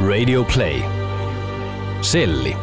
Radio 0.00 0.44
Play. 0.54 0.80
Selli. 2.00 2.56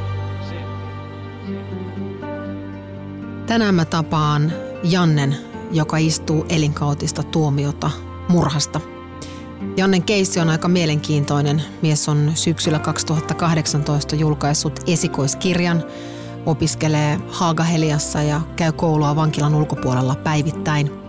Tänään 3.46 3.76
mä 3.76 3.86
tapaan 3.86 4.54
Jannen, 4.84 5.36
joka 5.72 5.98
istuu 5.98 6.46
elinkautista 6.50 7.24
tuomiota 7.24 7.92
murhasta. 8.30 8.80
Jannen 9.78 10.04
keissi 10.04 10.40
on 10.40 10.50
aika 10.50 10.68
mielenkiintoinen. 10.68 11.62
Mies 11.82 12.10
on 12.10 12.32
syksyllä 12.36 12.80
2018 12.80 14.16
julkaissut 14.16 14.80
esikoiskirjan, 14.88 15.84
opiskelee 16.46 17.20
Haagaheliassa 17.30 18.22
ja 18.22 18.42
käy 18.56 18.72
koulua 18.72 19.16
vankilan 19.16 19.56
ulkopuolella 19.56 20.16
päivittäin– 20.16 20.92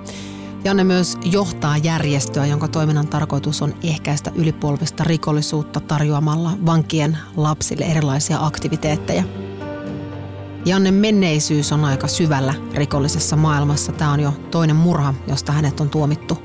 Janne 0.65 0.85
myös 0.85 1.19
johtaa 1.25 1.77
järjestöä, 1.77 2.47
jonka 2.47 2.69
toiminnan 2.69 3.09
tarkoitus 3.09 3.63
on 3.63 3.75
ehkäistä 3.83 4.31
ylipolvista 4.35 5.05
rikollisuutta 5.05 5.81
tarjoamalla 5.81 6.51
vankien 6.67 7.19
lapsille 7.37 7.85
erilaisia 7.85 8.39
aktiviteetteja. 8.41 9.23
Janne 10.65 10.91
menneisyys 10.91 11.73
on 11.73 11.85
aika 11.85 12.09
syvällä 12.09 12.55
rikollisessa 12.75 13.37
maailmassa. 13.37 13.93
Tämä 13.93 14.13
on 14.13 14.21
jo 14.21 14.33
toinen 14.51 14.77
murha, 14.77 15.15
josta 15.27 15.53
hänet 15.53 15.81
on 15.81 15.91
tuomittu. 15.91 16.39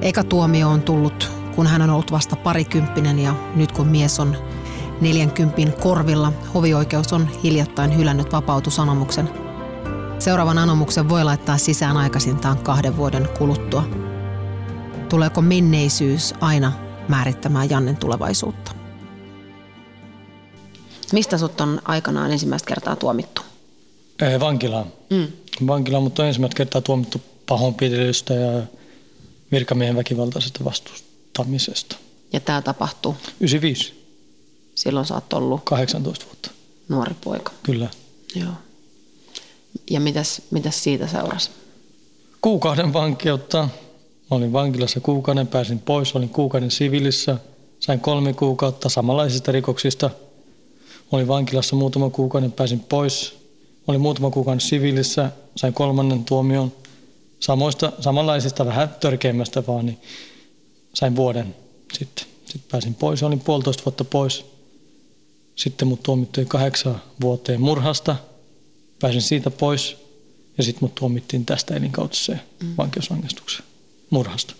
Eka 0.00 0.24
tuomio 0.24 0.68
on 0.68 0.82
tullut, 0.82 1.30
kun 1.56 1.66
hän 1.66 1.82
on 1.82 1.90
ollut 1.90 2.12
vasta 2.12 2.36
parikymppinen 2.36 3.18
ja 3.18 3.34
nyt 3.56 3.72
kun 3.72 3.88
mies 3.88 4.20
on 4.20 4.36
40 5.00 5.80
korvilla, 5.82 6.32
hovioikeus 6.54 7.12
on 7.12 7.28
hiljattain 7.42 7.96
hylännyt 7.96 8.32
vapautusanomuksen– 8.32 9.30
Seuraavan 10.24 10.58
anomuksen 10.58 11.08
voi 11.08 11.24
laittaa 11.24 11.58
sisään 11.58 11.96
aikaisintaan 11.96 12.58
kahden 12.58 12.96
vuoden 12.96 13.28
kuluttua. 13.38 13.84
Tuleeko 15.08 15.42
menneisyys 15.42 16.34
aina 16.40 16.72
määrittämään 17.08 17.70
Jannen 17.70 17.96
tulevaisuutta? 17.96 18.72
Mistä 21.12 21.38
sut 21.38 21.60
on 21.60 21.80
aikanaan 21.84 22.32
ensimmäistä 22.32 22.66
kertaa 22.66 22.96
tuomittu? 22.96 23.42
Ee, 24.22 24.40
vankilaan. 24.40 24.86
Mm. 25.10 25.26
Vankilaan, 25.66 26.02
mutta 26.02 26.22
on 26.22 26.28
ensimmäistä 26.28 26.56
kertaa 26.56 26.80
tuomittu 26.80 27.20
pahoinpitelystä 27.46 28.34
ja 28.34 28.62
virkamiehen 29.52 29.96
väkivaltaisesta 29.96 30.64
vastustamisesta. 30.64 31.96
Ja 32.32 32.40
tämä 32.40 32.62
tapahtuu? 32.62 33.16
95. 33.40 34.04
Silloin 34.74 35.06
sä 35.06 35.14
oot 35.14 35.32
ollut? 35.32 35.64
18 35.64 36.26
vuotta. 36.26 36.50
Nuori 36.88 37.14
poika. 37.24 37.52
Kyllä. 37.62 37.88
Joo. 38.34 38.52
Ja 39.90 40.00
mitäs, 40.00 40.42
mitäs 40.50 40.84
siitä 40.84 41.06
seurasi? 41.06 41.50
Kuukauden 42.40 42.92
vankeutta. 42.92 43.68
Olin 44.30 44.52
vankilassa 44.52 45.00
kuukauden, 45.00 45.46
pääsin 45.46 45.78
pois, 45.78 46.14
olin 46.16 46.28
kuukauden 46.28 46.70
siviilissä, 46.70 47.36
sain 47.80 48.00
kolme 48.00 48.32
kuukautta 48.32 48.88
samanlaisista 48.88 49.52
rikoksista. 49.52 50.10
Olin 51.12 51.28
vankilassa 51.28 51.76
muutama 51.76 52.10
kuukauden, 52.10 52.52
pääsin 52.52 52.80
pois. 52.80 53.38
Olin 53.86 54.00
muutama 54.00 54.30
kuukauden 54.30 54.60
siviilissä, 54.60 55.30
sain 55.56 55.74
kolmannen 55.74 56.24
tuomion. 56.24 56.72
Samoista, 57.40 57.92
samanlaisista, 58.00 58.66
vähän 58.66 58.96
törkeimmästä 59.00 59.62
vaan, 59.66 59.86
niin 59.86 59.98
sain 60.94 61.16
vuoden 61.16 61.54
sitten. 61.92 62.26
Sitten 62.44 62.70
pääsin 62.70 62.94
pois, 62.94 63.22
olin 63.22 63.40
puolitoista 63.40 63.84
vuotta 63.84 64.04
pois. 64.04 64.44
Sitten 65.56 65.88
mut 65.88 66.02
tuomittiin 66.02 66.48
kahdeksan 66.48 67.02
vuoteen 67.20 67.60
murhasta– 67.60 68.16
Pääsin 69.00 69.22
siitä 69.22 69.50
pois 69.50 69.96
ja 70.58 70.64
sitten 70.64 70.84
mut 70.84 70.94
tuomittiin 70.94 71.46
tästä 71.46 71.74
elinkautiseen 71.74 72.40
mm. 72.62 72.74
vankeusrangaistukseen 72.78 73.68
murhasta. 74.10 74.54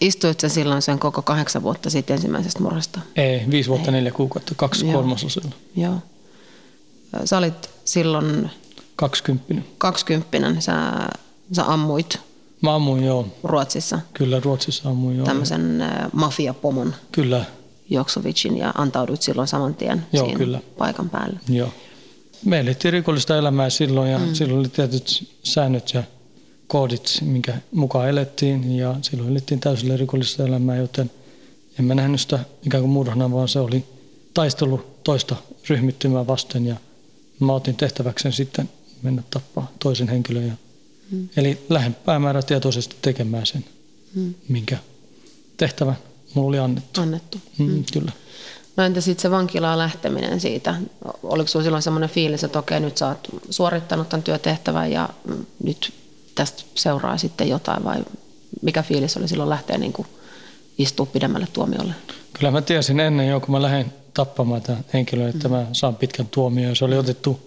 Istuit 0.00 0.40
sä 0.40 0.48
silloin 0.48 0.82
sen 0.82 0.98
koko 0.98 1.22
kahdeksan 1.22 1.62
vuotta 1.62 1.90
sitten 1.90 2.14
ensimmäisestä 2.14 2.60
murhasta? 2.60 3.00
Ei, 3.16 3.42
viisi 3.50 3.68
vuotta, 3.68 3.90
Ei. 3.90 3.92
neljä 3.92 4.12
kuukautta, 4.12 4.54
kaksi 4.56 4.84
kolmasosilla. 4.84 5.50
Joo. 5.76 5.94
Sä 7.24 7.38
olit 7.38 7.70
silloin... 7.84 8.50
Kaksikymppinen. 8.96 9.64
Kaksikymppinen. 9.78 10.62
Sä, 10.62 10.72
sä 11.52 11.72
ammuit 11.72 12.18
Mä 12.62 12.74
ammuin, 12.74 13.04
joo. 13.04 13.26
Ruotsissa? 13.44 13.98
Kyllä, 14.14 14.40
Ruotsissa 14.40 14.88
ammuin, 14.88 15.16
joo. 15.16 15.26
Tämmöisen 15.26 15.84
mafiapomon? 16.12 16.94
Kyllä. 17.12 17.44
Joksovicin 17.90 18.56
ja 18.58 18.72
antauduit 18.76 19.22
silloin 19.22 19.48
saman 19.48 19.74
tien 19.74 20.06
joo, 20.12 20.24
siinä 20.24 20.38
kyllä. 20.38 20.60
paikan 20.78 21.10
päälle? 21.10 21.40
Joo 21.48 21.72
me 22.44 22.60
elettiin 22.60 22.92
rikollista 22.92 23.36
elämää 23.36 23.70
silloin 23.70 24.10
ja 24.10 24.18
mm. 24.18 24.34
silloin 24.34 24.60
oli 24.60 24.68
tietyt 24.68 25.28
säännöt 25.42 25.90
ja 25.94 26.02
koodit, 26.66 27.18
minkä 27.22 27.58
mukaan 27.72 28.08
elettiin 28.08 28.76
ja 28.76 28.96
silloin 29.02 29.30
elettiin 29.30 29.60
täysillä 29.60 29.96
rikollista 29.96 30.44
elämää, 30.46 30.76
joten 30.76 31.10
en 31.78 31.84
mä 31.84 31.94
nähnyt 31.94 32.20
sitä 32.20 32.38
ikään 32.66 32.82
kuin 32.82 32.90
murhana, 32.92 33.32
vaan 33.32 33.48
se 33.48 33.58
oli 33.58 33.84
taistelu 34.34 34.84
toista 35.04 35.36
ryhmittymää 35.68 36.26
vasten 36.26 36.66
ja 36.66 36.76
mä 37.40 37.52
otin 37.52 37.76
tehtäväkseen 37.76 38.32
sitten 38.32 38.70
mennä 39.02 39.22
tappaa 39.30 39.72
toisen 39.78 40.08
henkilön. 40.08 40.46
Ja, 40.46 40.54
mm. 41.10 41.28
Eli 41.36 41.58
lähden 41.68 41.94
päämäärätietoisesti 41.94 42.96
tekemään 43.02 43.46
sen, 43.46 43.64
mm. 44.14 44.34
minkä 44.48 44.78
tehtävän 45.56 45.96
mulla 46.34 46.48
oli 46.48 46.58
annettu. 46.58 47.00
Annettu. 47.00 47.38
Mm, 47.58 47.66
mm. 47.66 47.84
Kyllä. 47.92 48.12
No 48.80 48.86
entä 48.86 49.00
sitten 49.00 49.22
se 49.22 49.30
vankilaan 49.30 49.78
lähteminen 49.78 50.40
siitä? 50.40 50.74
Oliko 51.22 51.48
sinulla 51.48 51.64
silloin 51.64 51.82
semmoinen 51.82 52.10
fiilis, 52.10 52.44
että 52.44 52.58
okei, 52.58 52.80
nyt 52.80 52.96
sä 52.96 53.08
oot 53.08 53.28
suorittanut 53.50 54.08
tämän 54.08 54.22
työtehtävän 54.22 54.92
ja 54.92 55.08
nyt 55.64 55.92
tästä 56.34 56.62
seuraa 56.74 57.16
sitten 57.16 57.48
jotain 57.48 57.84
vai 57.84 58.04
mikä 58.62 58.82
fiilis 58.82 59.16
oli 59.16 59.28
silloin 59.28 59.50
lähteä 59.50 59.78
niin 59.78 59.92
kuin 59.92 60.08
istua 60.78 61.06
pidemmälle 61.06 61.46
tuomiolle? 61.52 61.92
Kyllä 62.32 62.50
mä 62.50 62.62
tiesin 62.62 63.00
ennen 63.00 63.28
jo, 63.28 63.40
kun 63.40 63.50
mä 63.50 63.62
lähdin 63.62 63.92
tappamaan 64.14 64.62
tämän 64.62 64.84
henkilön, 64.92 65.28
että 65.28 65.48
mm. 65.48 65.54
mä 65.54 65.66
saan 65.72 65.96
pitkän 65.96 66.26
tuomion. 66.26 66.76
Se 66.76 66.84
oli 66.84 66.98
otettu 66.98 67.40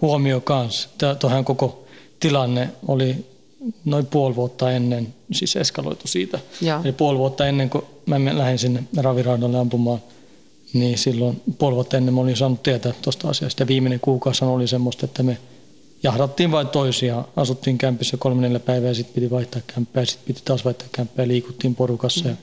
huomioon 0.00 0.42
kanssa. 0.42 0.88
Tuohan 1.18 1.44
koko 1.44 1.84
tilanne 2.20 2.68
oli 2.88 3.26
noin 3.84 4.06
puoli 4.06 4.36
vuotta 4.36 4.72
ennen, 4.72 5.14
siis 5.32 5.56
eskaloitu 5.56 6.08
siitä. 6.08 6.38
Ja. 6.60 6.80
Eli 6.84 6.92
puoli 6.92 7.18
vuotta 7.18 7.46
ennen 7.46 7.70
kuin 7.70 7.84
mä 8.06 8.16
lähdin 8.38 8.58
sinne 8.58 8.84
raviraudalle 8.96 9.58
ampumaan– 9.58 10.02
niin 10.72 10.98
silloin 10.98 11.42
puoli 11.58 11.74
vuotta 11.74 11.96
ennen 11.96 12.14
mä 12.14 12.20
olin 12.20 12.36
saanut 12.36 12.62
tietää 12.62 12.92
tuosta 13.02 13.28
asiasta. 13.28 13.62
Ja 13.62 13.66
viimeinen 13.66 14.00
kuukausi 14.00 14.44
oli 14.44 14.68
semmoista, 14.68 15.04
että 15.04 15.22
me 15.22 15.38
jahdattiin 16.02 16.50
vain 16.50 16.68
toisia. 16.68 17.24
Asuttiin 17.36 17.78
kämpissä 17.78 18.16
kolme 18.16 18.42
neljä 18.42 18.60
päivää 18.60 18.88
ja 18.88 18.94
sitten 18.94 19.14
piti 19.14 19.30
vaihtaa 19.30 19.62
kämppää. 19.74 20.04
Sitten 20.04 20.26
piti 20.26 20.42
taas 20.44 20.64
vaihtaa 20.64 20.88
kämppää 20.92 21.28
liikuttiin 21.28 21.74
porukassa 21.74 22.28
ja 22.28 22.34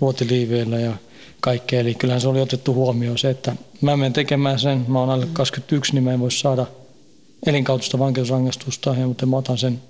luotiliiveillä 0.00 0.80
ja 0.80 0.92
kaikkea. 1.40 1.80
Eli 1.80 1.94
kyllähän 1.94 2.20
se 2.20 2.28
oli 2.28 2.40
otettu 2.40 2.74
huomioon 2.74 3.18
se, 3.18 3.30
että 3.30 3.56
mä 3.80 3.96
menen 3.96 4.12
tekemään 4.12 4.58
sen. 4.58 4.84
Mä 4.88 5.00
oon 5.00 5.10
alle 5.10 5.26
21, 5.32 5.92
niin 5.92 6.04
mä 6.04 6.12
en 6.12 6.20
voi 6.20 6.30
saada 6.30 6.66
elinkautusta 7.46 7.98
vankeusrangaistusta, 7.98 8.94
ja, 8.98 9.06
mutta 9.06 9.26
mä 9.26 9.36
otan 9.36 9.58
sen 9.58 9.80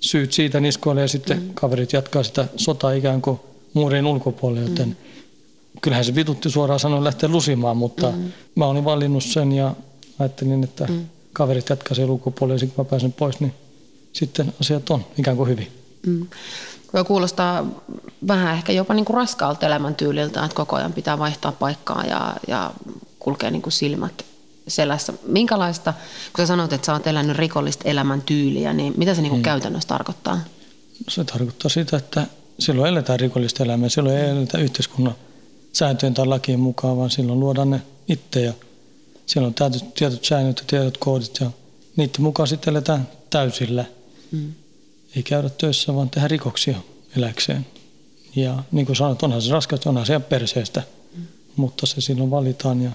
syyt 0.00 0.32
siitä 0.32 0.60
niskoille 0.60 1.00
ja 1.00 1.08
sitten 1.08 1.42
mm. 1.42 1.50
kaverit 1.54 1.92
jatkaa 1.92 2.22
sitä 2.22 2.46
sotaa 2.56 2.92
ikään 2.92 3.22
kuin 3.22 3.40
muurin 3.74 4.06
ulkopuolelle, 4.06 4.70
joten 4.70 4.88
mm 4.88 4.96
kyllähän 5.82 6.04
se 6.04 6.14
vitutti 6.14 6.50
suoraan 6.50 6.80
sanoen 6.80 7.04
lähteä 7.04 7.28
lusimaan, 7.28 7.76
mutta 7.76 8.10
mm. 8.10 8.32
mä 8.54 8.66
olin 8.66 8.84
valinnut 8.84 9.24
sen 9.24 9.52
ja 9.52 9.74
ajattelin, 10.18 10.64
että 10.64 10.86
mm. 10.86 11.06
kaverit 11.32 11.68
jatkaa 11.68 11.94
sen 11.94 12.10
ulkopuolelle 12.10 12.64
ja 12.64 12.66
kun 12.66 12.84
mä 12.84 12.90
pääsen 12.90 13.12
pois, 13.12 13.40
niin 13.40 13.54
sitten 14.12 14.54
asiat 14.60 14.90
on 14.90 15.04
ikään 15.18 15.36
kuin 15.36 15.48
hyvin. 15.48 15.72
Mm. 16.06 16.26
Kuulostaa 17.06 17.66
vähän 18.28 18.54
ehkä 18.54 18.72
jopa 18.72 18.94
niin 18.94 19.04
kuin 19.04 19.16
raskaalta 19.16 19.66
elämäntyyliltä, 19.66 20.44
että 20.44 20.54
koko 20.54 20.76
ajan 20.76 20.92
pitää 20.92 21.18
vaihtaa 21.18 21.52
paikkaa 21.52 22.04
ja, 22.04 22.36
ja 22.48 22.70
kulkea 23.18 23.50
niin 23.50 23.62
kuin 23.62 23.72
silmät 23.72 24.24
selässä. 24.68 25.12
Minkälaista, 25.26 25.92
kun 26.32 26.42
sä 26.42 26.46
sanoit, 26.46 26.72
että 26.72 26.86
sä 26.86 26.92
oot 26.92 27.06
elänyt 27.06 27.36
rikollista 27.36 27.88
elämäntyyliä, 27.88 28.72
niin 28.72 28.94
mitä 28.96 29.14
se 29.14 29.22
niin 29.22 29.30
kuin 29.30 29.40
mm. 29.40 29.44
käytännössä 29.44 29.88
tarkoittaa? 29.88 30.40
Se 31.08 31.24
tarkoittaa 31.24 31.68
sitä, 31.68 31.96
että 31.96 32.26
silloin 32.58 32.92
eletään 32.92 33.20
rikollista 33.20 33.64
elämää, 33.64 33.88
silloin 33.88 34.16
ei 34.16 34.30
eletä 34.30 34.58
yhteiskunnan 34.58 35.14
sääntöjen 35.78 36.14
tai 36.14 36.26
lakien 36.26 36.60
mukaan, 36.60 36.96
vaan 36.96 37.10
silloin 37.10 37.40
luodaan 37.40 37.70
ne 37.70 37.82
itse 38.08 38.40
ja 38.42 38.52
siellä 39.26 39.46
on 39.46 39.54
tietyt, 39.54 39.94
tietyt 39.94 40.24
säännöt 40.24 40.58
ja 40.58 40.64
tietyt 40.66 40.98
koodit 40.98 41.40
ja 41.40 41.50
niiden 41.96 42.22
mukaan 42.22 42.46
sitten 42.46 42.70
eletään 42.70 43.08
täysillä. 43.30 43.84
Mm. 44.32 44.52
Ei 45.16 45.22
käydä 45.22 45.48
töissä, 45.48 45.94
vaan 45.94 46.10
tehdä 46.10 46.28
rikoksia 46.28 46.76
eläkseen. 47.16 47.66
Ja 48.36 48.62
niin 48.72 48.86
kuin 48.86 48.96
sanoit, 48.96 49.22
onhan 49.22 49.42
se 49.42 49.52
raskasta, 49.52 49.90
onhan 49.90 50.06
se 50.06 50.18
perseestä, 50.20 50.82
mm. 51.16 51.22
mutta 51.56 51.86
se 51.86 52.00
silloin 52.00 52.30
valitaan 52.30 52.82
ja 52.82 52.90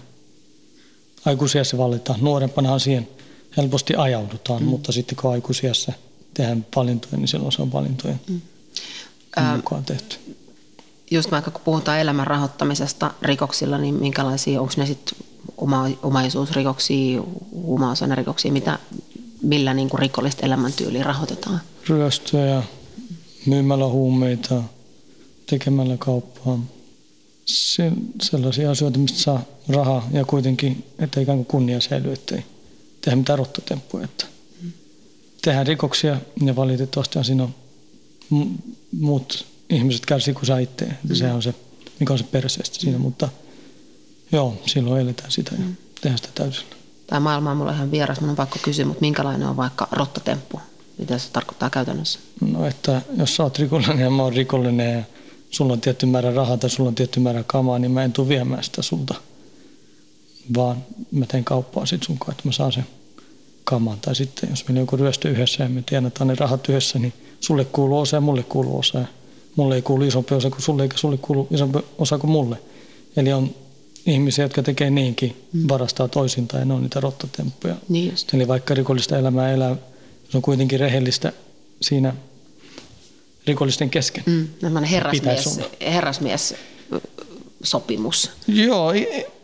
aikuisiassa 1.26 1.78
valitaan. 1.78 2.20
Nuorempanahan 2.22 2.80
siihen 2.80 3.08
helposti 3.58 3.96
ajaudutaan, 3.96 4.64
mm. 4.64 4.70
mutta 4.70 4.92
sitten 4.92 5.16
kun 5.16 5.32
aikuisiassa 5.32 5.94
tehdään 6.34 6.66
valintoja, 6.76 7.18
niin 7.18 7.28
silloin 7.28 7.52
se 7.52 7.62
on 7.62 7.72
valintojen 7.72 8.22
mm. 8.30 8.42
mukaan 9.56 9.86
tehty 9.86 10.31
just 11.12 11.32
vaikka 11.32 11.52
kun 11.52 11.62
puhutaan 11.66 12.00
elämän 12.00 12.28
rahoittamisesta 12.28 13.14
rikoksilla, 13.22 13.78
niin 13.78 13.96
minkälaisia, 13.96 14.62
onko 14.62 14.74
ne 14.78 14.86
sitten 14.86 15.18
oma, 15.58 15.90
omaisuusrikoksia, 16.04 17.22
huumausainerikoksia, 17.52 18.52
mitä, 18.52 18.80
millä 19.42 19.74
niin 19.74 19.90
kuin 19.90 20.00
rikollista 20.00 20.46
elämäntyyliä 20.46 21.04
rahoitetaan? 21.04 21.62
Ryöstöjä, 21.90 22.64
myymällä 23.46 23.88
huumeita, 23.88 24.64
tekemällä 25.50 25.98
kauppaa. 25.98 26.60
se, 27.46 27.92
sellaisia 28.22 28.72
asioita, 28.72 29.00
mistä 29.00 29.20
saa 29.20 29.42
rahaa 29.70 30.08
ja 30.12 30.26
kuitenkin, 30.26 30.86
että 31.00 31.22
ikään 31.22 31.38
kuin 31.38 31.46
kunnia 31.46 31.82
säilyy, 31.82 32.14
ettei 32.14 32.44
tehdä 33.02 33.16
mitään 33.16 33.40
rottotemppuja. 33.40 34.04
Että 34.04 34.26
tehdään 35.42 35.68
rikoksia 35.68 36.18
ja 36.46 36.56
valitettavasti 36.56 37.24
siinä 37.24 37.44
on 37.44 37.54
muut 39.00 39.51
ihmiset 39.72 40.06
kärsii 40.06 40.34
kuin 40.34 40.46
sä 40.46 40.60
itse. 40.60 40.86
Mm. 40.86 41.16
Sehän 41.16 41.36
on 41.36 41.42
se, 41.42 41.56
mikä 42.00 42.14
on 42.14 42.20
se 42.20 42.26
perseestä 42.32 42.80
siinä, 42.80 42.98
mm. 42.98 43.02
mutta 43.02 43.30
joo, 44.32 44.62
silloin 44.66 45.02
eletään 45.02 45.32
sitä 45.32 45.52
ja 45.56 45.66
mm. 45.66 45.76
tehdään 46.02 46.18
sitä 46.18 46.30
täysillä. 46.36 46.76
Tämä 47.08 47.20
maailma 47.20 47.52
on 47.52 47.58
mulle 47.58 47.72
ihan 47.72 47.92
vieras, 47.92 48.20
minun 48.20 48.30
on 48.30 48.36
pakko 48.36 48.60
kysyä, 48.62 48.86
mutta 48.86 49.02
minkälainen 49.02 49.48
on 49.48 49.58
vaikka 49.58 49.88
rottatemppu? 49.92 50.60
Mitä 50.98 51.18
se 51.18 51.32
tarkoittaa 51.32 51.70
käytännössä? 51.70 52.20
No, 52.42 52.66
että 52.66 53.02
jos 53.18 53.36
sä 53.36 53.44
oot 53.44 53.60
rikollinen 53.60 54.00
ja 54.00 54.10
mä 54.10 54.24
oon 54.24 54.34
rikollinen 54.34 54.98
ja 54.98 55.04
sulla 55.50 55.74
on 55.74 55.82
tietty 55.82 56.06
määrä 56.06 56.34
rahaa 56.34 56.58
tai 56.58 56.70
sulla 56.70 56.88
on 56.88 56.96
tietty 56.96 57.20
määrä 57.20 57.44
kamaa, 57.48 57.80
niin 57.80 57.92
mä 57.92 58.04
en 58.04 58.14
tule 58.14 58.28
viemään 58.28 58.64
sitä 58.64 58.82
sulta. 58.82 59.16
Vaan 60.56 60.86
mä 61.12 61.26
teen 61.26 61.44
kauppaa 61.44 61.86
sit 61.86 62.04
sun 62.04 62.18
kanssa, 62.18 62.32
että 62.32 62.48
mä 62.48 62.52
saan 62.52 62.72
sen 62.72 62.86
kaman. 63.64 64.00
Tai 64.00 64.16
sitten 64.16 64.50
jos 64.50 64.68
meillä 64.68 64.80
on 64.80 64.84
joku 64.84 64.98
ryöstö 64.98 65.30
yhdessä 65.30 65.64
ja 65.64 65.70
me 65.70 65.82
tienataan 65.82 66.28
ne 66.28 66.36
rahat 66.36 66.70
yhdessä, 66.70 67.00
niin 67.00 67.14
sulle 67.40 67.66
kuuluu 67.66 68.00
osa 68.00 68.18
ja 68.18 68.22
mulle 68.22 68.44
kuuluu 68.44 68.80
osa. 68.80 69.00
Ja 69.00 69.06
mulle 69.56 69.76
ei 69.76 69.82
kuulu 69.82 70.04
isompi 70.04 70.36
osa 70.36 70.50
kuin 70.50 70.62
sulle 70.62 70.84
eikä 70.84 70.98
sulle 70.98 71.18
kuulu 71.18 71.48
isompi 71.52 71.80
osa 71.98 72.18
kuin 72.18 72.32
mulle. 72.32 72.58
Eli 73.18 73.34
on 73.34 73.56
ihmisiä, 74.06 74.46
jotka 74.46 74.64
tekee 74.64 74.90
niinkin, 74.90 75.48
mm. 75.54 75.70
varastaa 75.70 76.08
toisinta 76.08 76.58
ja 76.58 76.66
ne 76.66 76.74
on 76.74 76.82
niitä 76.82 77.00
rottatemppuja. 77.00 77.76
Niin 77.90 78.12
just. 78.12 78.34
Eli 78.34 78.48
vaikka 78.48 78.74
rikollista 78.74 79.18
elämää 79.18 79.52
elää, 79.52 79.76
se 80.30 80.38
on 80.38 80.42
kuitenkin 80.42 80.80
rehellistä 80.80 81.34
siinä 81.82 82.16
rikollisten 83.48 83.90
kesken. 83.90 84.24
Mm, 84.28 84.48
herrasmies, 84.84 85.60
herrasmies 85.82 86.56
sopimus. 87.64 88.32
Joo, 88.48 88.94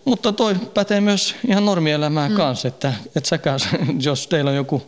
mutta 0.05 0.31
toi 0.31 0.55
pätee 0.73 1.01
myös 1.01 1.35
ihan 1.47 1.65
normielämään 1.65 2.31
mm. 2.31 2.37
kanssa, 2.37 2.67
että, 2.67 2.93
että 3.15 3.29
säkään, 3.29 3.59
jos 4.05 4.27
teillä 4.27 4.51
on 4.51 4.57
joku, 4.57 4.81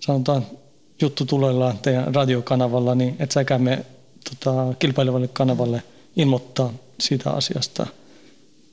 sanotaan, 0.00 0.46
juttu 1.02 1.24
tulellaan 1.24 1.78
teidän 1.78 2.14
radiokanavalla, 2.14 2.94
niin 2.94 3.16
et 3.18 3.30
säkään 3.30 3.62
me 3.62 3.84
tota, 4.30 4.74
kilpailevalle 4.78 5.28
kanavalle 5.28 5.82
ilmoittaa 6.16 6.72
siitä 7.00 7.30
asiasta. 7.30 7.86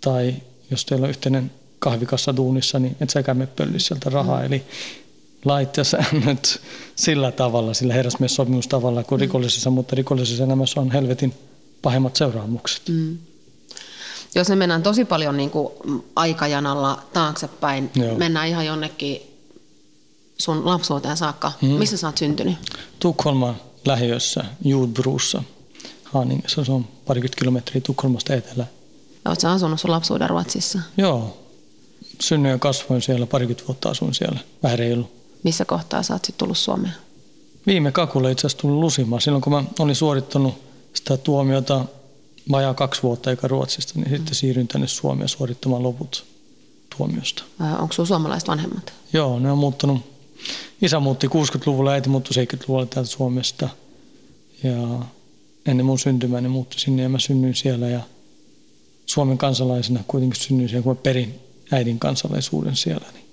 Tai 0.01 0.36
jos 0.71 0.86
teillä 0.86 1.03
on 1.03 1.09
yhteinen 1.09 1.51
kahvikassa 1.80 2.36
duunissa, 2.36 2.80
niin 2.80 2.97
et 3.01 3.09
säkään 3.09 3.38
me 3.38 3.47
pölli 3.47 3.80
sieltä 3.80 4.09
rahaa. 4.09 4.39
Mm. 4.39 4.45
Eli 4.45 4.63
lait 5.45 5.77
ja 5.77 5.83
säännöt 5.83 6.62
sillä 6.95 7.31
tavalla, 7.31 7.74
sillä 7.74 7.94
herrasmies-sopimustavalla 7.94 9.03
kuin 9.03 9.19
mm. 9.19 9.21
rikollisessa, 9.21 9.69
mutta 9.69 9.95
rikollisessa 9.95 10.44
elämässä 10.44 10.81
on 10.81 10.92
helvetin 10.92 11.33
pahimmat 11.81 12.15
seuraamukset. 12.15 12.89
Mm. 12.89 13.18
Jos 14.36 14.50
me 14.50 14.56
mennään 14.56 14.83
tosi 14.83 15.06
paljon 15.06 15.38
niin 15.38 15.50
kuin 15.50 15.74
aikajanalla 16.15 17.03
taaksepäin, 17.13 17.92
Joo. 17.95 18.15
mennään 18.15 18.47
ihan 18.47 18.65
jonnekin 18.65 19.21
sun 20.38 20.65
lapsuuteen 20.65 21.18
saakka. 21.18 21.51
Mm. 21.62 21.68
Missä 21.68 21.97
sä 21.97 22.07
oot 22.07 22.18
syntynyt? 22.18 22.56
Tukholman 23.00 23.56
lähiössä, 23.86 24.46
Juudbruussa, 24.64 25.44
Haaningessa. 26.04 26.66
Se 26.66 26.72
on 26.72 26.88
parikymmentä 27.06 27.40
kilometriä 27.40 27.82
Tukholmasta 27.82 28.34
etelään. 28.34 28.70
Oletko 29.26 29.48
asunut 29.48 29.80
sun 29.80 29.92
lapsuuden 29.92 30.30
Ruotsissa? 30.30 30.80
Joo. 30.98 31.38
Synnyin 32.22 32.52
ja 32.52 32.58
kasvoin 32.58 33.02
siellä, 33.02 33.26
parikymmentä 33.26 33.68
vuotta 33.68 33.90
asuin 33.90 34.14
siellä, 34.14 34.40
vähän 34.64 34.80
reilu. 34.80 35.12
Missä 35.44 35.66
kohtaa 35.66 36.04
sä 36.04 36.14
oot 36.14 36.28
tullut 36.38 36.58
Suomeen? 36.58 36.94
Viime 37.68 37.92
kakulle 37.92 38.32
itse 38.32 38.48
asiassa 38.48 38.62
tullut 38.62 38.80
Lusimaan. 38.80 39.22
Silloin 39.22 39.42
kun 39.42 39.54
mä 39.54 39.64
olin 39.80 39.96
suorittanut 39.96 40.54
sitä 40.94 41.18
tuomiota 41.18 41.86
vajaa 42.52 42.74
kaksi 42.74 43.04
vuotta 43.04 43.30
eikä 43.30 43.48
Ruotsista, 43.48 43.94
niin 43.96 44.12
mm. 44.12 44.18
sitten 44.18 44.36
siirryin 44.36 44.68
tänne 44.68 44.88
Suomeen 44.88 45.30
suorittamaan 45.30 45.84
loput 45.84 46.26
tuomiosta. 46.98 47.44
Onko 47.80 47.94
sinulla 47.94 48.08
suomalaiset 48.08 48.48
vanhemmat? 48.50 48.94
Joo, 49.14 49.40
ne 49.40 49.52
on 49.52 49.58
muuttanut. 49.58 50.15
Isä 50.81 51.00
muutti 51.00 51.27
60-luvulla, 51.27 51.92
äiti 51.92 52.09
muuttui 52.09 52.45
70-luvulla 52.45 52.86
täältä 52.86 53.09
Suomesta. 53.09 53.69
Ja 54.63 55.00
ennen 55.65 55.86
mun 55.86 56.00
syntymää 56.00 56.42
ne 56.42 56.47
muutti 56.47 56.80
sinne 56.80 57.03
ja 57.03 57.09
mä 57.09 57.19
synnyin 57.19 57.56
siellä 57.56 57.89
ja 57.89 58.01
Suomen 59.06 59.38
kansalaisena 59.38 60.00
kuitenkin 60.07 60.42
synnyin 60.42 60.69
siellä, 60.69 60.83
kun 60.83 60.92
mä 60.92 61.01
perin 61.03 61.39
äidin 61.71 62.00
kansalaisuuden 62.00 62.75
siellä. 62.75 63.07
Niin, 63.13 63.25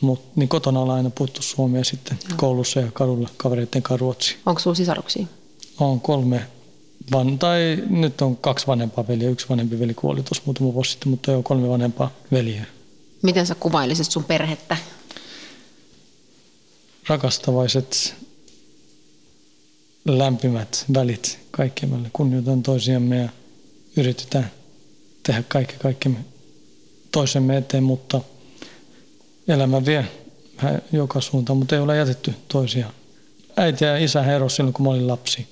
mut, 0.00 0.36
niin 0.36 0.48
kotona 0.48 0.80
ollaan 0.80 0.96
aina 0.96 1.10
puhuttu 1.10 1.42
suomea 1.42 1.84
sitten 1.84 2.18
no. 2.30 2.36
koulussa 2.36 2.80
ja 2.80 2.90
kadulla 2.92 3.28
kavereiden 3.36 3.82
kanssa 3.82 4.00
ruotsi. 4.00 4.36
Onko 4.46 4.58
sinulla 4.58 4.76
sisaruksia? 4.76 5.26
On 5.80 6.00
kolme 6.00 6.42
van, 7.12 7.38
tai 7.38 7.84
nyt 7.90 8.22
on 8.22 8.36
kaksi 8.36 8.66
vanhempaa 8.66 9.08
veliä. 9.08 9.30
Yksi 9.30 9.48
vanhempi 9.48 9.78
veli 9.78 9.94
kuoli 9.94 10.22
tuossa 10.22 10.42
muutama 10.46 10.74
vuosi 10.74 10.90
sitten, 10.90 11.10
mutta 11.10 11.32
jo 11.32 11.42
kolme 11.42 11.68
vanhempaa 11.68 12.10
veliä. 12.32 12.64
Miten 13.22 13.46
sä 13.46 13.54
kuvailisit 13.54 14.10
sun 14.10 14.24
perhettä? 14.24 14.76
Rakastavaiset, 17.08 18.14
lämpimät 20.04 20.84
välit 20.94 21.38
kaikkemme. 21.50 22.10
Kunnioitan 22.12 22.62
toisiamme 22.62 23.16
ja 23.16 23.28
yritetään 23.96 24.50
tehdä 25.22 25.42
kaikki 25.48 25.74
kaikkemme 25.78 26.18
toisemme 27.12 27.56
eteen, 27.56 27.82
mutta 27.82 28.20
elämä 29.48 29.84
vie 29.84 30.04
vähän 30.62 30.82
joka 30.92 31.20
suuntaan, 31.20 31.56
mutta 31.56 31.74
ei 31.74 31.80
ole 31.80 31.96
jätetty 31.96 32.34
toisia. 32.48 32.90
Äiti 33.56 33.84
ja 33.84 33.96
isä 33.96 34.34
erosi 34.34 34.56
silloin, 34.56 34.74
kun 34.74 34.84
mä 34.84 34.90
olin 34.90 35.08
lapsi, 35.08 35.46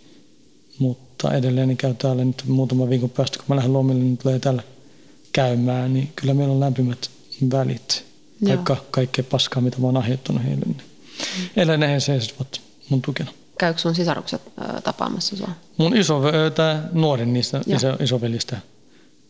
mutta 0.78 1.34
edelleen 1.34 1.68
niin 1.68 1.78
käy 1.78 1.94
täällä 1.94 2.24
nyt 2.24 2.42
muutama 2.46 2.90
viikon 2.90 3.10
päästä, 3.10 3.38
kun 3.38 3.44
mä 3.48 3.56
lähden 3.56 3.72
lomille, 3.72 4.04
niin 4.04 4.16
tulee 4.16 4.38
täällä 4.38 4.62
käymään, 5.32 5.94
niin 5.94 6.12
kyllä 6.16 6.34
meillä 6.34 6.54
on 6.54 6.60
lämpimät 6.60 7.10
välit, 7.52 8.04
Joo. 8.40 8.48
vaikka 8.48 8.76
kaikkea 8.90 9.24
paskaa, 9.30 9.62
mitä 9.62 9.78
mä 9.78 9.86
oon 9.86 9.96
aiheuttanut 9.96 10.44
heille. 10.44 10.64
Niin 10.66 10.95
Edelleen 11.56 11.90
he 11.90 12.00
seisovat 12.00 12.60
mun 12.88 13.02
tukena. 13.02 13.30
Käykö 13.58 13.80
sun 13.80 13.94
sisarukset 13.94 14.42
äh, 14.62 14.82
tapaamassa 14.82 15.36
sua? 15.36 15.48
Mun 15.76 15.96
iso, 15.96 16.22
tämä 16.54 16.82
nuorin 16.92 17.32
niistä 17.32 17.60
iso, 17.66 17.96
isovelistä 18.00 18.56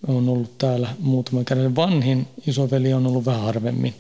on 0.09 0.29
ollut 0.29 0.59
täällä 0.59 0.88
muutaman 0.99 1.44
kerran. 1.44 1.77
Vanhin 1.77 2.29
isoveli 2.47 2.93
on 2.93 3.06
ollut 3.06 3.27
vähän 3.27 3.43
harvemmin, 3.43 3.94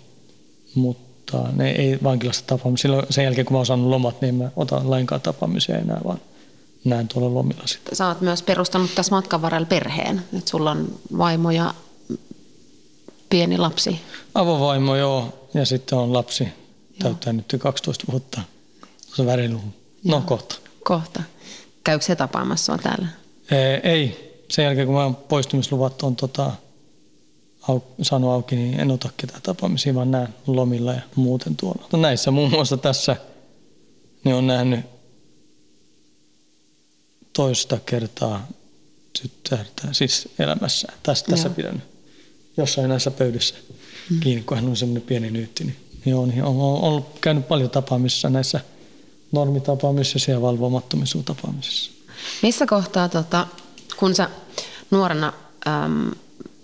mutta 0.74 1.48
ne 1.52 1.70
ei 1.70 1.98
vankilasta 2.02 2.46
tapaamisia. 2.46 2.82
Silloin 2.82 3.06
sen 3.10 3.24
jälkeen, 3.24 3.44
kun 3.44 3.54
mä 3.54 3.58
oon 3.58 3.66
saanut 3.66 3.88
lomat, 3.88 4.20
niin 4.20 4.34
mä 4.34 4.50
otan 4.56 4.90
lainkaan 4.90 5.20
tapaamisia 5.20 5.78
enää, 5.78 6.00
vaan 6.04 6.20
näen 6.84 7.08
tuolla 7.08 7.34
lomilla 7.34 7.66
sitten. 7.66 7.96
Sä 7.96 8.08
oot 8.08 8.20
myös 8.20 8.42
perustanut 8.42 8.94
tässä 8.94 9.14
matkan 9.14 9.42
varrella 9.42 9.66
perheen, 9.66 10.22
että 10.38 10.50
sulla 10.50 10.70
on 10.70 10.98
vaimo 11.18 11.50
ja 11.50 11.74
pieni 13.30 13.58
lapsi. 13.58 14.00
Avovaimo, 14.34 14.96
joo, 14.96 15.48
ja 15.54 15.66
sitten 15.66 15.98
on 15.98 16.12
lapsi, 16.12 16.48
täyttää 16.98 17.32
nyt 17.32 17.56
12 17.58 18.04
vuotta. 18.10 18.40
Se 19.14 19.22
on 19.22 19.26
väriluku. 19.26 19.66
No 20.04 20.20
kohta. 20.20 20.56
Kohta. 20.84 21.22
Käykö 21.84 22.04
se 22.04 22.16
tapaamassa 22.16 22.78
täällä? 22.78 23.08
Ei, 23.50 23.80
ei. 23.92 24.26
Sen 24.50 24.64
jälkeen 24.64 24.86
kun 24.86 24.96
mä 24.96 25.10
poistumisluvat 25.28 26.02
on 26.02 26.16
tota, 26.16 26.52
au, 27.68 27.80
saanut 28.02 28.30
auki, 28.30 28.56
niin 28.56 28.80
en 28.80 28.90
ota 28.90 29.10
ketään 29.16 29.42
tapaamisia, 29.42 29.94
vaan 29.94 30.10
näen 30.10 30.28
lomilla 30.46 30.92
ja 30.92 31.00
muuten 31.14 31.56
tuolla. 31.56 31.88
No 31.92 31.98
näissä 31.98 32.30
muun 32.30 32.50
muassa 32.50 32.76
tässä 32.76 33.16
niin 34.24 34.34
on 34.34 34.46
nähnyt 34.46 34.80
toista 37.32 37.78
kertaa 37.86 38.48
tyttärtä, 39.22 39.88
siis 39.92 40.28
elämässä. 40.38 40.88
Tässä, 41.02 41.26
tässä 41.26 41.50
pidän 41.50 41.82
jossain 42.56 42.88
näissä 42.88 43.10
pöydissä 43.10 43.54
mm. 44.10 44.20
kiinni, 44.20 44.42
kun 44.42 44.56
hän 44.56 44.68
on 44.68 44.76
semmoinen 44.76 45.02
pieni 45.02 45.30
nyytti. 45.30 45.64
Niin, 45.64 45.76
niin 46.06 46.44
on, 46.44 46.56
ollut 46.60 47.18
käynyt 47.20 47.48
paljon 47.48 47.70
tapaamissa 47.70 48.30
näissä 48.30 48.60
normitapaamisissa 49.32 50.30
ja 50.30 50.42
valvomattomissa 50.42 51.18
tapaamisissa. 51.24 51.90
Missä 52.42 52.66
kohtaa, 52.66 53.08
tota, 53.08 53.46
kun 53.96 54.14
sä 54.14 54.30
nuorena 54.90 55.32
äm, 55.66 56.10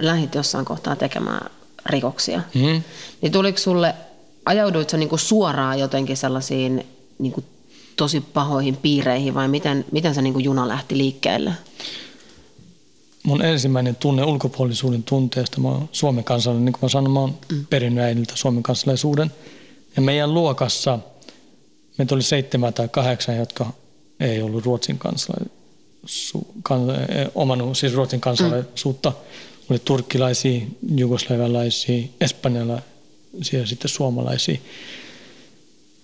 lähit 0.01 0.35
jossain 0.35 0.65
kohtaa 0.65 0.97
tekemään 0.97 1.51
rikoksia, 1.87 2.43
mm. 2.55 2.83
niin 3.23 3.33
tuliko 3.33 3.59
sulle, 3.59 3.95
ajauduit 4.45 4.91
sä 4.91 4.97
niinku 4.97 5.17
suoraan 5.17 5.79
jotenkin 5.79 6.17
sellaisiin 6.17 6.87
niinku 7.19 7.45
tosi 7.97 8.21
pahoihin 8.21 8.77
piireihin 8.77 9.35
vai 9.35 9.49
miten, 9.49 9.85
miten 9.93 10.15
se 10.15 10.23
niinku 10.23 10.41
juna 10.41 10.69
lähti 10.69 10.99
liikkeelle? 10.99 11.53
Mun 13.23 13.45
ensimmäinen 13.45 13.97
tunne 13.97 14.25
ulkopuolisuuden 14.25 15.03
tunteesta, 15.03 15.61
mä 15.61 15.69
oon 15.69 15.89
Suomen 15.93 16.25
kansalainen, 16.25 16.65
niin 16.65 16.73
kuin 16.73 16.83
mä 16.83 16.89
sanoin, 16.89 17.13
mä 17.13 17.21
oon 17.21 17.39
mm. 17.53 17.67
perinnyt 17.71 18.05
äidiltä 18.05 18.33
Suomen 18.37 18.63
kansalaisuuden. 18.63 19.33
Ja 19.97 20.03
meidän 20.03 20.35
luokassa– 20.35 20.99
meitä 21.99 22.15
oli 22.15 22.23
seitsemän 22.23 22.75
tai 22.75 22.89
kahdeksan, 22.89 23.37
jotka 23.37 23.73
ei 24.21 24.43
ollut 24.43 24.65
Ruotsin 24.65 24.99
kansalaisu, 24.99 26.47
kan, 26.63 26.91
eh, 26.91 27.29
omannut 27.35 27.79
siis 27.79 27.95
Ruotsin 27.95 28.21
kansalaisuutta. 28.21 29.11
Mm. 29.11 29.17
Oli 29.71 29.79
turkkilaisia, 29.79 30.61
jugoslavialaisia, 30.97 32.07
espanjalaisia 32.21 33.61
ja 33.61 33.67
sitten 33.67 33.89
suomalaisia. 33.89 34.59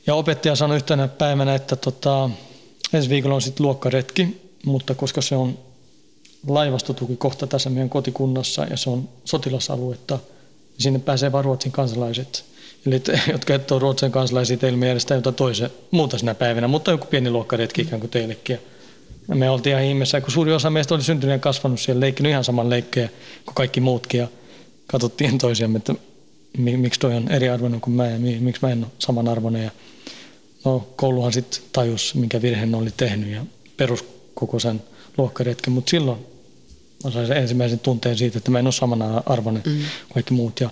Ja 0.06 0.14
opettaja 0.14 0.56
sanoi 0.56 0.76
yhtenä 0.76 1.08
päivänä, 1.08 1.54
että 1.54 1.76
tota, 1.76 2.30
ensi 2.92 3.08
viikolla 3.08 3.34
on 3.34 3.42
sitten 3.42 3.66
luokkaretki, 3.66 4.40
mutta 4.64 4.94
koska 4.94 5.22
se 5.22 5.36
on 5.36 5.58
laivastotukikohta 6.46 7.46
tässä 7.46 7.70
meidän 7.70 7.90
kotikunnassa 7.90 8.64
ja 8.64 8.76
se 8.76 8.90
on 8.90 9.08
sotilasaluetta. 9.24 10.14
Ja 10.74 10.82
sinne 10.82 10.98
pääsee 10.98 11.32
vain 11.32 11.44
Ruotsin 11.44 11.72
kansalaiset. 11.72 12.44
Eli 12.86 13.02
jotka 13.32 13.54
et 13.54 13.70
ole 13.70 13.80
Ruotsin 13.80 14.12
kansalaisia, 14.12 14.56
teille 14.56 14.86
järjestää 14.86 15.16
jotain 15.16 15.36
toisen, 15.36 15.70
muuta 15.90 16.18
sinä 16.18 16.34
päivänä, 16.34 16.68
mutta 16.68 16.90
joku 16.90 17.06
pieni 17.06 17.30
luokkaretki 17.30 17.82
ikään 17.82 18.00
kuin 18.00 18.10
teillekin. 18.10 18.58
Ja 19.28 19.34
me 19.36 19.50
oltiin 19.50 19.72
ihan 19.72 19.84
ihmeessä, 19.84 20.20
kun 20.20 20.30
suuri 20.30 20.52
osa 20.52 20.70
meistä 20.70 20.94
oli 20.94 21.02
syntynyt 21.02 21.34
ja 21.34 21.38
kasvanut 21.38 21.80
siellä, 21.80 22.00
leikkinyt 22.00 22.30
ihan 22.30 22.44
saman 22.44 22.70
leikkejä 22.70 23.08
kuin 23.44 23.54
kaikki 23.54 23.80
muutkin. 23.80 24.20
Ja 24.20 24.28
katsottiin 24.86 25.38
toisiamme, 25.38 25.76
että 25.76 25.94
miksi 26.58 27.00
toi 27.00 27.14
on 27.14 27.30
eriarvoinen 27.30 27.80
kuin 27.80 27.94
mä 27.94 28.06
ja 28.06 28.18
miksi 28.18 28.66
mä 28.66 28.72
en 28.72 28.84
ole 28.84 28.92
samanarvoinen. 28.98 29.64
Ja 29.64 29.70
no, 30.64 30.88
kouluhan 30.96 31.32
sitten 31.32 31.60
tajus, 31.72 32.14
minkä 32.14 32.42
virheen 32.42 32.74
oli 32.74 32.90
tehnyt 32.96 33.30
ja 33.30 33.44
perus 33.76 34.04
koko 34.34 34.58
sen 34.58 34.82
luokkaretken, 35.18 35.72
mutta 35.72 35.90
silloin 35.90 36.18
mä 37.04 37.10
sain 37.10 37.26
sen 37.26 37.36
ensimmäisen 37.36 37.78
tunteen 37.78 38.18
siitä, 38.18 38.38
että 38.38 38.50
mä 38.50 38.58
en 38.58 38.66
ole 38.66 38.72
samana 38.72 39.22
arvoinen 39.26 39.62
mm. 39.66 39.72
kuin 39.72 40.14
kaikki 40.14 40.34
muut. 40.34 40.60
Ja 40.60 40.70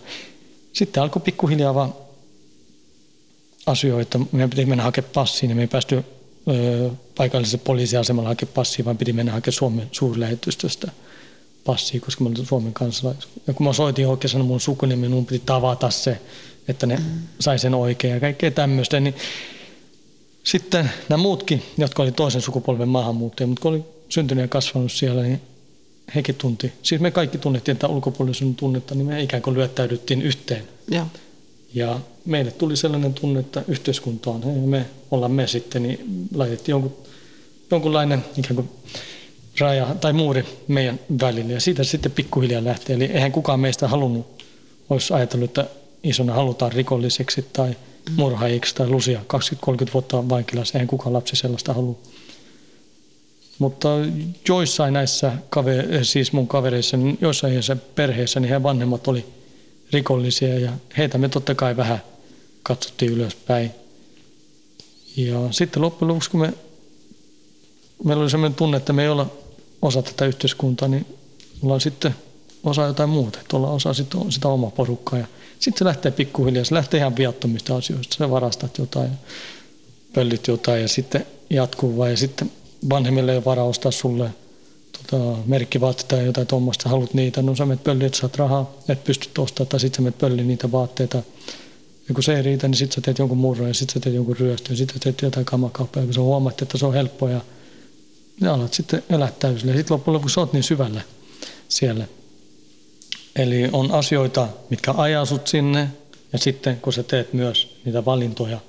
sitten 0.73 1.03
alkoi 1.03 1.23
pikkuhiljaa 1.23 1.75
vaan 1.75 1.95
asioita. 3.67 4.21
Meidän 4.33 4.51
piti 4.51 4.67
mennä 4.67 4.85
hakemaan 4.85 5.13
passiin 5.15 5.51
ja 5.51 5.57
me 5.57 5.63
ei 5.63 5.69
päästy 5.69 6.05
ö, 6.49 6.91
paikalliselle 7.17 7.63
poliisiasemalla 7.65 8.29
hakemaan 8.29 8.55
passiin, 8.55 8.85
vaan 8.85 8.99
piti 8.99 9.13
mennä 9.13 9.33
hakemaan 9.33 9.57
Suomen 9.57 9.89
suurlähetystöstä 9.93 10.91
passia, 11.65 12.01
koska 12.01 12.25
mä 12.25 12.31
olin 12.31 12.47
Suomen 12.47 12.73
kansalainen. 12.73 13.23
Ja 13.47 13.55
kun 13.55 13.67
mä 13.67 13.73
soitin 13.73 14.09
oikein 14.09 14.31
sanoa 14.31 14.47
mun 14.47 14.61
sukunimi, 14.61 15.09
mun 15.09 15.27
piti 15.27 15.43
tavata 15.47 15.91
se, 15.91 16.21
että 16.69 16.87
ne 16.87 16.97
mm. 16.97 17.05
sai 17.41 17.59
sen 17.59 17.75
oikein 17.75 18.15
ja 18.15 18.21
kaikkea 18.21 18.51
tämmöistä. 18.51 19.01
Niin 19.01 19.15
sitten 20.45 20.91
nämä 21.09 21.23
muutkin, 21.23 21.63
jotka 21.79 22.03
oli 22.03 22.13
toisen 22.13 22.43
sukupolven 22.43 22.89
maahanmuuttajia, 22.89 23.49
mutta 23.49 23.63
kun 23.63 23.71
oli 23.71 23.85
syntynyt 24.09 24.43
ja 24.43 24.49
kasvanut 24.49 24.93
siellä, 24.93 25.23
niin 25.23 25.41
hekin 26.15 26.35
tunti. 26.35 26.73
Siis 26.83 27.01
me 27.01 27.11
kaikki 27.11 27.39
tunnettiin 27.39 27.77
tätä 27.77 27.89
ulkopuolisuuden 27.89 28.55
tunnetta, 28.55 28.95
niin 28.95 29.07
me 29.07 29.23
ikään 29.23 29.43
kuin 29.43 29.57
lyöttäydyttiin 29.57 30.23
yhteen. 30.23 30.65
Ja, 30.91 31.07
ja 31.75 32.01
meille 32.25 32.51
tuli 32.51 32.77
sellainen 32.77 33.15
tunne, 33.15 33.41
että 33.41 33.63
yhteiskunta 33.69 34.31
on, 34.31 34.41
ja 34.43 34.69
me 34.69 34.87
ollaan 35.11 35.33
me 35.33 35.47
sitten, 35.47 35.83
niin 35.83 36.29
laitettiin 36.35 36.73
jonkun, 36.73 36.97
jonkunlainen 37.71 38.25
ikään 38.37 38.55
kuin 38.55 38.69
raja 39.61 39.95
tai 40.01 40.13
muuri 40.13 40.45
meidän 40.69 41.01
välille. 41.21 41.53
Ja 41.53 41.61
siitä 41.61 41.85
sitten 41.85 42.13
pikkuhiljaa 42.13 42.65
lähtee. 42.65 42.97
Eli 42.97 43.05
eihän 43.05 43.33
kukaan 43.33 43.61
meistä 43.61 43.89
halunnut, 43.89 44.45
olisi 44.91 45.15
ajatellut, 45.15 45.51
että 45.51 45.67
isona 46.03 46.35
halutaan 46.35 46.73
rikolliseksi 46.73 47.47
tai 47.53 47.77
murhaajiksi 48.17 48.75
tai 48.75 48.89
lusia 48.89 49.21
20-30 49.89 49.93
vuotta 49.95 50.29
vankilassa. 50.29 50.79
Eihän 50.79 50.89
kukaan 50.89 51.13
lapsi 51.13 51.37
sellaista 51.37 51.75
halua. 51.75 51.99
Mutta 53.59 53.89
joissain 54.49 54.95
näissä, 54.95 55.33
siis 56.03 56.33
mun 56.33 56.49
kavereissa, 56.49 56.97
niin 56.97 57.19
joissain 57.21 57.81
perheissä, 57.95 58.41
niin 58.41 58.49
heidän 58.49 58.63
vanhemmat 58.63 59.09
oli 59.09 59.25
rikollisia 59.93 60.59
ja 60.59 60.73
heitä 60.99 61.19
me 61.19 61.29
totta 61.29 61.55
kai 61.55 61.77
vähän 61.77 62.03
katsottiin 62.63 63.13
ylöspäin. 63.13 63.71
Ja 65.17 65.39
sitten 65.51 65.83
loppujen 65.83 66.09
lopuksi, 66.09 66.31
kun 66.31 66.41
me, 66.41 66.53
meillä 68.05 68.23
oli 68.23 68.31
sellainen 68.31 68.57
tunne, 68.57 68.77
että 68.77 68.93
me 68.93 69.03
ei 69.03 69.09
olla 69.09 69.27
osa 69.83 70.03
tätä 70.03 70.27
yhteiskuntaa, 70.27 70.89
niin 70.89 71.07
ollaan 71.63 71.81
sitten 71.81 72.15
osa 72.65 72.83
jotain 72.83 73.11
muuta, 73.11 73.41
että 73.41 73.57
ollaan 73.57 73.75
osa 73.75 73.95
sitä, 73.95 74.19
sitä 74.29 74.49
omaa 74.49 74.71
porukkaa. 74.71 75.19
Ja 75.19 75.27
sitten 75.59 75.79
se 75.79 75.85
lähtee 75.85 76.13
pikkuhiljaa, 76.13 76.65
se 76.65 76.75
lähtee 76.75 76.99
ihan 76.99 77.17
viattomista 77.17 77.77
asioista. 77.77 78.17
Se 78.17 78.31
varastat 78.31 78.79
jotain 78.79 79.11
pöllit 80.13 80.47
jotain 80.47 80.83
ja 80.83 80.89
sitten 80.89 81.27
jatkuu 81.51 81.99
vai 81.99 82.11
ja 82.11 82.17
sitten 82.17 82.53
vanhemmille 82.91 83.35
ei 83.35 83.45
varaa 83.45 83.65
ostaa 83.65 83.93
sulle 83.93 84.31
tota, 84.93 85.39
merkkivaatteita 85.47 86.17
tai 86.17 86.27
jotain 86.27 86.47
tuommoista, 86.47 86.89
haluat 86.89 87.15
niitä, 87.15 87.43
no 87.43 87.57
sä 87.57 87.67
menet 87.67 87.85
pölliin, 87.85 88.07
että 88.07 88.19
saat 88.19 88.37
rahaa, 88.37 88.75
et 88.89 89.05
pysty 89.05 89.41
ostamaan, 89.41 89.69
tai 89.69 89.81
sitten 89.81 89.97
sä 89.97 90.03
menet 90.03 90.19
pölliin 90.19 90.49
niitä 90.49 90.73
vaatteita. 90.73 91.23
Ja 92.09 92.15
kun 92.15 92.23
se 92.23 92.37
ei 92.37 92.43
riitä, 92.43 92.69
niin 92.69 92.77
sitten 92.77 92.95
sä 92.95 93.01
teet 93.01 93.19
jonkun 93.19 93.39
murron 93.39 93.69
ja 93.69 93.75
sitten 93.75 93.95
sä 93.95 94.01
teet 94.01 94.15
jonkun 94.15 94.37
ryöstön 94.37 94.73
ja 94.73 94.77
sitten 94.77 95.01
teet 95.01 95.23
jotain 95.23 95.47
kamakauppaa, 95.47 96.05
kun 96.05 96.15
sä 96.15 96.21
huomaat, 96.21 96.63
että 96.63 96.79
se 96.79 96.87
on 96.87 96.95
helppoa 96.95 97.31
ja 97.31 97.41
ja 98.41 98.55
alat 98.55 98.75
sitten 98.75 99.03
elää 99.11 99.33
täysillä. 99.39 99.73
Ja 99.73 99.77
sitten 99.77 99.95
loppujen 99.95 100.15
lopuksi 100.15 100.35
sä 100.35 100.41
oot 100.41 100.53
niin 100.53 100.63
syvällä 100.63 101.01
siellä. 101.69 102.07
Eli 103.37 103.69
on 103.73 103.91
asioita, 103.91 104.49
mitkä 104.71 104.95
ajaa 104.97 105.25
sut 105.25 105.49
sinne, 105.49 105.89
ja 106.33 106.39
sitten 106.39 106.81
kun 106.81 106.93
sä 106.93 107.03
teet 107.03 107.33
myös 107.33 107.77
niitä 107.85 108.05
valintoja, 108.05 108.61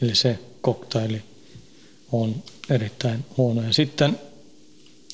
eli 0.00 0.14
se 0.14 0.38
koktaili 0.60 1.22
on 2.12 2.34
erittäin 2.70 3.24
huono. 3.36 3.62
Ja 3.62 3.72
sitten 3.72 4.18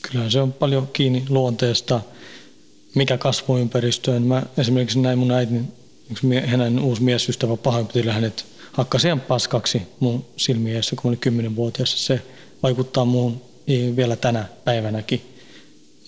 kyllähän 0.03 0.31
se 0.31 0.41
on 0.41 0.53
paljon 0.53 0.89
kiinni 0.93 1.25
luonteesta, 1.29 2.01
mikä 2.95 3.19
kasvuympäristöön. 3.19 4.23
Mä 4.23 4.43
esimerkiksi 4.57 4.99
näin 4.99 5.19
mun 5.19 5.31
äitin, 5.31 5.73
hänen 6.47 6.79
uusi 6.79 7.03
miesystävä 7.03 7.57
pahoinpiteli 7.57 8.11
hänet 8.11 8.47
hakkasi 8.73 9.09
paskaksi 9.29 9.83
mun 10.01 10.25
silmiessä, 10.37 10.97
kun 10.97 11.03
mä 11.05 11.09
olin 11.09 11.19
kymmenenvuotias. 11.19 12.07
Se 12.07 12.23
vaikuttaa 12.63 13.05
muuhun 13.05 13.43
vielä 13.97 14.17
tänä 14.17 14.49
päivänäkin. 14.65 15.23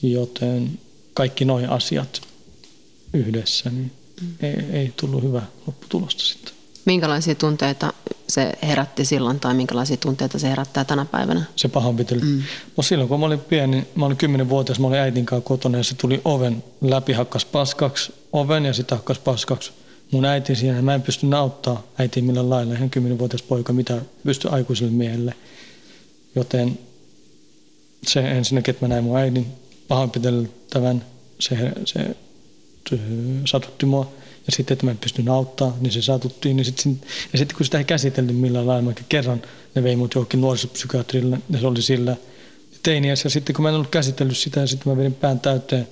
Joten 0.02 0.78
kaikki 1.14 1.44
nuo 1.44 1.60
asiat 1.68 2.20
yhdessä, 3.14 3.70
niin 3.70 3.92
ei, 4.42 4.54
ei 4.72 4.92
tullut 4.96 5.22
hyvä 5.22 5.42
lopputulosta 5.66 6.24
sitten. 6.24 6.54
Minkälaisia 6.84 7.34
tunteita 7.34 7.92
se 8.30 8.52
herätti 8.62 9.04
silloin 9.04 9.40
tai 9.40 9.54
minkälaisia 9.54 9.96
tunteita 9.96 10.38
se 10.38 10.48
herättää 10.48 10.84
tänä 10.84 11.04
päivänä? 11.04 11.44
Se 11.56 11.68
pahoinpitely. 11.68 12.20
Mm. 12.20 12.42
No 12.76 12.82
silloin 12.82 13.08
kun 13.08 13.20
mä 13.20 13.26
olin 13.26 13.40
pieni, 13.40 13.86
mä 13.94 14.06
olin 14.06 14.16
kymmenenvuotias, 14.16 14.80
mä 14.80 14.86
olin 14.86 14.98
äitin 14.98 15.26
kanssa 15.26 15.48
kotona 15.48 15.78
ja 15.78 15.84
se 15.84 15.94
tuli 15.94 16.20
oven 16.24 16.64
läpi, 16.80 17.12
hakkas 17.12 17.44
paskaksi 17.44 18.12
oven 18.32 18.64
ja 18.64 18.72
sitten 18.72 18.98
hakkas 18.98 19.18
paskaksi 19.18 19.72
mun 20.10 20.24
äiti 20.24 20.56
siinä. 20.56 20.82
Mä 20.82 20.94
en 20.94 21.02
pysty 21.02 21.26
nauttaa 21.26 21.82
äitiä 21.98 22.22
millään 22.22 22.50
lailla, 22.50 22.74
ihan 22.74 22.90
kymmenenvuotias 22.90 23.42
poika, 23.42 23.72
mitä 23.72 24.02
pysty 24.24 24.48
aikuiselle 24.48 24.92
miehelle. 24.92 25.34
Joten 26.34 26.78
se 28.06 28.20
ensinnäkin, 28.20 28.74
että 28.74 28.84
mä 28.84 28.88
näin 28.88 29.04
mun 29.04 29.18
äidin 29.18 29.46
pahoinpiteltävän, 29.88 31.04
se, 31.38 31.72
se, 31.84 32.16
se 32.88 32.98
satutti 33.44 33.86
mua. 33.86 34.12
Ja 34.46 34.52
sitten, 34.52 34.72
että 34.72 34.84
mä 34.84 34.90
en 34.90 34.98
pystynyt 34.98 35.28
auttaa, 35.34 35.76
niin 35.80 35.92
se 35.92 36.02
satuttiin. 36.02 36.56
Niin 36.56 36.64
sitten, 36.64 37.00
ja 37.32 37.38
sitten 37.38 37.56
kun 37.56 37.66
sitä 37.66 37.78
ei 37.78 37.84
käsitelty 37.84 38.32
millään 38.32 38.66
lailla, 38.66 38.90
mä 38.90 38.92
kerran 39.08 39.42
ne 39.74 39.82
vei 39.82 39.96
mut 39.96 40.14
johonkin 40.14 40.40
nuorisopsykiatrille, 40.40 41.38
ja 41.50 41.60
se 41.60 41.66
oli 41.66 41.82
sillä 41.82 42.16
teiniässä. 42.82 43.26
Ja 43.26 43.30
sitten 43.30 43.54
kun 43.56 43.62
mä 43.62 43.68
en 43.68 43.74
ollut 43.74 43.90
käsitellyt 43.90 44.36
sitä, 44.36 44.60
ja 44.60 44.66
sitten 44.66 44.92
mä 44.92 44.98
vedin 44.98 45.14
pään 45.14 45.40
täyteen 45.40 45.88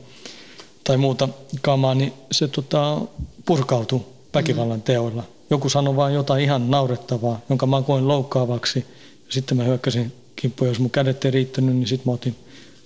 tai 0.85 0.97
muuta 0.97 1.29
kamaa, 1.63 1.95
niin 1.95 2.13
se 2.33 2.49
tota, 2.49 3.01
purkautui 3.47 4.01
väkivallan 4.35 4.83
teoilla. 4.83 5.25
Joku 5.51 5.69
sanoi 5.69 5.97
vain 5.97 6.15
jotain 6.15 6.45
ihan 6.45 6.71
naurettavaa, 6.71 7.41
jonka 7.49 7.67
mä 7.67 7.83
koin 7.83 8.09
loukkaavaksi. 8.09 8.79
Ja 9.27 9.33
sitten 9.33 9.57
mä 9.57 9.65
hyökkäsin 9.65 10.13
kimppu. 10.37 10.65
Jos 10.65 10.79
mun 10.79 10.91
kädet 10.91 11.25
ei 11.25 11.31
riittänyt, 11.31 11.77
niin 11.77 11.87
sitten 11.87 12.11
mä 12.11 12.13
otin 12.13 12.37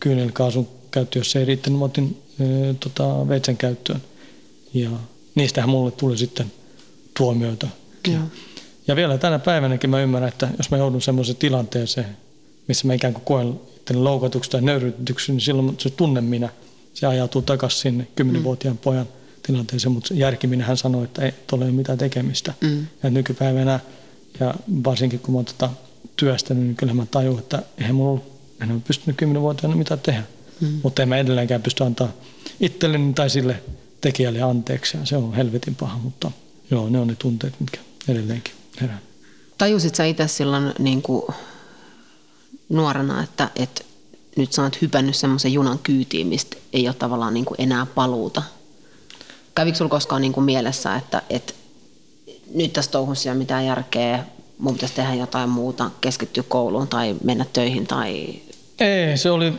kyynelkaasun 0.01 0.69
käyttöön. 0.91 1.21
Jos 1.21 1.31
se 1.31 1.39
ei 1.39 1.45
riittänyt, 1.45 1.79
mä 1.79 1.85
otin 1.85 2.23
e, 2.41 2.45
tota, 2.81 3.29
veitsen 3.29 3.57
käyttöön. 3.57 4.03
Ja 4.75 4.91
niistähän 5.35 5.71
mulle 5.71 5.91
tuli 5.91 6.19
sitten 6.19 6.53
tuomioita. 7.17 7.69
Ja. 8.09 8.19
ja 8.87 8.97
vielä 8.97 9.19
tänä 9.19 9.39
päivänäkin 9.39 9.91
mä 9.91 10.01
ymmärrän, 10.01 10.29
että 10.29 10.49
jos 10.59 10.71
mä 10.71 10.77
joudun 10.77 11.03
semmoiseen 11.03 11.37
tilanteeseen, 11.37 12.17
missä 12.69 12.87
mä 12.87 12.95
ikään 12.95 13.15
kuin 13.15 13.25
koen 13.25 13.61
loukatuksi 13.95 14.51
tai 14.51 14.63
nöyrytyksi, 14.63 15.33
niin 15.33 15.41
silloin 15.41 15.75
se 15.79 15.91
tunne 15.91 16.21
minä, 16.21 16.49
se 16.95 17.07
ajautuu 17.07 17.43
takaisin 17.43 17.81
sinne 17.81 18.07
kymmenenvuotiaan 18.17 18.77
mm. 18.77 18.81
pojan 18.81 19.09
tilanteeseen, 19.43 19.93
mutta 19.93 20.15
järkiminen 20.15 20.67
hän 20.67 20.77
sanoi, 20.77 21.05
että 21.05 21.23
ei 21.23 21.33
ole 21.53 21.71
mitään 21.71 21.99
tekemistä. 21.99 22.55
Mm. 22.61 22.87
Ja 23.03 23.11
nykypäivänä, 23.11 23.81
ja 24.41 24.55
varsinkin 24.85 25.21
kun 25.21 25.35
mä 25.35 25.39
oon 25.39 25.45
tota 25.45 25.71
työstänyt, 26.17 26.65
niin 26.65 26.77
kyllä 26.77 26.95
mä 26.95 27.07
tajun, 27.11 27.39
että 27.39 27.63
eihän 27.79 27.95
mulla 27.95 28.11
ollut, 28.11 28.33
en 28.61 28.73
ole 28.73 28.81
pystynyt 28.87 29.17
kymmenen 29.17 29.43
vuotta 29.43 29.69
mitä 29.69 29.97
tehdä. 29.97 30.23
Mm. 30.61 30.81
Mutta 30.83 31.03
en 31.03 31.09
mä 31.09 31.17
edelleenkään 31.17 31.63
pysty 31.63 31.85
antaa 31.85 32.09
itselleni 32.61 33.13
tai 33.13 33.31
sille 33.31 33.63
tekijälle 34.03 34.43
anteeksi. 34.43 34.97
Ja 34.97 35.07
se 35.07 35.17
on 35.17 35.35
helvetin 35.35 35.75
paha, 35.75 35.99
mutta 35.99 36.31
joo, 36.71 36.89
ne 36.89 36.99
on 36.99 37.07
ne 37.07 37.15
tunteet, 37.19 37.55
mitkä 37.61 37.79
edelleenkin 38.09 38.55
herää. 38.81 38.99
Tajusit 39.59 39.95
sä 39.95 40.05
itse 40.05 40.29
silloin 40.29 40.73
niin 40.79 41.03
kuin 41.03 41.23
nuorena, 42.69 43.23
että, 43.23 43.51
että 43.57 43.85
nyt 44.37 44.53
sä 44.53 44.63
oot 44.63 44.83
hypännyt 44.83 45.17
semmoisen 45.17 45.53
junan 45.53 45.79
kyytiin, 45.79 46.27
mistä 46.27 46.57
ei 46.73 46.89
ole 46.89 46.95
tavallaan 46.95 47.35
niin 47.35 47.45
kuin 47.45 47.61
enää 47.61 47.87
paluuta? 47.87 48.43
Kävikö 49.55 49.79
sulla 49.79 49.89
koskaan 49.89 50.23
niin 50.23 50.33
kuin 50.33 50.45
mielessä, 50.45 50.97
että, 50.97 51.23
että 51.31 51.53
nyt 52.55 52.73
tässä 52.73 52.91
touhussa 52.91 53.29
ei 53.29 53.33
ole 53.33 53.39
mitään 53.39 53.67
järkeä, 53.67 54.25
mun 54.59 54.75
pitäisi 54.75 54.95
tehdä 54.95 55.15
jotain 55.15 55.49
muuta, 55.49 55.91
keskittyä 56.01 56.45
kouluun 56.49 56.89
tai 56.89 57.17
mennä 57.25 57.47
töihin 57.53 57.87
tai... 57.87 58.35
Ei, 58.81 59.17
se 59.17 59.31
oli 59.31 59.53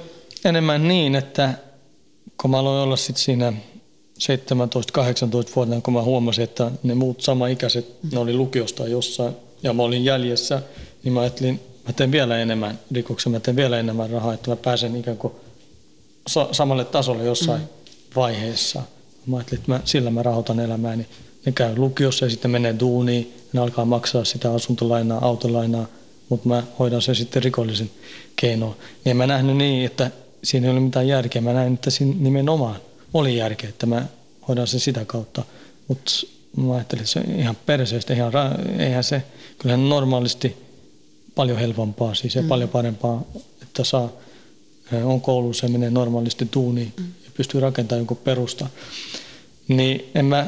enemmän 0.45 0.87
niin, 0.87 1.15
että 1.15 1.53
kun 2.41 2.51
mä 2.51 2.59
aloin 2.59 2.83
olla 2.83 2.95
sitten 2.95 3.23
siinä 3.23 3.53
17-18 4.19 5.55
vuotta, 5.55 5.81
kun 5.81 5.93
mä 5.93 6.01
huomasin, 6.01 6.43
että 6.43 6.71
ne 6.83 6.95
muut 6.95 7.21
sama-ikäiset, 7.21 7.85
ne 8.11 8.19
oli 8.19 8.33
lukiosta 8.33 8.87
jossain 8.87 9.33
ja 9.63 9.73
mä 9.73 9.83
olin 9.83 10.05
jäljessä, 10.05 10.61
niin 11.03 11.13
mä 11.13 11.21
ajattelin, 11.21 11.59
mä 11.87 11.93
teen 11.93 12.11
vielä 12.11 12.37
enemmän 12.37 12.79
rikoksia, 12.91 13.31
mä 13.31 13.39
teen 13.39 13.55
vielä 13.55 13.79
enemmän 13.79 14.09
rahaa, 14.09 14.33
että 14.33 14.49
mä 14.49 14.55
pääsen 14.55 14.95
ikään 14.95 15.17
kuin 15.17 15.33
samalle 16.51 16.85
tasolle 16.85 17.23
jossain 17.23 17.61
mm. 17.61 17.67
vaiheessa. 18.15 18.81
Mä 19.25 19.37
ajattelin, 19.37 19.59
että 19.59 19.71
mä, 19.71 19.81
sillä 19.85 20.09
mä 20.09 20.23
rahoitan 20.23 20.59
elämääni. 20.59 21.05
Ne 21.45 21.51
käy 21.51 21.77
lukiossa 21.77 22.25
ja 22.25 22.29
sitten 22.29 22.51
menee 22.51 22.75
duuniin. 22.79 23.33
Ne 23.53 23.61
alkaa 23.61 23.85
maksaa 23.85 24.25
sitä 24.25 24.53
asuntolainaa, 24.53 25.25
autolainaa, 25.25 25.85
mutta 26.29 26.49
mä 26.49 26.63
hoidan 26.79 27.01
sen 27.01 27.15
sitten 27.15 27.43
rikollisen 27.43 27.89
keinoin. 28.35 28.75
Niin 29.05 29.17
mä 29.17 29.27
nähnyt 29.27 29.57
niin, 29.57 29.85
että 29.85 30.11
siinä 30.43 30.67
ei 30.67 30.71
ole 30.71 30.79
mitään 30.79 31.07
järkeä. 31.07 31.41
Mä 31.41 31.53
näin, 31.53 31.73
että 31.73 31.89
siinä 31.89 32.15
nimenomaan 32.19 32.75
oli 33.13 33.37
järkeä, 33.37 33.69
että 33.69 33.85
mä 33.85 34.05
hoidan 34.47 34.67
sen 34.67 34.79
sitä 34.79 35.05
kautta. 35.05 35.43
Mutta 35.87 36.11
mä 36.57 36.73
ajattelin, 36.73 37.01
että 37.01 37.11
se 37.13 37.19
on 37.19 37.39
ihan 37.39 37.57
perseestä, 37.65 38.13
ihan, 38.13 38.31
eihän 38.79 39.03
se, 39.03 39.23
kyllähän 39.57 39.89
normaalisti 39.89 40.57
paljon 41.35 41.57
helpompaa, 41.57 42.13
siis 42.13 42.35
ja 42.35 42.41
mm. 42.41 42.47
paljon 42.47 42.69
parempaa, 42.69 43.23
että 43.61 43.83
saa, 43.83 44.09
on 45.03 45.21
koulussa 45.21 45.65
ja 45.65 45.71
menee 45.71 45.89
normaalisti 45.89 46.45
tuuniin 46.51 46.93
mm. 46.99 47.05
ja 47.25 47.31
pystyy 47.37 47.61
rakentamaan 47.61 47.99
jonkun 47.99 48.17
perusta. 48.17 48.67
Niin 49.67 50.11
en 50.15 50.25
mä 50.25 50.47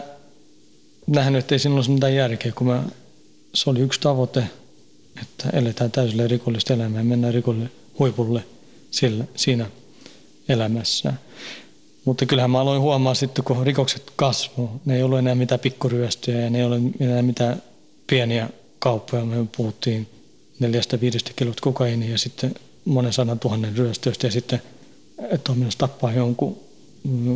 nähnyt, 1.07 1.39
että 1.39 1.55
ei 1.55 1.60
siinä 1.60 1.75
olisi 1.75 1.91
mitään 1.91 2.15
järkeä, 2.15 2.51
kun 2.51 2.67
mä, 2.67 2.84
se 3.53 3.69
oli 3.69 3.79
yksi 3.79 4.00
tavoite, 4.00 4.43
että 5.22 5.50
eletään 5.53 5.91
täysillä 5.91 6.27
rikollista 6.27 6.74
elämää 6.74 7.00
ja 7.00 7.05
mennään 7.05 7.34
rikolle 7.34 7.69
huipulle 8.00 8.43
sillä, 8.91 9.25
siinä 9.36 9.69
elämässä. 10.50 11.13
Mutta 12.05 12.25
kyllähän 12.25 12.51
mä 12.51 12.59
aloin 12.59 12.81
huomaa 12.81 13.13
sitten, 13.13 13.43
kun 13.43 13.65
rikokset 13.65 14.03
kasvoi, 14.15 14.67
ne 14.85 14.95
ei 14.95 15.03
ollut 15.03 15.19
enää 15.19 15.35
mitään 15.35 15.59
pikkuryöstöjä 15.59 16.39
ja 16.39 16.50
ne 16.50 16.57
ei 16.57 16.63
ole 16.63 16.79
enää 17.00 17.21
mitään 17.21 17.62
pieniä 18.07 18.50
kauppoja. 18.79 19.25
Me 19.25 19.45
puhuttiin 19.57 20.07
neljästä 20.59 21.01
viidestä 21.01 21.31
kilot 21.35 21.62
kokainia 21.62 22.12
ja 22.12 22.17
sitten 22.17 22.55
monen 22.85 23.13
sadan 23.13 23.39
tuhannen 23.39 23.77
ryöstöistä 23.77 24.27
ja 24.27 24.31
sitten, 24.31 24.62
että 25.31 25.51
on 25.51 25.57
menossa 25.57 25.79
tappaa 25.79 26.13
jonkun 26.13 26.57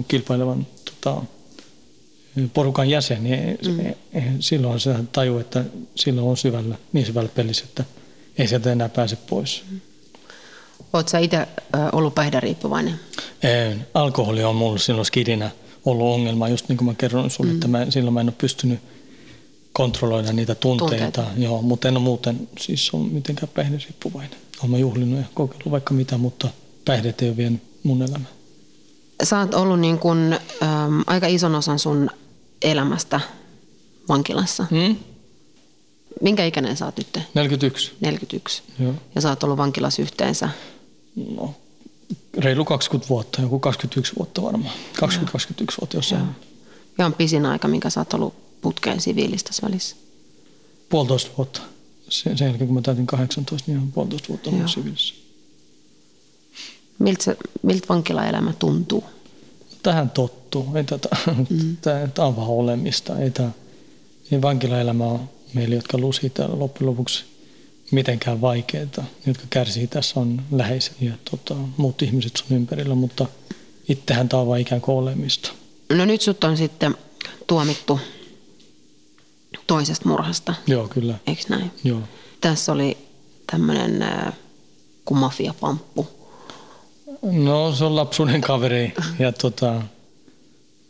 kilpailevan 0.08 0.68
tota, 0.86 1.22
porukan 2.54 2.90
jäsen, 2.90 3.24
niin 3.24 3.58
mm. 3.68 3.96
silloin 4.40 4.80
se 4.80 4.96
taju, 5.12 5.38
että 5.38 5.66
silloin 5.96 6.28
on 6.28 6.38
syvällä, 6.38 6.76
niin 6.94 7.06
syvällä 7.06 7.30
pelissä, 7.36 7.66
että 7.66 7.84
ei 8.38 8.48
sieltä 8.48 8.72
enää 8.72 8.90
pääse 8.90 9.16
pois. 9.16 9.64
Mm. 9.72 9.80
Oletko 10.94 11.18
itse 11.18 11.48
ollut 11.92 12.16
päihderiippuvainen? 12.16 13.00
Ei, 13.44 13.76
alkoholi 13.94 14.44
on 14.44 14.56
mulla 14.56 14.78
silloin 14.78 15.06
skidinä 15.06 15.52
ollut 15.86 16.14
ongelma, 16.14 16.50
just 16.50 16.70
niin 16.70 16.78
kuin 16.78 16.86
mä 16.86 16.94
kerron 16.94 17.30
sinulle, 17.30 17.52
mm. 17.52 17.58
että 17.58 17.68
mä, 17.68 17.86
silloin 17.90 18.14
mä 18.14 18.22
en 18.22 18.28
ole 18.28 18.36
pystynyt 18.38 18.80
kontrolloida 19.74 20.34
niitä 20.34 20.56
tunteita, 20.56 20.96
tunteita. 20.96 21.24
Joo, 21.38 21.62
mutta 21.62 21.88
en 21.88 21.98
ole 21.98 22.04
muuten 22.04 22.50
siis 22.60 22.94
on 22.94 23.02
mitenkään 23.02 23.50
päihderiippuvainen. 23.54 24.40
Olen 24.60 24.72
mä 24.72 24.78
juhlinut 24.78 25.20
ja 25.20 25.26
kokeillut 25.34 25.72
vaikka 25.72 25.94
mitä, 25.94 26.18
mutta 26.18 26.48
päihdeet 26.86 27.22
ei 27.22 27.30
ole 27.30 27.38
vienyt 27.38 27.62
mun 27.84 28.02
elämää. 28.02 28.30
Sä 29.24 29.40
oot 29.40 29.54
ollut 29.54 29.80
niin 29.80 30.00
kun, 30.00 30.34
äm, 30.64 31.04
aika 31.08 31.28
ison 31.28 31.56
osan 31.56 31.80
sun 31.80 32.10
elämästä 32.62 33.20
vankilassa. 34.10 34.66
Mm? 34.72 34.96
Minkä 36.22 36.46
ikäinen 36.46 36.78
sä 36.78 36.86
oot 36.86 36.98
nyt? 36.98 37.20
41. 37.34 37.92
41. 38.02 38.64
Joo. 38.80 38.94
Ja 39.16 39.22
sä 39.22 39.30
oot 39.30 39.44
ollut 39.44 39.58
vankilassa 39.58 40.02
yhteensä? 40.02 40.50
No, 41.36 41.54
reilu 42.38 42.66
20 42.66 43.10
vuotta, 43.10 43.42
joku 43.42 43.60
21 43.60 44.14
vuotta 44.18 44.42
varmaan. 44.42 44.74
20-21 44.98 45.06
vuotta 45.82 45.98
jossain. 45.98 46.22
Joo. 46.22 46.32
Ja 46.98 47.06
on 47.06 47.14
pisin 47.14 47.46
aika, 47.46 47.68
minkä 47.68 47.90
sä 47.90 48.00
oot 48.00 48.14
ollut 48.14 48.62
putkeen 48.62 49.02
siviilistä 49.02 49.52
välissä? 49.62 49.96
Puolitoista 50.90 51.32
vuotta. 51.38 51.62
Sen, 52.10 52.38
sen 52.38 52.48
jälkeen 52.48 52.68
kun 52.68 52.76
mä 52.76 52.82
täytin 52.82 53.08
18, 53.08 53.72
niin 53.72 53.82
on 53.82 53.92
puolitoista 53.92 54.30
vuotta 54.30 54.50
ollut 54.50 54.72
siviilissä. 54.72 55.16
Miltä, 57.00 57.36
miltä 57.62 57.88
vankilaelämä 57.90 58.54
tuntuu? 58.54 59.04
Tähän 59.84 60.10
tottuu. 60.10 60.76
Ei 60.76 60.84
tätä, 60.84 61.10
mm. 61.50 61.78
tämä 62.14 62.28
on 62.28 62.36
vaan 62.36 62.48
olemista. 62.48 63.20
Ei 63.20 63.32
tämä, 63.32 63.52
niin 64.30 64.42
vankilaelämä 64.42 65.06
on 65.06 65.30
meille, 65.54 65.76
jotka 65.76 65.98
täällä 66.34 66.60
loppujen 66.60 66.90
lopuksi 66.90 67.26
mitenkään 67.92 68.42
vaikeaa. 68.42 68.86
Ne, 68.98 69.04
jotka 69.28 69.44
kärsii 69.50 69.88
tässä 69.88 70.20
on 70.20 70.42
läheiset 70.52 71.02
ja 71.02 71.14
tota, 71.32 71.56
muut 71.78 72.02
ihmiset 72.02 72.36
sun 72.36 72.58
ympärillä, 72.58 72.96
mutta 72.96 73.26
itsehän 73.90 74.30
tämä 74.30 74.42
on 74.42 74.48
vaan 74.48 74.60
ikään 74.60 74.82
kuin 74.82 74.96
olemista. 74.96 75.52
No 75.90 76.06
nyt 76.06 76.22
sut 76.22 76.44
on 76.44 76.58
sitten 76.58 76.98
tuomittu 77.48 78.00
toisesta 79.68 80.10
murhasta. 80.10 80.54
Joo, 80.68 80.88
kyllä. 80.88 81.16
Eikö 81.28 81.42
näin? 81.50 81.72
Joo. 81.84 82.02
Tässä 82.42 82.72
oli 82.72 82.98
tämmöinen 83.52 84.02
äh, 84.02 84.34
kuin 85.06 85.18
mafiapamppu. 85.18 86.08
No 87.22 87.76
se 87.76 87.86
on 87.86 87.96
lapsuuden 87.96 88.42
kaveri 88.42 88.94
ja 89.20 89.32
tota, 89.32 89.82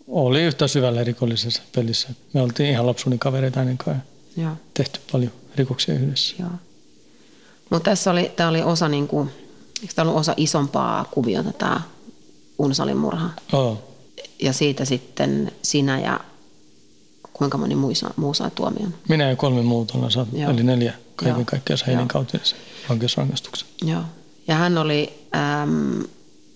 oli 0.07 0.43
yhtä 0.43 0.67
syvällä 0.67 1.03
rikollisessa 1.03 1.61
pelissä. 1.75 2.09
Me 2.33 2.41
oltiin 2.41 2.69
ihan 2.69 2.87
lapsuuden 2.87 3.19
kavereita 3.19 3.61
ennen 3.61 3.77
kanssa. 3.77 4.03
Joo. 4.41 4.51
tehty 4.73 4.99
paljon 5.11 5.31
rikoksia 5.55 5.95
yhdessä. 5.95 6.35
Joo. 6.39 6.49
Mutta 7.69 7.89
tässä 7.89 8.11
oli, 8.11 8.31
tämä 8.35 8.49
oli 8.49 8.61
osa, 8.61 8.89
niin 8.89 9.07
kuin, 9.07 9.29
eikö 9.81 9.93
tämä 9.95 10.09
ollut 10.09 10.19
osa 10.19 10.33
isompaa 10.37 11.05
kuviota 11.11 11.53
tämä 11.53 11.81
Unsalin 12.59 12.97
murha? 12.97 13.29
Oh. 13.53 13.79
Ja 14.41 14.53
siitä 14.53 14.85
sitten 14.85 15.51
sinä 15.61 15.99
ja 15.99 16.19
kuinka 17.33 17.57
moni 17.57 17.75
muu, 17.75 17.91
muu 18.15 18.33
sai 18.33 18.51
tuomion? 18.51 18.93
Minä 19.09 19.29
ja 19.29 19.35
kolme 19.35 19.61
muuta 19.61 19.93
ollaan 19.95 20.11
saatu, 20.11 20.37
Joo. 20.37 20.51
eli 20.51 20.63
neljä 20.63 20.93
kaiken 21.15 21.45
kaikkiaan 21.45 21.77
sai 21.77 21.87
heidän 21.87 22.07
kautensa 22.07 22.55
vankeusrangaistuksen. 22.89 23.67
Joo. 23.81 24.01
Ja 24.47 24.55
hän 24.55 24.77
oli, 24.77 25.25
äm, 25.35 26.03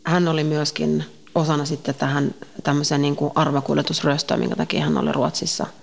hän 0.04 0.28
oli 0.28 0.44
myöskin 0.44 1.04
osana 1.36 1.66
sitten 1.66 1.96
tähän 1.96 2.36
tämmöiseen 2.64 3.02
niin 3.02 3.16
kuin 3.16 3.32
arvakuljetusröstöön, 3.36 4.40
minkä 4.40 4.56
takia 4.56 4.84
hän 4.84 4.98
oli 4.98 5.12
Ruotsissa– 5.12 5.68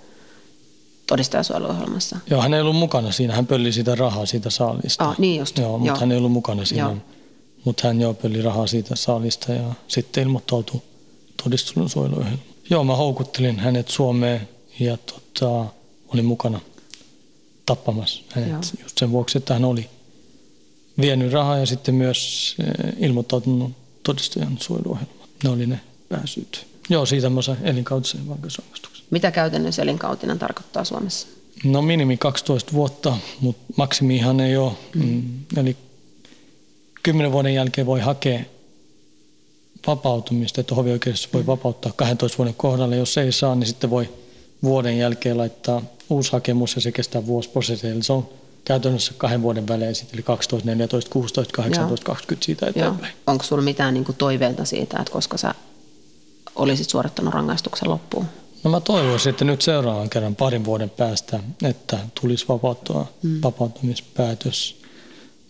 todistajasuojeluohjelmassa. 1.11 2.19
Joo, 2.29 2.41
hän 2.41 2.53
ei 2.53 2.61
ollut 2.61 2.75
mukana 2.75 3.11
siinä. 3.11 3.35
Hän 3.35 3.47
pölli 3.47 3.71
sitä 3.71 3.95
rahaa 3.95 4.25
siitä 4.25 4.49
saalista. 4.49 5.03
Ah, 5.09 5.19
niin 5.19 5.39
just. 5.39 5.57
Joo, 5.57 5.77
mutta 5.77 5.87
joo. 5.87 5.99
hän 5.99 6.11
ei 6.11 6.17
ollut 6.17 6.31
mukana 6.31 6.65
siinä. 6.65 6.83
Joo. 6.83 6.97
Mutta 7.65 7.87
hän 7.87 8.01
joo 8.01 8.13
pölli 8.13 8.41
rahaa 8.41 8.67
siitä 8.67 8.95
saalista 8.95 9.53
ja 9.53 9.73
sitten 9.87 10.23
ilmoittautui 10.23 10.81
todistusuojeluohjelmaan. 11.43 12.45
Joo, 12.69 12.83
mä 12.83 12.95
houkuttelin 12.95 13.59
hänet 13.59 13.87
Suomeen 13.87 14.49
ja 14.79 14.97
tota, 14.97 15.65
olin 16.07 16.25
mukana 16.25 16.59
tappamassa 17.65 18.23
hänet 18.29 18.49
joo. 18.49 18.61
just 18.83 18.97
sen 18.97 19.11
vuoksi, 19.11 19.37
että 19.37 19.53
hän 19.53 19.65
oli 19.65 19.89
vienyt 21.01 21.31
rahaa 21.33 21.57
ja 21.57 21.65
sitten 21.65 21.95
myös 21.95 22.55
eh, 22.59 22.93
ilmoittautunut 22.99 23.71
todistajan 24.03 24.57
suojeluohjelmaan. 24.59 25.29
Ne 25.43 25.49
oli 25.49 25.65
ne 25.65 25.79
pääsyyt. 26.09 26.67
Joo, 26.89 27.05
siitä 27.05 27.29
mä 27.29 27.41
sain 27.41 27.57
elinkautisen 27.63 28.27
vankeusrangaistuksen. 28.27 28.90
Mitä 29.11 29.31
käytännössä 29.31 29.81
elinkautinen 29.81 30.39
tarkoittaa 30.39 30.83
Suomessa? 30.83 31.27
No 31.63 31.81
minimi 31.81 32.17
12 32.17 32.73
vuotta, 32.73 33.17
mutta 33.41 33.73
maksimihan 33.75 34.39
ei 34.39 34.57
ole. 34.57 34.71
Mm. 34.95 35.03
mm. 35.03 35.23
Eli 35.57 35.77
10 37.03 37.31
vuoden 37.31 37.53
jälkeen 37.53 37.87
voi 37.87 37.99
hakea 37.99 38.39
vapautumista, 39.87 40.61
että 40.61 40.75
hovioikeudessa 40.75 41.29
voi 41.33 41.45
vapauttaa 41.45 41.91
12 41.95 42.37
vuoden 42.37 42.53
kohdalla. 42.53 42.95
Jos 42.95 43.17
ei 43.17 43.31
saa, 43.31 43.55
niin 43.55 43.67
sitten 43.67 43.89
voi 43.89 44.09
vuoden 44.63 44.97
jälkeen 44.97 45.37
laittaa 45.37 45.81
uusi 46.09 46.31
hakemus 46.31 46.75
ja 46.75 46.81
se 46.81 46.91
kestää 46.91 47.25
vuosiprosessi. 47.25 47.87
Eli 47.87 48.03
se 48.03 48.13
on 48.13 48.29
käytännössä 48.65 49.13
kahden 49.17 49.41
vuoden 49.41 49.67
välein, 49.67 49.95
sitten, 49.95 50.15
eli 50.15 50.23
12, 50.23 50.69
14, 50.69 51.11
16, 51.11 51.53
18, 51.53 52.03
Joo. 52.03 52.05
20 52.05 52.45
siitä 52.45 52.67
eteenpäin. 52.67 53.11
Joo. 53.11 53.23
Onko 53.27 53.43
sinulla 53.43 53.63
mitään 53.63 53.93
niin 53.93 54.05
toiveita 54.17 54.65
siitä, 54.65 54.97
että 54.99 55.13
koska 55.13 55.37
sä 55.37 55.55
olisit 56.55 56.89
suorittanut 56.89 57.33
rangaistuksen 57.33 57.89
loppuun? 57.89 58.25
No 58.63 58.71
mä 58.71 58.79
toivoisin, 58.79 59.29
että 59.29 59.45
nyt 59.45 59.61
seuraavan 59.61 60.09
kerran 60.09 60.35
parin 60.35 60.65
vuoden 60.65 60.89
päästä, 60.89 61.39
että 61.63 61.99
tulisi 62.21 62.45
vapauttua, 62.47 63.07
mm. 63.23 63.39
vapautumispäätös. 63.43 64.81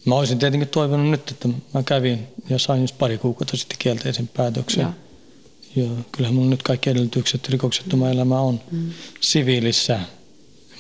Mä 0.06 0.16
olisin 0.16 0.40
tietenkin 0.40 0.70
toivonut 0.70 1.10
nyt, 1.10 1.32
että 1.32 1.48
mä 1.74 1.84
kävin 1.84 2.28
ja 2.50 2.60
sain 2.60 2.82
just 2.82 2.98
pari 2.98 3.18
kuukautta 3.18 3.58
sitten 3.58 3.78
kielteisen 3.80 4.28
päätöksen. 4.28 4.82
Ja, 4.82 4.94
ja 5.76 5.90
kyllähän 6.12 6.36
mulla 6.36 6.50
nyt 6.50 6.64
kaikki 6.64 6.90
edellytykset 6.90 7.50
rikoksettoma 7.50 8.06
mm. 8.06 8.12
elämä 8.12 8.40
on 8.40 8.60
mm. 8.72 8.90
siviilissä, 9.22 10.00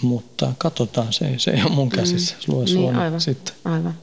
mutta 0.01 0.53
katsotaan, 0.57 1.13
se, 1.13 1.33
se 1.37 1.51
ei 1.51 1.63
ole 1.63 1.71
mun 1.71 1.87
mm. 1.87 1.91
käsissä. 1.91 2.35
Mm. 2.47 2.75
niin, 2.75 2.95
aivan, 2.95 3.21
sitten. 3.21 3.55
aivan. 3.65 3.93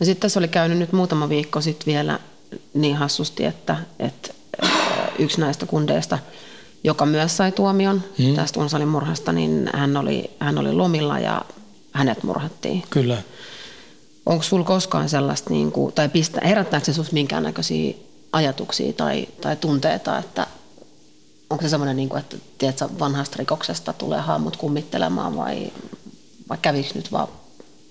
No 0.00 0.06
sitten 0.06 0.20
tässä 0.20 0.40
oli 0.40 0.48
käynyt 0.48 0.78
nyt 0.78 0.92
muutama 0.92 1.28
viikko 1.28 1.60
sitten 1.60 1.86
vielä 1.86 2.20
niin 2.74 2.96
hassusti, 2.96 3.44
että, 3.44 3.76
että 3.98 4.34
yksi 5.18 5.40
näistä 5.40 5.66
kundeista, 5.66 6.18
joka 6.84 7.06
myös 7.06 7.36
sai 7.36 7.52
tuomion 7.52 8.02
mm. 8.18 8.34
tästä 8.34 8.60
Unsalin 8.60 8.88
murhasta, 8.88 9.32
niin 9.32 9.70
hän 9.74 9.96
oli, 9.96 10.30
hän 10.40 10.58
oli 10.58 10.72
lomilla 10.72 11.18
ja 11.18 11.42
hänet 11.92 12.22
murhattiin. 12.22 12.82
Kyllä. 12.90 13.22
Onko 14.26 14.42
sinulla 14.42 14.66
koskaan 14.66 15.08
sellaista, 15.08 15.50
niin 15.50 15.72
kuin, 15.72 15.92
tai 15.92 16.08
pistä, 16.08 16.40
herättääkö 16.44 16.86
se 16.86 16.92
sinusta 16.92 17.12
minkäännäköisiä 17.12 17.94
ajatuksia 18.32 18.92
tai, 18.92 19.28
tai 19.40 19.56
tunteita, 19.56 20.18
että 20.18 20.46
onko 21.50 21.62
se 21.62 21.68
semmoinen, 21.68 21.96
niin 21.96 22.08
kuin, 22.08 22.20
että 22.20 22.36
tiedätkö, 22.58 22.88
vanhasta 22.98 23.36
rikoksesta 23.38 23.92
tulee 23.92 24.20
haamut 24.20 24.56
kummittelemaan 24.56 25.36
vai, 25.36 25.72
vai 26.48 26.58
kävikö 26.62 26.88
nyt 26.94 27.12
vaan 27.12 27.28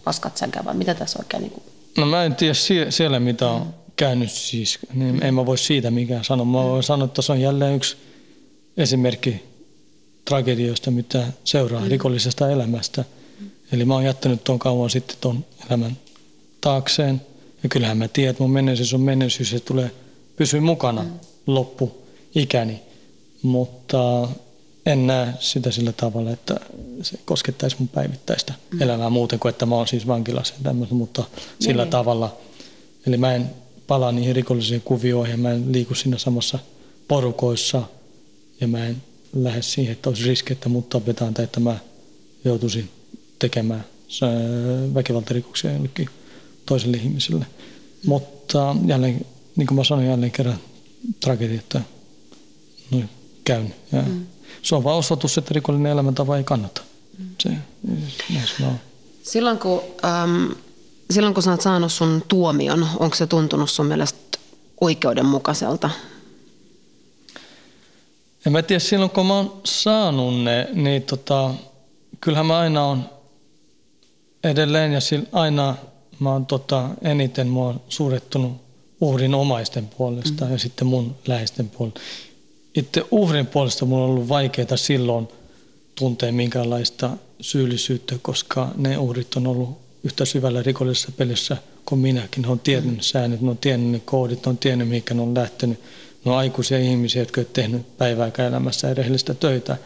paskat 0.03 0.37
sänkään 0.37 0.65
vai 0.65 0.73
mitä 0.73 0.93
tässä 0.93 1.19
oikein? 1.19 1.41
Niin 1.41 1.51
kuin? 1.51 1.63
No 1.97 2.05
mä 2.05 2.23
en 2.23 2.35
tiedä 2.35 2.53
siellä 2.89 3.19
mitä 3.19 3.49
on 3.49 3.73
käynyt 3.95 4.31
siis, 4.31 4.79
niin 4.93 5.23
en 5.23 5.33
mä 5.33 5.45
voi 5.45 5.57
siitä 5.57 5.91
mikään 5.91 6.23
sanoa. 6.23 6.45
Mä 6.45 6.63
voin 6.63 6.83
sanoa, 6.83 7.05
että 7.05 7.21
se 7.21 7.31
on 7.31 7.41
jälleen 7.41 7.75
yksi 7.75 7.97
esimerkki 8.77 9.43
tragedioista, 10.25 10.91
mitä 10.91 11.27
seuraa 11.43 11.81
mm. 11.81 11.87
rikollisesta 11.87 12.49
elämästä. 12.49 13.05
Eli 13.71 13.85
mä 13.85 13.93
oon 13.93 14.05
jättänyt 14.05 14.43
tuon 14.43 14.59
kauan 14.59 14.89
sitten 14.89 15.17
tuon 15.21 15.45
elämän 15.69 15.97
taakseen. 16.61 17.21
Ja 17.63 17.69
kyllähän 17.69 17.97
mä 17.97 18.07
tiedän, 18.07 18.31
että 18.31 18.43
mun 18.43 18.51
menneisyys 18.51 18.93
on 18.93 19.01
menneisyys 19.01 19.53
ja 19.53 19.59
tulee 19.59 19.91
pysyä 20.35 20.61
mukana 20.61 21.03
mm. 21.03 21.09
loppuikäni. 21.47 22.79
Mutta 23.41 24.29
en 24.85 25.07
näe 25.07 25.33
sitä 25.39 25.71
sillä 25.71 25.91
tavalla, 25.91 26.31
että 26.31 26.59
se 27.01 27.19
koskettaisi 27.25 27.75
mun 27.79 27.87
päivittäistä 27.87 28.53
mm. 28.71 28.81
elämää 28.81 29.09
muuten 29.09 29.39
kuin, 29.39 29.49
että 29.49 29.65
mä 29.65 29.75
oon 29.75 29.87
siis 29.87 30.07
vankilassa 30.07 30.53
ja 30.53 30.63
tämmöistä, 30.63 30.95
mutta 30.95 31.23
sillä 31.59 31.83
niin. 31.83 31.91
tavalla. 31.91 32.37
Eli 33.07 33.17
mä 33.17 33.33
en 33.33 33.49
palaa 33.87 34.11
niihin 34.11 34.35
rikollisiin 34.35 34.81
kuvioihin 34.81 35.31
ja 35.31 35.37
mä 35.37 35.51
en 35.51 35.71
liiku 35.71 35.95
siinä 35.95 36.17
samassa 36.17 36.59
porukoissa 37.07 37.83
ja 38.61 38.67
mä 38.67 38.85
en 38.85 39.01
lähde 39.33 39.61
siihen, 39.61 39.91
että 39.91 40.09
olisi 40.09 40.23
riski, 40.23 40.53
että 40.53 40.69
mut 40.69 40.89
tapetaan 40.89 41.33
tai 41.33 41.43
että 41.43 41.59
mä 41.59 41.77
joutuisin 42.45 42.89
tekemään 43.39 43.85
väkivaltarikoksia 44.93 45.71
jollekin 45.71 46.09
toiselle 46.65 46.97
ihmiselle. 46.97 47.45
Mutta 48.05 48.75
jälleen, 48.85 49.25
niin 49.55 49.67
kuin 49.67 49.75
mä 49.75 49.83
sanoin 49.83 50.07
jälleen 50.07 50.31
kerran, 50.31 50.59
tragedia, 51.19 51.59
että 51.59 51.81
no, 52.91 53.01
käyn. 53.43 53.75
Ja 53.91 54.01
mm. 54.01 54.25
Se 54.61 54.75
on 54.75 54.83
vaan 54.83 54.97
osoitus, 54.97 55.37
että 55.37 55.53
rikollinen 55.53 55.91
elämäntapa 55.91 56.37
ei 56.37 56.43
kannata. 56.43 56.81
Mm. 57.17 57.25
Se, 57.39 57.49
se 58.57 58.65
on. 58.65 58.79
Silloin 59.23 59.59
kun, 59.59 59.81
ähm, 60.05 60.51
silloin 61.11 61.33
kun 61.33 61.43
sä 61.43 61.51
oot 61.51 61.61
saanut 61.61 61.91
sun 61.91 62.23
tuomion, 62.27 62.87
onko 62.99 63.15
se 63.15 63.27
tuntunut 63.27 63.69
sun 63.69 63.85
mielestä 63.85 64.39
oikeudenmukaiselta? 64.81 65.89
En 68.45 68.51
mä 68.51 68.61
tiedä, 68.61 68.79
silloin 68.79 69.11
kun 69.11 69.25
mä 69.25 69.35
oon 69.35 69.61
saanut 69.63 70.43
ne, 70.43 70.67
niin 70.73 71.01
tota, 71.01 71.53
kyllähän 72.21 72.45
mä 72.45 72.59
aina 72.59 72.85
on 72.85 73.09
edelleen 74.43 74.93
ja 74.93 74.99
aina 75.31 75.75
mä 76.19 76.31
oon 76.31 76.45
tota, 76.45 76.89
eniten 77.01 77.47
mua 77.47 77.67
on 77.67 77.81
suurettunut 77.89 78.51
uhrin 79.01 79.35
omaisten 79.35 79.87
puolesta 79.97 80.45
mm. 80.45 80.51
ja 80.51 80.57
sitten 80.57 80.87
mun 80.87 81.15
läheisten 81.27 81.69
puolesta. 81.69 81.99
Itse 82.75 83.05
uhrin 83.11 83.47
puolesta 83.47 83.85
mulla 83.85 84.03
on 84.05 84.09
ollut 84.09 84.29
vaikeaa 84.29 84.77
silloin 84.77 85.27
tuntea 85.95 86.31
minkäänlaista 86.31 87.09
syyllisyyttä, 87.41 88.15
koska 88.21 88.71
ne 88.77 88.97
uhrit 88.97 89.35
on 89.35 89.47
ollut 89.47 89.77
yhtä 90.03 90.25
syvällä 90.25 90.63
rikollisessa 90.63 91.11
pelissä 91.17 91.57
kuin 91.85 91.99
minäkin. 91.99 92.41
Ne 92.41 92.47
on 92.47 92.59
tiennyt 92.59 92.95
mm. 92.95 93.01
säännöt, 93.01 93.41
ne 93.41 93.49
on 93.49 93.57
tiennyt 93.57 93.91
ne 93.91 94.01
koodit, 94.05 94.45
ne 94.45 94.49
on 94.49 94.57
tiennyt 94.57 94.87
mihinkä 94.87 95.13
ne 95.13 95.21
on 95.21 95.35
lähtenyt. 95.35 95.79
Ne 96.25 96.31
on 96.31 96.37
aikuisia 96.37 96.79
ihmisiä, 96.79 97.21
jotka 97.21 97.41
ovat 97.41 97.53
tehnyt 97.53 97.97
päivääkään 97.97 98.49
elämässä 98.49 98.93
rehellistä 98.93 99.33
töitä. 99.33 99.77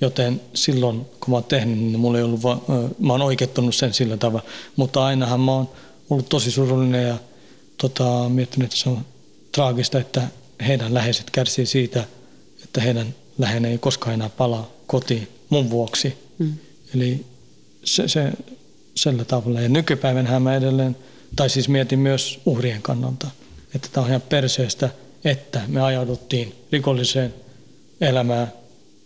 Joten 0.00 0.40
silloin, 0.54 1.00
kun 1.00 1.30
mä 1.30 1.36
oon 1.36 1.44
tehnyt, 1.44 1.78
niin 1.78 2.00
mulla 2.00 2.18
ei 2.18 2.24
ollut 2.24 2.42
va- 2.42 2.62
mä 2.98 3.12
oon 3.12 3.22
oikeuttanut 3.22 3.74
sen 3.74 3.94
sillä 3.94 4.16
tavalla. 4.16 4.44
Mutta 4.76 5.04
ainahan 5.04 5.40
mä 5.40 5.52
oon 5.52 5.68
ollut 6.10 6.28
tosi 6.28 6.50
surullinen 6.50 7.08
ja 7.08 7.18
tota, 7.76 8.28
miettinyt, 8.28 8.66
että 8.66 8.76
se 8.76 8.88
on 8.88 8.98
traagista, 9.52 9.98
että 9.98 10.22
heidän 10.66 10.94
läheiset 10.94 11.30
kärsii 11.30 11.66
siitä, 11.66 12.04
että 12.64 12.80
heidän 12.80 13.14
läheinen 13.38 13.70
ei 13.70 13.78
koskaan 13.78 14.14
enää 14.14 14.28
palaa 14.28 14.70
kotiin 14.86 15.28
mun 15.48 15.70
vuoksi. 15.70 16.18
Mm. 16.38 16.52
Eli 16.94 17.26
se, 17.84 18.08
se 18.08 18.32
sillä 18.94 19.24
tavalla. 19.24 19.60
Ja 19.60 19.68
nykypäivänä 19.68 20.40
mä 20.40 20.56
edelleen, 20.56 20.96
tai 21.36 21.50
siis 21.50 21.68
mietin 21.68 21.98
myös 21.98 22.40
uhrien 22.46 22.82
kannalta, 22.82 23.26
että 23.74 23.88
tämä 23.92 24.04
on 24.04 24.10
ihan 24.10 24.22
perseestä, 24.22 24.90
että 25.26 25.60
me 25.66 25.80
ajauduttiin 25.80 26.54
rikolliseen 26.72 27.34
elämään 28.00 28.52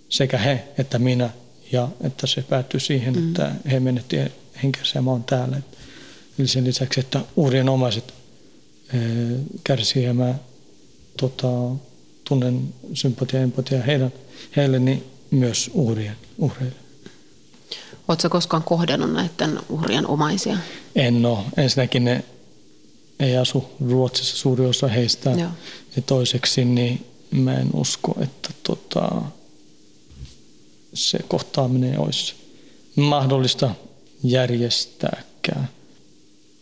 sekä 0.08 0.38
he 0.38 0.64
että 0.78 0.98
minä, 0.98 1.30
ja 1.72 1.88
että 2.00 2.26
se 2.26 2.42
päättyi 2.42 2.80
siihen, 2.80 3.14
mm. 3.14 3.28
että 3.28 3.52
he 3.70 3.80
menetti 3.80 4.16
henkensä 4.62 4.98
ja 4.98 5.02
mä 5.02 5.10
oon 5.10 5.24
täällä. 5.24 5.56
Eli 6.38 6.48
sen 6.48 6.64
lisäksi, 6.64 7.00
että 7.00 7.20
uhrien 7.36 7.68
omaiset 7.68 8.14
kärsii 9.64 10.04
ja 10.04 10.14
mä 10.14 10.34
tota, 11.20 11.48
tunnen 12.24 12.74
sympatia 12.94 13.40
ja 13.40 13.44
empatia 13.44 13.82
heidän, 13.82 14.12
heille, 14.56 14.78
niin 14.78 15.04
myös 15.30 15.70
uhrien, 15.74 16.16
uhreille. 16.38 16.76
Oletko 18.08 18.28
koskaan 18.28 18.62
kohdannut 18.62 19.12
näiden 19.12 19.60
uhrien 19.68 20.06
omaisia? 20.06 20.56
En 20.94 21.26
ole. 21.26 21.38
Ensinnäkin 21.56 22.04
ne 22.04 22.24
ei 23.20 23.36
asu 23.36 23.64
Ruotsissa 23.88 24.36
suuri 24.36 24.66
osa 24.66 24.88
heistä. 24.88 25.30
Joo. 25.30 25.50
Ja 25.96 26.02
toiseksi 26.02 26.64
niin 26.64 27.06
mä 27.30 27.54
en 27.54 27.70
usko, 27.74 28.14
että 28.20 28.50
tota, 28.62 29.22
se 30.94 31.18
kohtaaminen 31.28 31.98
olisi 31.98 32.34
mahdollista 32.96 33.74
järjestääkään. 34.22 35.68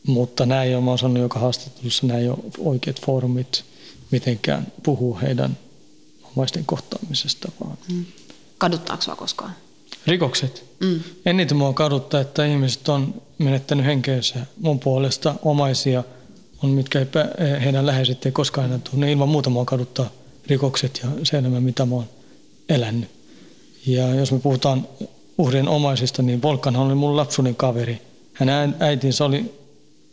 Mutta 0.06 0.46
nämä 0.46 0.62
ei 0.62 0.74
ole, 0.74 0.84
mä 0.84 0.96
sanonut 0.96 1.22
joka 1.22 1.38
haastattelussa, 1.38 2.06
nämä 2.06 2.20
ei 2.20 2.28
ole 2.28 2.38
oikeat 2.58 3.00
foorumit 3.06 3.64
mitenkään 4.10 4.66
puhua 4.82 5.18
heidän 5.18 5.58
omaisten 6.36 6.64
kohtaamisesta. 6.64 7.52
Vaan. 7.64 7.78
Mm. 7.92 8.04
Kaduttaako 8.58 9.02
sinua 9.02 9.16
koskaan? 9.16 9.52
Rikokset? 10.06 10.64
Mm. 10.80 11.00
Eniten 11.26 11.56
mua 11.56 11.72
kaduttaa, 11.72 12.20
että 12.20 12.46
ihmiset 12.46 12.88
on 12.88 13.22
menettänyt 13.38 13.86
henkeensä 13.86 14.46
mun 14.60 14.80
puolesta 14.80 15.34
omaisia, 15.42 16.04
on 16.62 16.70
mitkä 16.70 16.98
ei, 16.98 17.06
heidän 17.64 17.86
läheiset 17.86 18.26
ei 18.26 18.32
koskaan 18.32 18.66
enää 18.66 18.78
tunne. 18.90 19.12
Ilman 19.12 19.28
muuta 19.28 19.50
mua 19.50 19.64
kaduttaa 19.64 20.10
rikokset 20.46 21.00
ja 21.02 21.08
se 21.22 21.38
elämä, 21.38 21.60
mitä 21.60 21.86
mä 21.86 21.94
oon 21.94 22.08
elänyt. 22.68 23.10
Ja 23.86 24.14
jos 24.14 24.32
me 24.32 24.38
puhutaan 24.38 24.88
uhrien 25.38 25.68
omaisista, 25.68 26.22
niin 26.22 26.42
Volkan 26.42 26.76
oli 26.76 26.94
mun 26.94 27.16
lapsuuden 27.16 27.54
kaveri. 27.54 28.02
Hänen 28.32 28.76
äitinsä 28.80 29.24
oli 29.24 29.54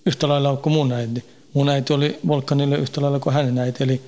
yhtä 0.06 0.28
lailla 0.28 0.56
kuin 0.56 0.74
mun 0.74 0.92
äiti. 0.92 1.24
Mun 1.54 1.70
äiti 1.70 1.94
oli 1.94 2.20
Volkanille 2.28 2.78
yhtä 2.78 3.02
lailla 3.02 3.20
kuin 3.20 3.34
hänen 3.34 3.58
äiti. 3.58 3.84
Eli 3.84 4.02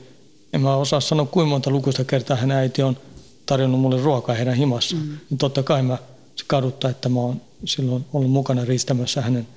en 0.53 0.61
mä 0.61 0.75
osaa 0.75 0.99
sanoa, 0.99 1.25
kuinka 1.25 1.49
monta 1.49 1.69
lukuista 1.69 2.03
kertaa 2.03 2.37
hänen 2.37 2.57
äiti 2.57 2.83
on 2.83 2.97
tarjonnut 3.45 3.81
mulle 3.81 4.01
ruokaa 4.01 4.35
heidän 4.35 4.53
himassa. 4.53 4.95
Mm. 4.95 5.17
Niin 5.29 5.37
totta 5.37 5.63
kai 5.63 5.83
mä 5.83 5.97
se 6.35 6.43
kaduttaa, 6.47 6.91
että 6.91 7.09
mä 7.09 7.19
oon 7.19 7.41
silloin 7.65 8.05
ollut 8.13 8.31
mukana 8.31 8.65
riistämässä 8.65 9.21
hänen 9.21 9.47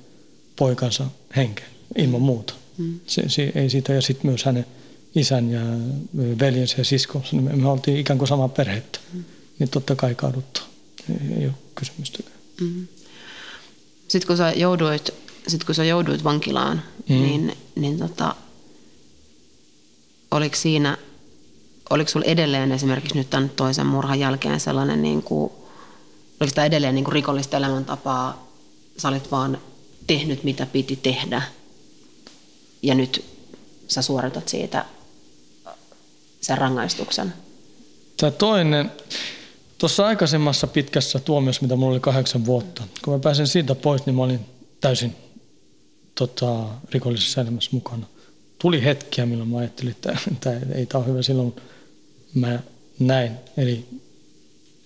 poikansa 0.57 1.05
henkeä 1.37 1.67
ilman 1.99 2.21
muuta. 2.21 2.55
Mm. 2.81 3.01
Se, 3.07 3.29
se, 3.29 3.53
ei 3.55 3.71
siitä, 3.71 3.93
ja 3.93 4.03
sitten 4.03 4.31
myös 4.31 4.45
hänen 4.45 4.67
isän 5.15 5.51
ja 5.51 5.61
veljensä 6.41 6.75
ja 6.79 6.85
siskonsa, 6.85 7.29
niin 7.33 7.45
me, 7.45 7.57
me 7.57 7.69
oltiin 7.69 7.97
ikään 7.97 8.19
kuin 8.19 8.29
samaa 8.29 8.49
perhettä. 8.49 8.99
Mm. 9.13 9.25
Niin 9.59 9.69
totta 9.69 9.97
kai 9.97 10.15
kaduttaa. 10.15 10.65
Ei, 11.11 11.37
ei 11.39 11.47
ole 11.47 11.55
kysymystäkään. 11.75 12.37
Mm. 12.61 12.87
Sitten 14.09 14.27
kun 14.27 14.37
sä 14.37 14.51
jouduit, 14.51 15.15
sit 15.49 15.65
kun 15.65 15.75
sä 15.75 15.85
jouduit 15.85 16.25
vankilaan, 16.25 16.83
mm. 17.09 17.15
niin, 17.15 17.57
niin 17.75 17.99
tota, 17.99 18.35
oliko 20.31 20.57
siinä 20.57 20.99
oliko 21.91 22.11
sinulla 22.11 22.31
edelleen 22.31 22.73
esimerkiksi 22.73 23.19
nyt 23.19 23.31
tämän 23.31 23.51
toisen 23.51 23.87
murhan 23.87 24.21
jälkeen 24.21 24.61
sellainen, 24.61 25.03
niin 25.03 25.23
kuin, 25.23 25.53
oliko 26.41 26.55
tämä 26.55 26.65
edelleen 26.65 26.95
niin 26.95 27.05
kuin 27.05 27.13
rikollista 27.13 27.57
elämäntapaa, 27.57 28.51
sä 28.97 29.09
olit 29.09 29.31
vaan 29.31 29.59
tehnyt 30.07 30.45
mitä 30.45 30.67
piti 30.67 30.97
tehdä 30.97 31.43
ja 32.83 32.95
nyt 32.95 33.25
sä 33.89 34.03
suoritat 34.03 34.49
siitä 34.49 34.85
sen 36.41 36.59
rangaistuksen? 36.59 37.33
Tämä 38.17 38.31
toinen, 38.31 38.91
tuossa 39.79 40.07
aikaisemmassa 40.07 40.67
pitkässä 40.67 41.19
tuomiossa, 41.19 41.63
mitä 41.63 41.77
mulla 41.77 41.93
oli 41.93 42.01
kahdeksan 42.01 42.47
vuotta, 42.47 42.83
kun 43.05 43.15
mä 43.15 43.19
pääsin 43.19 43.47
siitä 43.47 43.75
pois, 43.75 44.07
niin 44.07 44.17
mä 44.17 44.23
olin 44.23 44.41
täysin 44.81 45.17
tota, 46.15 46.65
rikollisessa 46.91 47.41
elämässä 47.41 47.71
mukana. 47.73 48.07
Tuli 48.59 48.85
hetkiä, 48.85 49.27
milloin 49.27 49.49
mä 49.49 49.59
ajattelin, 49.59 49.91
että 49.91 50.17
tämä 50.41 50.57
ei 50.75 50.87
tämä 50.87 51.05
ole 51.05 51.13
hyvä 51.13 51.23
silloin, 51.23 51.57
mä 52.35 52.59
näin 52.99 53.33
eri 53.57 53.85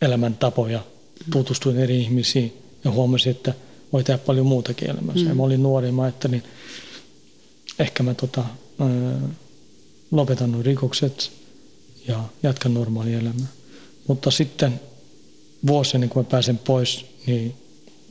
elämäntapoja, 0.03 0.81
tutustuin 1.33 1.79
eri 1.79 2.01
ihmisiin 2.01 2.63
ja 2.85 2.91
huomasin, 2.91 3.31
että 3.31 3.55
voi 3.93 4.05
tehdä 4.05 4.19
paljon 4.19 4.47
muutakin 4.47 4.91
elämässä. 4.91 5.21
Mm. 5.21 5.29
Ja 5.29 5.35
mä 5.35 5.43
olin 5.43 5.63
nuori, 5.63 5.93
mä 5.93 6.03
ajattelin, 6.03 6.43
ehkä 7.79 8.03
mä 8.03 8.15
tota, 8.15 8.45
lopetan 10.11 10.53
nuo 10.53 10.63
rikokset 10.63 11.33
ja 12.09 12.25
jatkan 12.43 12.75
normaalia 12.75 13.19
elämää. 13.19 13.49
Mutta 14.07 14.31
sitten 14.31 14.81
vuosi 15.67 15.97
ennen 15.97 16.11
kuin 16.11 16.27
mä 16.27 16.31
pääsen 16.31 16.59
pois, 16.59 17.07
niin 17.27 17.55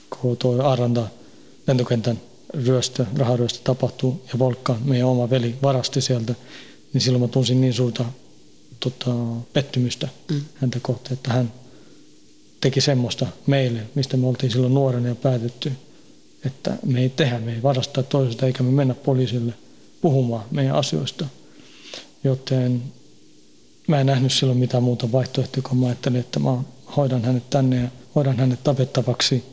kun 0.10 0.38
tuo 0.38 0.64
Aranda 0.64 1.08
lentokentän 1.68 2.22
ryöstö, 2.54 3.06
raharyöstö 3.16 3.60
tapahtuu 3.64 4.22
ja 4.34 4.40
Volkka, 4.40 4.78
meidän 4.86 5.08
oma 5.08 5.30
veli, 5.30 5.56
varasti 5.62 6.02
sieltä, 6.02 6.36
niin 6.94 7.02
silloin 7.02 7.22
mä 7.22 7.28
tunsin 7.28 7.62
niin 7.62 7.74
suurta 7.74 8.06
tota, 8.80 9.16
pettymystä 9.54 10.08
mm. 10.32 10.42
häntä 10.56 10.80
kohtaan, 10.82 11.14
että 11.14 11.34
hän 11.34 11.54
teki 12.62 12.82
semmoista 12.82 13.28
meille, 13.48 13.82
mistä 13.96 14.18
me 14.18 14.28
oltiin 14.28 14.52
silloin 14.52 14.74
nuorena 14.74 15.08
ja 15.08 15.16
päätetty, 15.16 15.72
että 16.46 16.78
me 16.86 17.02
ei 17.02 17.10
tehdä, 17.10 17.40
me 17.40 17.54
ei 17.54 17.64
varastaa 17.64 18.04
toisesta 18.04 18.46
eikä 18.46 18.64
me 18.64 18.72
mennä 18.72 18.94
poliisille, 18.94 19.54
puhumaan 20.02 20.44
meidän 20.52 20.76
asioista. 20.76 21.26
Joten 22.24 22.84
mä 23.88 24.00
en 24.00 24.06
nähnyt 24.06 24.32
silloin 24.32 24.60
mitään 24.60 24.84
muuta 24.84 25.12
vaihtoehtoa, 25.12 25.64
kun 25.70 25.78
mä 25.78 25.86
ajattelin, 25.86 26.20
että 26.20 26.40
mä 26.40 26.58
hoidan 26.98 27.24
hänet 27.24 27.50
tänne 27.50 27.82
ja 27.82 27.88
hoidan 28.16 28.38
hänet 28.38 28.64
tapettavaksi. 28.64 29.44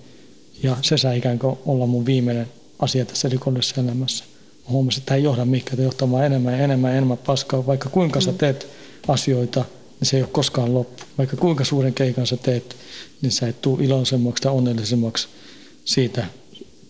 Ja 0.63 0.77
se 0.83 0.99
sai 0.99 1.19
ikään 1.19 1.39
kuin 1.39 1.59
olla 1.67 1.87
mun 1.87 2.07
viimeinen 2.07 2.49
asia 2.79 3.05
tässä 3.05 3.29
rikollisessa 3.29 3.81
elämässä. 3.81 4.25
Mä 4.65 4.71
huomasin, 4.71 4.99
että 4.99 5.09
tämä 5.09 5.17
ei 5.17 5.23
johda 5.23 5.45
mihinkään, 5.45 5.75
että 5.75 5.83
johtaa 5.83 6.11
vaan 6.11 6.27
enemmän 6.27 6.53
ja 6.53 6.65
enemmän 6.65 6.91
ja 6.91 6.97
enemmän 6.97 7.19
paskaa. 7.19 7.67
Vaikka 7.67 7.89
kuinka 7.89 8.21
sä 8.21 8.33
teet 8.33 8.67
asioita, 9.09 9.65
niin 10.01 10.09
se 10.09 10.17
ei 10.17 10.23
ole 10.23 10.31
koskaan 10.33 10.75
loppu. 10.75 11.03
Vaikka 11.19 11.37
kuinka 11.37 11.65
suuren 11.65 11.95
keikan 11.95 12.27
sä 12.27 12.37
teet, 12.37 12.77
niin 13.23 13.33
sä 13.33 13.49
et 13.49 13.63
tule 13.63 13.85
iloisemmaksi 13.85 14.43
tai 14.43 14.53
onnellisemmaksi 14.53 15.29
siitä. 15.85 16.27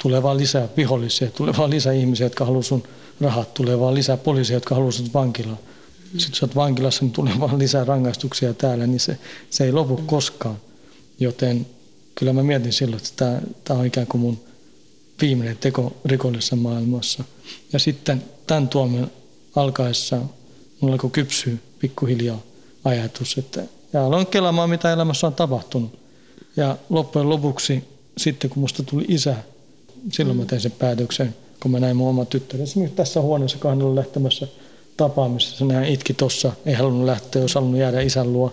Tulee 0.03 0.23
vaan 0.23 0.37
lisää 0.37 0.69
vihollisia, 0.77 1.31
tulee 1.31 1.55
vaan 1.59 1.71
lisää 1.71 1.93
ihmisiä, 1.93 2.27
jotka 2.27 2.45
haluaa 2.45 2.63
sun 2.63 2.83
rahat, 3.21 3.55
tulee 3.55 3.81
vaan 3.81 3.95
lisää 3.95 4.17
poliisia, 4.17 4.57
jotka 4.57 4.75
haluaa 4.75 4.93
sun 4.93 5.11
vankilaan. 5.15 5.59
Sitten 6.19 6.35
sä 6.35 6.47
oot 6.47 6.57
vankilassa, 6.57 7.05
niin 7.05 7.13
tulee 7.13 7.35
vaan 7.41 7.59
lisää 7.59 7.85
rangaistuksia 7.85 8.55
täällä, 8.55 8.87
niin 8.87 9.01
se, 9.01 9.19
se 9.51 9.65
ei 9.65 9.73
lopu 9.73 9.97
koskaan. 9.97 10.57
Joten 11.21 11.67
kyllä 12.15 12.33
mä 12.33 12.43
mietin 12.43 12.73
silloin, 12.73 13.03
että 13.03 13.11
tämä, 13.17 13.41
tämä 13.65 13.81
on 13.81 13.87
ikään 13.87 14.07
kuin 14.07 14.21
mun 14.21 14.41
viimeinen 15.21 15.57
teko 15.57 15.97
rikollisessa 16.05 16.57
maailmassa. 16.57 17.25
Ja 17.73 17.79
sitten 17.79 18.25
tämän 18.47 18.69
tuomion 18.69 19.11
alkaessa 19.57 20.17
mulla 20.81 20.95
alkoi 20.95 21.11
kypsyä 21.11 21.55
pikkuhiljaa 21.79 22.43
ajatus, 22.85 23.39
että 23.39 23.63
ja 23.93 24.07
aloin 24.07 24.27
kelaamaan, 24.27 24.71
mitä 24.71 24.93
elämässä 24.93 25.27
on 25.27 25.35
tapahtunut. 25.35 25.99
Ja 26.57 26.77
loppujen 26.91 27.29
lopuksi, 27.29 27.85
sitten 28.17 28.51
kun 28.51 28.61
musta 28.61 28.83
tuli 28.83 29.05
isä, 29.09 29.37
silloin 30.13 30.39
mä 30.39 30.45
tein 30.45 30.61
sen 30.61 30.73
päätöksen, 30.73 31.35
kun 31.63 31.71
mä 31.71 31.81
näin 31.81 31.97
mun 31.97 32.09
oma 32.09 32.25
tyttären. 32.25 32.65
Esimerkiksi 32.65 32.97
tässä 32.97 33.21
huoneessa, 33.21 33.59
kun 33.59 33.71
hän 33.71 33.83
oli 33.83 33.97
lähtemässä 33.97 34.49
tapaamisessa, 34.97 35.65
hän 35.73 35.85
itki 35.85 36.15
tuossa, 36.15 36.53
ei 36.67 36.75
halunnut 36.75 37.05
lähteä, 37.05 37.43
jos 37.43 37.55
halunnut 37.55 37.81
jäädä 37.81 38.01
isän 38.01 38.33
luo. 38.33 38.53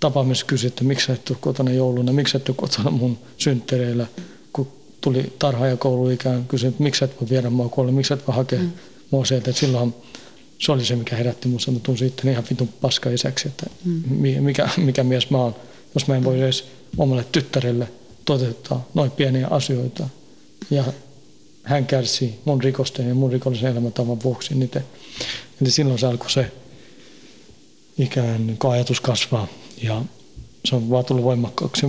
Tapaamisessa 0.00 0.46
kysyi, 0.46 0.68
että 0.68 0.84
miksi 0.84 1.06
sä 1.06 1.12
et 1.12 1.30
ole 1.30 1.38
kotona 1.40 1.70
jouluna, 1.70 2.12
miksi 2.12 2.32
sä 2.32 2.38
et 2.38 2.48
ole 2.48 2.56
kotona 2.56 2.90
mun 2.90 3.18
synttereillä. 3.38 4.06
Kun 4.52 4.68
tuli 5.00 5.32
tarha- 5.38 5.66
ja 5.66 5.76
kouluikään, 5.76 6.44
kysyi, 6.44 6.68
että 6.68 6.82
miksi 6.82 6.98
sä 6.98 7.04
et 7.04 7.20
voi 7.20 7.30
viedä 7.30 7.50
mua 7.50 7.68
kuolle, 7.68 7.92
miksi 7.92 8.08
sä 8.08 8.14
et 8.14 8.26
voi 8.26 8.36
hakea 8.36 8.58
mm. 8.58 8.70
mua 9.10 9.24
sieltä. 9.24 9.50
Että 9.50 9.60
silloin 9.60 9.94
se 10.58 10.72
oli 10.72 10.84
se, 10.84 10.96
mikä 10.96 11.16
herätti 11.16 11.48
mun 11.48 11.60
sanoa, 11.60 11.80
tunsin 11.82 12.08
sitten 12.08 12.30
ihan 12.30 12.44
vitun 12.50 12.68
paska 12.68 13.10
isäksi, 13.10 13.48
että 13.48 13.66
mm. 13.84 14.02
mikä, 14.40 14.68
mikä 14.76 15.04
mies 15.04 15.30
mä 15.30 15.38
oon, 15.38 15.54
jos 15.94 16.06
mä 16.06 16.16
en 16.16 16.24
voi 16.24 16.40
edes 16.40 16.64
omalle 16.98 17.24
tyttärelle 17.32 17.88
toteuttaa 18.24 18.88
noin 18.94 19.10
pieniä 19.10 19.46
asioita. 19.48 20.08
Ja 20.70 20.84
hän 21.62 21.86
kärsii 21.86 22.40
mun 22.44 22.62
rikosten 22.62 23.08
ja 23.08 23.14
mun 23.14 23.32
rikollisen 23.32 23.70
elämäntavan 23.70 24.22
vuoksi 24.24 24.54
niitä. 24.54 24.80
Eli 25.60 25.70
silloin 25.70 25.98
se 25.98 26.06
alkoi 26.06 26.30
se 26.30 26.52
ikään 27.98 28.46
niin 28.46 28.58
ajatus 28.70 29.00
kasvaa 29.00 29.48
ja 29.82 30.02
se 30.64 30.76
on 30.76 30.90
vaan 30.90 31.04
tullut 31.04 31.24
voimakkaaksi 31.24 31.86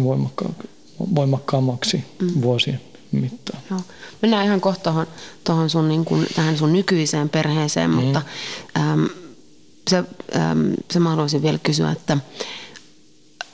voimakkaammaksi 1.15 2.03
mm. 2.21 2.41
vuosien 2.41 2.81
mittaan. 3.11 3.63
Joo. 3.69 3.79
Mennään 4.21 4.45
ihan 4.45 4.61
kohta 4.61 5.05
tohon 5.43 5.69
sun, 5.69 5.87
niin 5.87 6.05
kun, 6.05 6.25
tähän 6.35 6.57
sun 6.57 6.73
nykyiseen 6.73 7.29
perheeseen, 7.29 7.89
mm. 7.89 7.95
mutta 7.95 8.21
äm, 8.77 9.09
se, 9.89 9.97
äm, 10.35 10.73
se 10.91 10.99
mä 10.99 11.09
haluaisin 11.09 11.41
vielä 11.41 11.59
kysyä, 11.63 11.91
että 11.91 12.17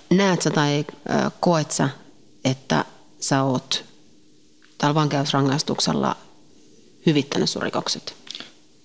näet 0.10 0.42
sä 0.42 0.50
tai 0.50 0.86
äh, 1.10 1.32
koet 1.40 1.72
sä, 1.72 1.90
että 2.46 2.86
sä 3.20 3.44
oot 3.44 3.91
tällä 4.82 4.96
vankeusrangaistuksella 4.96 6.18
hyvittänyt 7.06 7.50
sun 7.50 7.62
rikokset? 7.62 8.16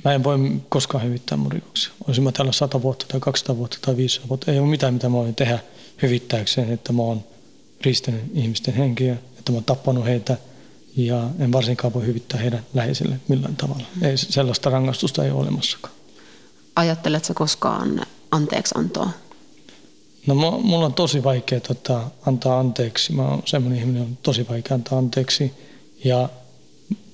Mä 0.04 0.12
en 0.12 0.24
voi 0.24 0.38
koskaan 0.68 1.04
hyvittää 1.04 1.38
mun 1.38 1.52
rikoksia. 1.52 1.92
Olisin 2.09 2.24
mä 2.24 2.32
täällä 2.32 2.52
100 2.52 2.82
vuotta 2.82 3.06
tai 3.09 3.20
200 3.20 3.56
vuotta 3.56 3.78
tai 3.80 3.96
500 3.96 4.28
vuotta. 4.28 4.52
Ei 4.52 4.59
ole 4.59 4.68
mitään, 4.68 4.94
mitä 4.94 5.09
mä 5.09 5.16
voin 5.16 5.35
tehdä 5.35 5.59
hyvittääkseen, 6.02 6.72
että 6.72 6.92
mä 6.92 7.02
oon 7.02 7.24
ristänyt 7.80 8.20
ihmisten 8.35 8.74
henkiä, 8.74 9.12
että 9.38 9.52
mä 9.52 9.56
oon 9.56 9.64
tappanut 9.64 10.04
heitä 10.04 10.37
ja 10.96 11.30
en 11.38 11.52
varsinkaan 11.52 11.94
voi 11.94 12.06
hyvittää 12.06 12.40
heidän 12.40 12.66
läheisille 12.74 13.20
millään 13.28 13.56
tavalla. 13.56 13.87
Ei, 14.02 14.16
sellaista 14.16 14.70
rangaistusta 14.70 15.24
ei 15.24 15.30
ole 15.30 15.40
olemassakaan. 15.40 15.94
Ajatteletko 16.76 17.35
koskaan 17.35 18.00
anteeksi 18.30 18.74
antoa? 18.78 19.11
No 20.26 20.35
mulla 20.35 20.87
on 20.87 20.94
tosi 20.94 21.24
vaikea 21.24 21.61
tota, 21.61 22.11
antaa 22.26 22.61
anteeksi. 22.61 23.12
Mä 23.12 23.28
oon 23.28 23.42
semmoinen 23.44 23.78
ihminen, 23.78 24.02
on 24.02 24.18
tosi 24.22 24.48
vaikea 24.48 24.74
antaa 24.74 24.98
anteeksi 24.98 25.52
ja 26.04 26.28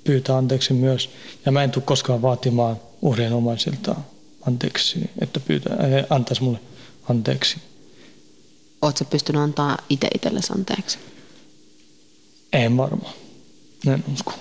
pyytää 0.05 0.37
anteeksi 0.37 0.73
myös. 0.73 1.11
Ja 1.47 1.53
mä 1.53 1.65
en 1.65 1.71
tule 1.71 1.85
koskaan 1.85 2.23
vaatimaan 2.23 2.77
uhrien 3.03 3.33
omaisilta 3.33 3.95
anteeksi, 4.47 5.11
että 5.21 5.41
pyytää, 5.41 5.77
antaisi 6.11 6.43
mulle 6.43 6.61
anteeksi. 7.09 7.57
Oletko 8.83 9.05
pystynyt 9.05 9.43
antaa 9.43 9.79
itse 9.89 10.09
itsellesi 10.15 10.53
anteeksi? 10.53 10.99
En 12.53 12.77
varmaan. 12.77 13.15
En 13.87 14.05
usko. 14.13 14.33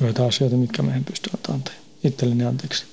Joita 0.00 0.26
asioita, 0.26 0.56
mitkä 0.56 0.82
me 0.82 0.92
en 0.92 1.04
pysty 1.04 1.30
antamaan 1.36 1.62
itselleni 2.04 2.44
anteeksi. 2.44 2.84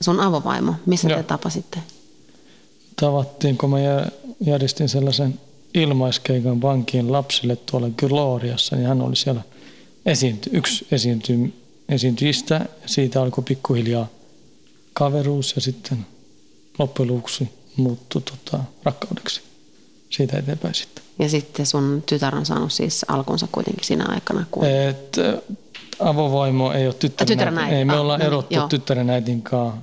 Sun 0.00 0.20
avovaimo, 0.20 0.74
missä 0.86 1.08
Joo. 1.08 1.16
te 1.18 1.22
tapasitte? 1.22 1.78
Tavattiin, 3.00 3.58
kun 3.58 3.70
mä 3.70 3.76
järjestin 4.40 4.88
sellaisen 4.88 5.40
ilmaiskeikan 5.76 6.62
vankien 6.62 7.12
lapsille 7.12 7.56
tuolla 7.56 7.88
Gloriassa, 7.96 8.76
niin 8.76 8.88
hän 8.88 9.02
oli 9.02 9.16
siellä 9.16 9.42
esiinty, 10.06 10.50
yksi 10.52 10.86
esiinty, 10.92 11.52
esiintyjistä 11.88 12.54
ja 12.54 12.88
siitä 12.88 13.22
alkoi 13.22 13.44
pikkuhiljaa 13.44 14.08
kaveruus 14.92 15.54
ja 15.54 15.60
sitten 15.60 16.06
loppujen 16.78 17.12
lopuksi 17.12 17.48
muuttui 17.76 18.22
tota, 18.22 18.64
rakkaudeksi 18.84 19.40
siitä 20.10 20.38
eteenpäin 20.38 20.74
sitten. 20.74 21.04
Ja 21.18 21.28
sitten 21.28 21.66
sun 21.66 22.02
tytär 22.06 22.36
on 22.36 22.46
saanut 22.46 22.72
siis 22.72 23.04
alkunsa 23.08 23.48
kuitenkin 23.52 23.84
siinä 23.84 24.04
aikana? 24.08 24.44
Kun... 24.50 24.66
Et, 24.66 25.16
avovaimo 25.98 26.72
ei 26.72 26.86
ole 26.86 26.94
tyttären, 26.94 27.26
tyttären 27.26 27.58
äiti. 27.58 27.74
Ei, 27.74 27.84
me 27.84 27.92
ah, 27.92 28.00
ollaan 28.00 28.20
no, 28.20 28.26
erottu 28.26 28.54
joo. 28.54 28.68
tyttären 28.68 29.10
äitin 29.10 29.42
kanssa 29.42 29.80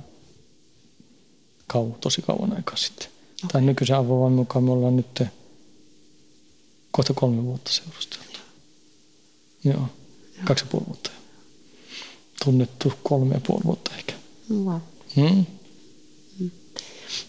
kau, 1.66 1.90
tosi 2.00 2.22
kauan 2.22 2.56
aikaa 2.56 2.76
sitten. 2.76 3.08
Okay. 3.08 3.48
Tai 3.52 3.62
nykyisen 3.62 3.96
avovaimon 3.96 4.32
mukaan 4.32 4.64
me 4.64 4.70
ollaan 4.70 4.96
nyt 4.96 5.22
kohta 6.96 7.14
kolme 7.14 7.44
vuotta 7.44 7.72
seurusteltu. 7.72 8.38
Joo, 9.64 9.74
joo. 9.74 9.88
kaksi 10.44 10.64
ja 10.64 10.68
puoli 10.70 10.86
vuotta. 10.86 11.10
Tunnettu 12.44 12.92
kolme 13.02 13.34
ja 13.34 13.40
puoli 13.46 13.64
vuotta 13.64 13.90
ehkä. 13.96 14.14
Wow. 14.50 14.80
Hmm? 15.16 15.46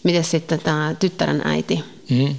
Miten 0.02 0.24
sitten 0.24 0.60
tämä 0.60 0.94
tyttären 0.98 1.42
äiti? 1.44 1.84
Hmm? 2.10 2.36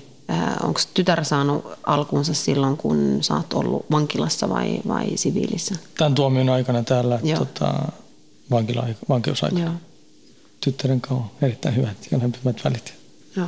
Onko 0.64 0.82
tytär 0.94 1.26
saanut 1.26 1.66
alkuunsa 1.84 2.34
silloin, 2.34 2.78
kun 2.78 3.18
sä 3.22 3.36
oot 3.36 3.54
ollut 3.54 3.86
vankilassa 3.92 4.50
vai, 4.50 4.80
vai 4.88 5.18
siviilissä? 5.18 5.76
Tämän 5.98 6.16
tuomion 6.16 6.50
aikana 6.50 6.84
täällä 6.84 7.20
tota, 7.38 7.92
vankila, 8.52 8.88
vankeusaikana. 9.10 9.64
Joo. 9.64 9.74
Tyttären 10.62 11.02
kanssa 11.02 11.24
on 11.24 11.32
erittäin 11.42 11.76
hyvät 11.76 11.98
ja 12.12 12.20
lämpimät 12.20 12.64
välit. 12.64 12.94
Joo, 13.36 13.48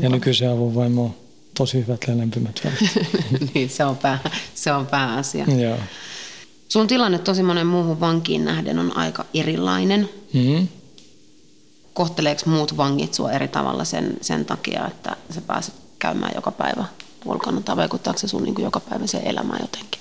ja 0.00 0.08
nykyisen 0.08 0.50
avunvaimo 0.50 1.04
on 1.04 1.14
tosi 1.56 1.78
hyvät 1.78 2.00
ja 2.08 2.18
lämpimät 2.18 2.60
välit. 2.64 3.10
niin, 3.54 3.70
se 3.70 3.84
on, 3.84 3.96
pää, 3.96 4.30
se 4.54 4.72
on 4.72 4.86
pääasia. 4.86 5.44
Joo. 5.44 5.78
Sun 6.68 6.86
tilanne 6.86 7.18
tosi 7.18 7.42
monen 7.42 7.66
muuhun 7.66 8.00
vankiin 8.00 8.44
nähden 8.44 8.78
on 8.78 8.96
aika 8.96 9.24
erilainen. 9.34 10.08
Mm-hmm. 10.32 10.68
Kohteleeko 11.94 12.42
muut 12.46 12.76
vangit 12.76 13.14
sua 13.14 13.32
eri 13.32 13.48
tavalla 13.48 13.84
sen, 13.84 14.16
sen 14.20 14.44
takia, 14.44 14.86
että 14.86 15.16
sä 15.34 15.40
pääset 15.40 15.74
käymään 15.98 16.32
joka 16.34 16.50
päivä 16.50 16.84
ulkona, 17.24 17.60
tai 17.60 17.76
vaikuttaako 17.76 18.18
se 18.18 18.28
sun 18.28 18.42
niin 18.42 18.54
joka 18.58 18.80
päivä 18.80 19.06
se 19.06 19.18
elämään 19.24 19.60
jotenkin? 19.60 20.00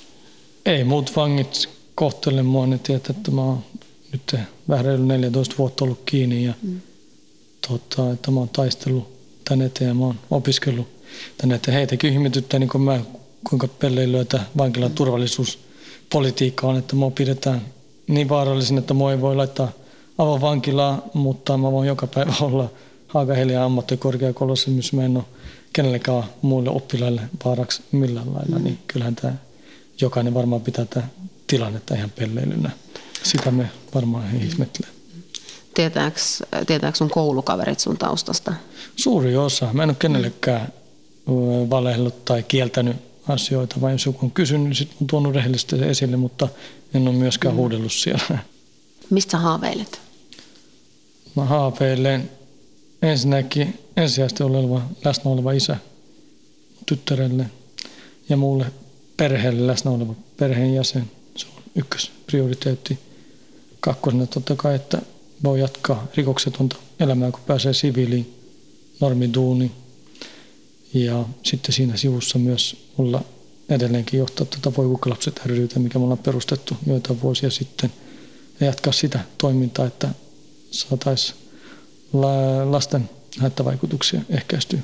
Ei 0.65 0.83
muut 0.83 1.15
vangit 1.15 1.69
kohtele 1.95 2.43
mua, 2.43 2.67
ne 2.67 2.77
tietää, 2.77 3.15
että 3.17 3.31
mä 3.31 3.41
oon 3.41 3.63
nyt 4.11 4.35
vähän 4.69 4.85
reilu 4.85 5.05
14 5.05 5.55
vuotta 5.57 5.85
ollut 5.85 6.01
kiinni 6.05 6.43
ja 6.43 6.53
mm. 6.61 6.81
tota, 7.67 8.11
että 8.11 8.31
mä 8.31 8.39
oon 8.39 8.49
taistellut 8.49 9.15
tänne 9.49 9.65
eteen 9.65 9.87
ja 9.87 9.93
mä 9.93 10.05
oon 10.05 10.19
opiskellut 10.31 10.87
tänne 11.37 11.55
eteen. 11.55 11.77
Heitäkin 11.77 12.13
ihmetyttää, 12.13 12.59
niin 12.59 12.69
kuin 12.69 12.81
mä, 12.81 12.99
kuinka 13.49 13.67
pelleilyä 13.67 14.21
että 14.21 14.39
vankilan 14.57 14.91
turvallisuuspolitiikka 14.91 16.67
on, 16.67 16.77
että 16.77 16.95
mua 16.95 17.11
pidetään 17.11 17.61
niin 18.07 18.29
vaarallisin, 18.29 18.77
että 18.77 18.93
mua 18.93 19.11
ei 19.11 19.21
voi 19.21 19.35
laittaa 19.35 19.71
avovankilaa, 20.17 21.01
mutta 21.13 21.57
mä 21.57 21.71
voin 21.71 21.87
joka 21.87 22.07
päivä 22.07 22.33
olla 22.41 22.69
Haagahelian 23.07 23.63
ammattikorkeakoulussa, 23.63 24.71
missä 24.71 24.95
mä 24.95 25.05
en 25.05 25.17
ole 25.17 25.25
kenellekään 25.73 26.23
muille 26.41 26.69
oppilaille 26.69 27.21
vaaraksi 27.45 27.81
millään 27.91 28.33
lailla, 28.33 28.59
niin 28.59 28.79
kyllähän 28.87 29.15
tämä 29.15 29.33
jokainen 30.01 30.33
varmaan 30.33 30.61
pitää 30.61 30.85
tätä 30.85 31.07
tilannetta 31.47 31.95
ihan 31.95 32.09
pelleilynä. 32.09 32.71
Sitä 33.23 33.51
me 33.51 33.69
varmaan 33.95 34.41
ihmettelee. 34.41 34.89
Tietääkö, 35.73 36.19
tietääkö 36.67 36.97
sun 36.97 37.09
koulukaverit 37.09 37.79
sun 37.79 37.97
taustasta? 37.97 38.53
Suuri 38.95 39.37
osa. 39.37 39.69
Mä 39.73 39.83
en 39.83 39.89
ole 39.89 39.95
kenellekään 39.99 40.73
valehdellut 41.69 42.25
tai 42.25 42.43
kieltänyt 42.43 42.95
asioita, 43.27 43.81
vai 43.81 43.91
jos 43.91 44.05
joku 44.05 44.25
on 44.25 44.31
kysynyt, 44.31 44.63
niin 44.63 44.75
sitten 44.75 44.97
on 45.01 45.07
tuonut 45.07 45.35
rehellisesti 45.35 45.77
se 45.77 45.89
esille, 45.89 46.17
mutta 46.17 46.47
en 46.93 47.07
ole 47.07 47.15
myöskään 47.15 47.53
mm. 47.53 47.57
huudellut 47.57 47.93
siellä. 47.93 48.39
Mistä 49.09 49.37
haaveilet? 49.37 50.01
Mä 51.35 51.45
haaveilen 51.45 52.31
ensinnäkin 53.01 53.79
ensisijaisesti 53.97 54.43
oleva, 54.43 54.81
läsnä 55.05 55.31
oleva 55.31 55.51
isä 55.51 55.77
tyttärelle 56.85 57.45
ja 58.29 58.37
muulle 58.37 58.65
perheelle 59.17 59.67
läsnä 59.67 59.91
oleva 59.91 60.15
perheenjäsen. 60.37 61.11
Se 61.35 61.47
on 61.57 61.63
ykkösprioriteetti. 61.75 62.99
Kakkosena 63.79 64.25
totta 64.25 64.55
kai, 64.55 64.75
että 64.75 65.01
voi 65.43 65.59
jatkaa 65.59 66.07
rikoksetonta 66.15 66.75
elämää, 66.99 67.31
kun 67.31 67.41
pääsee 67.47 67.73
siviiliin, 67.73 68.33
normiduuni. 68.99 69.71
Ja 70.95 71.25
sitten 71.43 71.73
siinä 71.73 71.97
sivussa 71.97 72.39
myös 72.39 72.85
olla 72.97 73.21
edelleenkin 73.69 74.19
johtaa 74.19 74.45
tuota 74.45 74.77
Voi 74.77 74.99
lapset 75.05 75.41
rytä, 75.45 75.79
mikä 75.79 75.99
me 75.99 76.03
ollaan 76.03 76.17
perustettu 76.17 76.77
joita 76.87 77.21
vuosia 77.21 77.49
sitten. 77.49 77.93
Ja 78.59 78.65
jatkaa 78.65 78.93
sitä 78.93 79.19
toimintaa, 79.37 79.85
että 79.85 80.09
saataisiin 80.71 81.37
lasten 82.65 83.09
haittavaikutuksia 83.39 84.21
ehkäistyä 84.29 84.79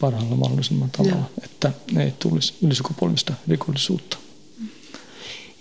parhaalla 0.00 0.36
mahdollisimman 0.36 0.90
tavalla, 0.90 1.16
ja. 1.16 1.44
että 1.44 1.72
ne 1.92 2.04
ei 2.04 2.12
tulisi 2.18 2.54
ylisukupolvista 2.62 3.34
rikollisuutta. 3.48 4.16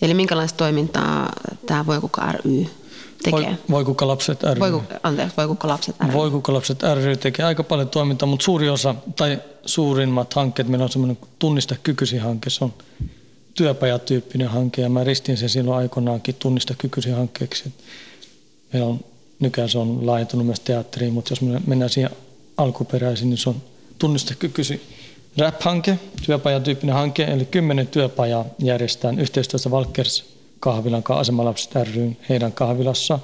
Eli 0.01 0.13
minkälaista 0.13 0.57
toimintaa 0.57 1.33
tämä 1.65 1.85
Voikuka 1.85 2.31
ry 2.31 2.65
tekee? 3.31 3.57
Voi, 3.69 3.85
lapset 4.01 4.43
ry. 4.43 4.59
Voi, 4.59 4.81
anteeksi, 5.03 5.37
Voikuka 5.37 5.67
lapset 5.67 5.95
ry. 5.99 6.13
Voikuka 6.13 6.53
lapset 6.53 6.79
ry 7.03 7.17
tekee 7.17 7.45
aika 7.45 7.63
paljon 7.63 7.89
toimintaa, 7.89 8.27
mutta 8.27 8.43
suuri 8.43 8.69
osa 8.69 8.95
tai 9.15 9.39
suurimmat 9.65 10.33
hankkeet, 10.33 10.67
meillä 10.67 10.83
on 10.83 10.91
semmoinen 10.91 11.17
tunnista 11.39 11.75
kykysi 11.83 12.17
hanke, 12.17 12.49
se 12.49 12.63
on 12.63 12.73
työpajatyyppinen 13.53 14.47
hanke 14.47 14.81
ja 14.81 14.89
mä 14.89 15.03
ristin 15.03 15.37
sen 15.37 15.49
silloin 15.49 15.77
aikoinaankin 15.77 16.35
tunnista 16.39 16.73
kykysi 16.77 17.11
hankkeeksi. 17.11 17.73
Meillä 18.73 18.89
on, 18.89 18.99
nykyään 19.39 19.69
se 19.69 19.77
on 19.77 20.05
laajentunut 20.05 20.45
myös 20.45 20.59
teatteriin, 20.59 21.13
mutta 21.13 21.31
jos 21.31 21.41
me 21.41 21.61
mennään 21.67 21.89
siihen 21.89 22.11
alkuperäisin, 22.57 23.29
niin 23.29 23.37
se 23.37 23.49
on 23.49 23.55
tunnistekykysi 23.99 24.81
rap-hanke, 25.37 25.99
työpajatyyppinen 26.25 26.95
hanke, 26.95 27.23
eli 27.23 27.45
kymmenen 27.45 27.87
työpajaa 27.87 28.45
järjestetään 28.59 29.19
yhteistyössä 29.19 29.71
Valkers 29.71 30.34
kahvilan 30.65 31.03
asemalapset 31.09 31.75
ryn 31.95 32.17
heidän 32.29 32.51
kahvilassa. 32.51 33.19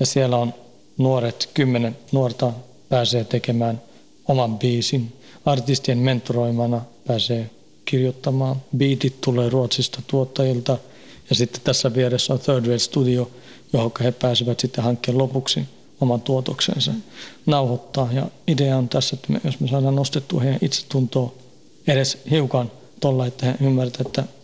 Ja 0.00 0.06
siellä 0.06 0.36
on 0.36 0.54
nuoret, 0.98 1.50
kymmenen 1.54 1.96
nuorta 2.12 2.52
pääsee 2.88 3.24
tekemään 3.24 3.82
oman 4.28 4.58
biisin. 4.58 5.12
Artistien 5.46 5.98
mentoroimana 5.98 6.80
pääsee 7.06 7.50
kirjoittamaan. 7.84 8.56
Beatit 8.76 9.20
tulee 9.20 9.48
Ruotsista 9.48 10.02
tuottajilta. 10.06 10.78
Ja 11.30 11.36
sitten 11.36 11.60
tässä 11.64 11.94
vieressä 11.94 12.32
on 12.32 12.38
Third 12.40 12.64
Wave 12.64 12.78
Studio, 12.78 13.30
johon 13.72 13.92
he 14.00 14.12
pääsevät 14.12 14.60
sitten 14.60 14.84
hankkeen 14.84 15.18
lopuksi 15.18 15.60
oman 16.00 16.20
tuotoksensa 16.20 16.92
nauhoittaa. 17.46 18.08
Ja 18.12 18.26
idea 18.46 18.76
on 18.76 18.88
tässä, 18.88 19.16
että 19.16 19.32
me, 19.32 19.40
jos 19.44 19.60
me 19.60 19.68
saadaan 19.68 19.96
nostettua 19.96 20.40
heidän 20.40 20.58
itsetuntoa 20.62 21.32
edes 21.86 22.18
hiukan 22.30 22.70
tuolla, 23.00 23.26
että 23.26 23.46
he 23.46 23.54
ymmärtävät, 23.60 24.06
että 24.06 24.37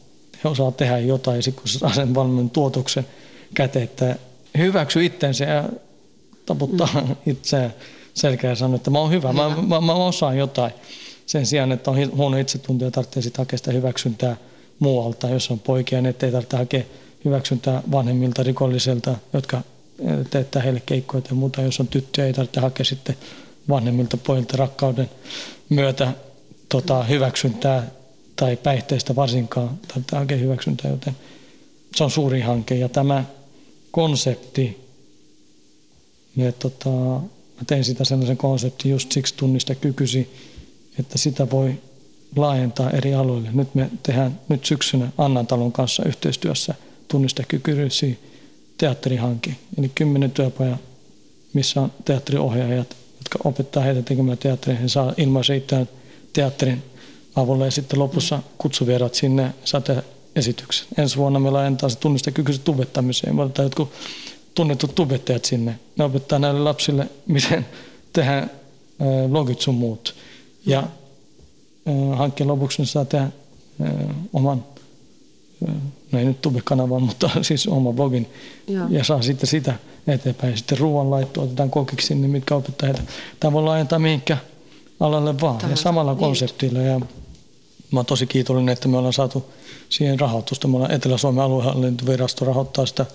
he 0.44 0.48
osaa 0.48 0.72
tehdä 0.72 0.98
jotain, 0.98 1.36
ja 1.36 1.42
sitten 1.42 1.62
kun 1.62 1.68
saa 1.68 1.94
sen 1.94 2.14
valmiin 2.14 2.50
tuotoksen 2.50 3.06
käteen, 3.54 3.84
että 3.84 4.16
hyväksy 4.58 5.04
itsensä 5.04 5.44
ja 5.44 5.68
taputtaa 6.46 6.88
mm. 6.94 7.16
itseään 7.26 7.74
selkeä 8.14 8.50
ja 8.50 8.56
sanoo, 8.56 8.76
että 8.76 8.90
mä 8.90 8.98
oon 8.98 9.10
hyvä, 9.10 9.32
hyvä. 9.32 9.48
Mä, 9.48 9.62
mä, 9.62 9.80
mä, 9.80 9.94
osaan 9.94 10.38
jotain. 10.38 10.72
Sen 11.26 11.46
sijaan, 11.46 11.72
että 11.72 11.90
on 11.90 12.16
huono 12.16 12.36
itsetunto 12.36 12.84
ja 12.84 12.90
tarvitsee 12.90 13.22
sitten 13.22 13.44
hakea 13.44 13.58
sitä 13.58 13.72
hyväksyntää 13.72 14.36
muualta, 14.78 15.28
jos 15.28 15.50
on 15.50 15.58
poikia, 15.58 16.00
niin 16.00 16.10
ettei 16.10 16.32
tarvitse 16.32 16.56
hakea 16.56 16.82
hyväksyntää 17.24 17.82
vanhemmilta 17.90 18.42
rikollisilta, 18.42 19.14
jotka 19.32 19.62
teettää 20.30 20.62
heille 20.62 20.82
keikkoja 20.86 21.22
ja 21.28 21.34
muuta. 21.34 21.62
Jos 21.62 21.80
on 21.80 21.88
tyttöjä, 21.88 22.26
ei 22.26 22.32
tarvitse 22.32 22.60
hakea 22.60 22.84
sitten 22.84 23.16
vanhemmilta 23.68 24.16
pojilta 24.16 24.56
rakkauden 24.56 25.10
myötä 25.68 26.12
tota, 26.68 27.02
hyväksyntää 27.02 27.86
tai 28.36 28.56
päihteistä 28.56 29.16
varsinkaan 29.16 29.78
hakea 30.12 30.36
hyväksyntää, 30.36 30.90
joten 30.90 31.16
se 31.96 32.04
on 32.04 32.10
suuri 32.10 32.40
hanke. 32.40 32.74
Ja 32.74 32.88
tämä 32.88 33.24
konsepti, 33.90 34.84
ja 36.36 36.52
tota, 36.52 36.90
mä 36.90 37.64
tein 37.66 37.84
sitä 37.84 38.04
sellaisen 38.04 38.36
konseptin 38.36 38.90
just 38.90 39.12
siksi 39.12 39.34
tunnista 39.36 39.74
kykysi, 39.74 40.30
että 40.98 41.18
sitä 41.18 41.50
voi 41.50 41.74
laajentaa 42.36 42.90
eri 42.90 43.14
aloille. 43.14 43.48
Nyt 43.52 43.74
me 43.74 43.90
tehdään 44.02 44.40
nyt 44.48 44.64
syksynä 44.64 45.12
Annan 45.18 45.46
talon 45.46 45.72
kanssa 45.72 46.04
yhteistyössä 46.04 46.74
tunnista 47.08 47.42
kykysi 47.48 48.18
teatterihanke, 48.78 49.54
eli 49.78 49.90
kymmenen 49.94 50.30
työpaja, 50.30 50.78
missä 51.52 51.80
on 51.80 51.92
teatteriohjaajat, 52.04 52.96
jotka 53.18 53.38
opettaa 53.44 53.82
heitä 53.82 54.02
tekemään 54.02 54.38
teatteria. 54.38 54.80
He 54.80 54.88
saa 54.88 55.14
ilmaisen 55.16 55.62
teatterin 56.32 56.82
avulla 57.36 57.64
ja 57.64 57.70
sitten 57.70 57.98
lopussa 57.98 58.42
kutsuvierat 58.58 59.14
sinne 59.14 59.54
saatte 59.64 60.04
esityksen. 60.36 60.86
Ensi 60.98 61.16
vuonna 61.16 61.38
meillä 61.38 61.56
laajentaa 61.56 61.88
se 61.88 61.98
tunnistekykyiset 61.98 62.64
tubettamiseen. 62.64 63.36
Me 63.36 63.42
otetaan 63.42 63.66
jotkut 63.66 63.92
tunnetut 64.54 64.94
tubettajat 64.94 65.44
sinne. 65.44 65.78
Ne 65.96 66.04
opettaa 66.04 66.38
näille 66.38 66.60
lapsille, 66.60 67.08
miten 67.26 67.66
tehdään 68.12 68.50
logit 69.30 69.60
sun 69.60 69.74
muut. 69.74 70.14
Ja 70.66 70.82
hankkeen 72.14 72.48
lopuksi 72.48 72.82
ne 72.82 72.86
saa 72.86 73.04
tehdä 73.04 73.28
oman 74.32 74.64
no 76.12 76.18
ei 76.18 76.24
nyt 76.24 76.42
Tube-kanavan, 76.42 77.02
mutta 77.02 77.30
siis 77.42 77.66
oma 77.66 77.92
blogin, 77.92 78.26
Joo. 78.68 78.86
ja 78.90 79.04
saa 79.04 79.22
sitten 79.22 79.46
sitä 79.46 79.74
eteenpäin. 80.06 80.50
Ja 80.50 80.56
sitten 80.56 80.78
ruoanlaitto 80.78 81.42
otetaan 81.42 81.70
kokiksi 81.70 82.06
sinne, 82.06 82.28
mitkä 82.28 82.54
opettaa 82.54 82.86
heitä. 82.86 83.02
Tämä 83.40 83.52
voi 83.52 83.62
laajentaa 83.62 83.98
mihinkä 83.98 84.36
alalle 85.00 85.40
vaan, 85.40 85.58
Tämä 85.58 85.72
ja 85.72 85.76
samalla 85.76 86.12
niin. 86.12 86.20
konseptilla. 86.20 86.80
Ja 86.80 87.00
mä 87.94 87.98
oon 87.98 88.06
tosi 88.06 88.26
kiitollinen, 88.26 88.72
että 88.72 88.88
me 88.88 88.96
ollaan 88.96 89.12
saatu 89.12 89.44
siihen 89.88 90.20
rahoitusta. 90.20 90.68
Me 90.68 90.76
ollaan 90.76 90.92
Etelä-Suomen 90.92 91.44
aluehallintovirasto 91.44 92.44
rahoittaa 92.44 92.86
sitä 92.86 93.06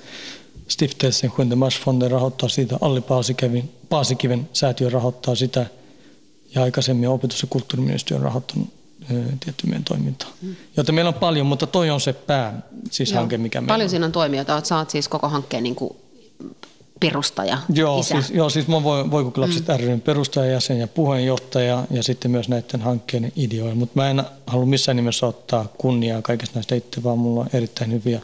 Stiftelsen 0.67 1.29
Schuendemarschfonden 1.29 2.11
rahoittaa 2.11 2.49
siitä, 2.49 2.77
Alli 2.81 3.01
Paasikiven, 3.01 3.69
Paasikiven 3.89 4.49
säätiö 4.53 4.89
rahoittaa 4.89 5.35
sitä, 5.35 5.65
ja 6.55 6.63
aikaisemmin 6.63 7.09
opetus- 7.09 7.41
ja 7.41 7.47
kulttuuriministeriö 7.51 8.17
on 8.17 8.23
rahoittanut 8.23 8.69
tietty 9.45 9.67
meidän 9.67 9.83
toimintaa. 9.83 10.29
Mm. 10.41 10.55
Joten 10.77 10.95
meillä 10.95 11.09
on 11.09 11.13
paljon, 11.13 11.45
mutta 11.45 11.67
toi 11.67 11.89
on 11.89 12.01
se 12.01 12.13
pää, 12.13 12.61
siis 12.91 13.11
Joo. 13.11 13.19
hanke, 13.19 13.37
mikä 13.37 13.61
meillä 13.61 13.73
Paljon 13.73 13.89
siinä 13.89 14.05
on 14.05 14.11
toimijoita, 14.11 14.61
sä 14.63 14.77
oot 14.77 14.89
siis 14.89 15.07
koko 15.07 15.29
hankkeen 15.29 15.63
niin 15.63 15.75
kuin 15.75 15.95
perustaja, 16.99 17.57
joo, 17.73 17.99
isä. 17.99 18.21
Siis, 18.21 18.31
joo, 18.31 18.49
siis 18.49 18.67
mä 18.67 18.83
voi, 18.83 19.11
voi 19.11 19.31
lapset 19.35 19.67
mm. 19.67 19.75
ryn 19.77 20.01
perustajajäsen 20.01 20.79
ja 20.79 20.87
puheenjohtaja 20.87 21.83
ja 21.91 22.03
sitten 22.03 22.31
myös 22.31 22.49
näiden 22.49 22.81
hankkeiden 22.81 23.31
ideoilla. 23.35 23.75
Mutta 23.75 23.99
mä 23.99 24.09
en 24.09 24.23
halua 24.47 24.65
missään 24.65 24.95
nimessä 24.95 25.27
ottaa 25.27 25.65
kunniaa 25.77 26.21
kaikesta 26.21 26.55
näistä 26.55 26.75
itse, 26.75 27.03
vaan 27.03 27.17
mulla 27.17 27.41
on 27.41 27.49
erittäin 27.53 27.91
hyviä 27.91 28.21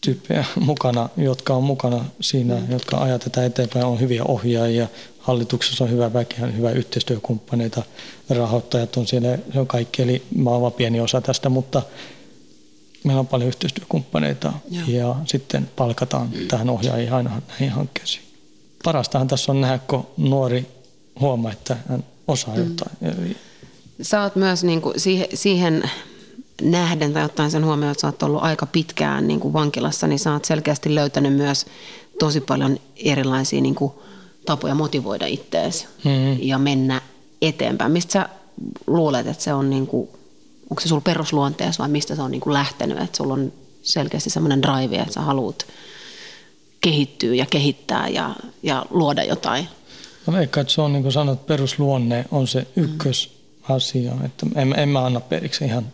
tyyppejä 0.00 0.44
mukana, 0.60 1.08
jotka 1.16 1.54
on 1.54 1.64
mukana 1.64 2.04
siinä, 2.20 2.54
mm. 2.54 2.70
jotka 2.70 2.98
ajatetaan 2.98 3.46
eteenpäin, 3.46 3.84
on 3.84 4.00
hyviä 4.00 4.24
ohjaajia, 4.24 4.88
hallituksessa 5.18 5.84
on 5.84 5.90
hyvä 5.90 6.12
väkeä, 6.12 6.46
hyvä 6.46 6.70
yhteistyökumppaneita, 6.70 7.82
rahoittajat 8.30 8.96
on 8.96 9.06
siellä, 9.06 9.38
se 9.52 9.60
on 9.60 9.66
kaikki, 9.66 10.02
eli 10.02 10.22
mä 10.36 10.50
oon 10.50 10.72
pieni 10.72 11.00
osa 11.00 11.20
tästä, 11.20 11.48
mutta 11.48 11.82
meillä 13.04 13.20
on 13.20 13.26
paljon 13.26 13.48
yhteistyökumppaneita 13.48 14.52
Joo. 14.70 14.84
ja 14.88 15.16
sitten 15.26 15.70
palkataan 15.76 16.28
tähän 16.48 16.70
ohjaajia 16.70 17.16
aina 17.16 17.42
näihin 17.48 17.70
hankkeisiin. 17.70 18.24
Parastahan 18.84 19.28
tässä 19.28 19.52
on 19.52 19.60
nähdä, 19.60 19.78
kun 19.78 20.06
nuori 20.16 20.66
huomaa, 21.20 21.52
että 21.52 21.76
hän 21.88 22.04
osaa 22.28 22.54
mm. 22.56 22.64
jotain. 22.64 22.96
Eli 23.02 23.36
Sä 24.02 24.22
oot 24.22 24.36
myös 24.36 24.64
niin 24.64 24.80
kuin 24.80 25.00
siihen, 25.00 25.26
siihen 25.34 25.90
nähden 26.62 27.12
tai 27.12 27.24
ottaen 27.24 27.50
sen 27.50 27.64
huomioon, 27.64 27.92
että 27.92 28.00
sä 28.00 28.06
oot 28.06 28.22
ollut 28.22 28.42
aika 28.42 28.66
pitkään 28.66 29.28
niin 29.28 29.40
kuin 29.40 29.52
vankilassa, 29.52 30.06
niin 30.06 30.18
sä 30.18 30.32
oot 30.32 30.44
selkeästi 30.44 30.94
löytänyt 30.94 31.34
myös 31.34 31.66
tosi 32.18 32.40
paljon 32.40 32.78
erilaisia 32.96 33.60
niin 33.60 33.74
kuin 33.74 33.92
tapoja 34.46 34.74
motivoida 34.74 35.26
itteesi 35.26 35.86
mm-hmm. 36.04 36.36
ja 36.42 36.58
mennä 36.58 37.00
eteenpäin. 37.42 37.92
Mistä 37.92 38.12
sä 38.12 38.28
luulet, 38.86 39.26
että 39.26 39.44
se 39.44 39.54
on, 39.54 39.70
niin 39.70 39.86
kuin, 39.86 40.08
onko 40.70 40.80
se 40.80 40.88
sulla 40.88 41.00
perusluonteessa 41.00 41.82
vai 41.82 41.88
mistä 41.88 42.16
se 42.16 42.22
on 42.22 42.30
niin 42.30 42.40
kuin 42.40 42.54
lähtenyt, 42.54 42.98
että 42.98 43.16
sulla 43.16 43.34
on 43.34 43.52
selkeästi 43.82 44.30
semmoinen 44.30 44.62
drive, 44.62 44.96
että 44.96 45.12
sä 45.12 45.20
haluat 45.20 45.66
kehittyä 46.80 47.34
ja 47.34 47.46
kehittää 47.46 48.08
ja, 48.08 48.36
ja 48.62 48.86
luoda 48.90 49.24
jotain? 49.24 49.68
Mä 50.26 50.32
veikkaan, 50.32 50.62
että 50.62 50.74
se 50.74 50.80
on 50.80 50.92
niin 50.92 51.02
kuin 51.02 51.12
sanot, 51.12 51.46
perusluonne 51.46 52.24
on 52.30 52.48
se 52.48 52.66
ykkös. 52.76 53.28
Mm 53.32 53.38
asia. 53.68 54.12
Että 54.24 54.46
en, 54.54 54.74
en 54.78 54.88
mä 54.88 55.04
anna 55.04 55.20
periksi 55.20 55.64
ihan, 55.64 55.86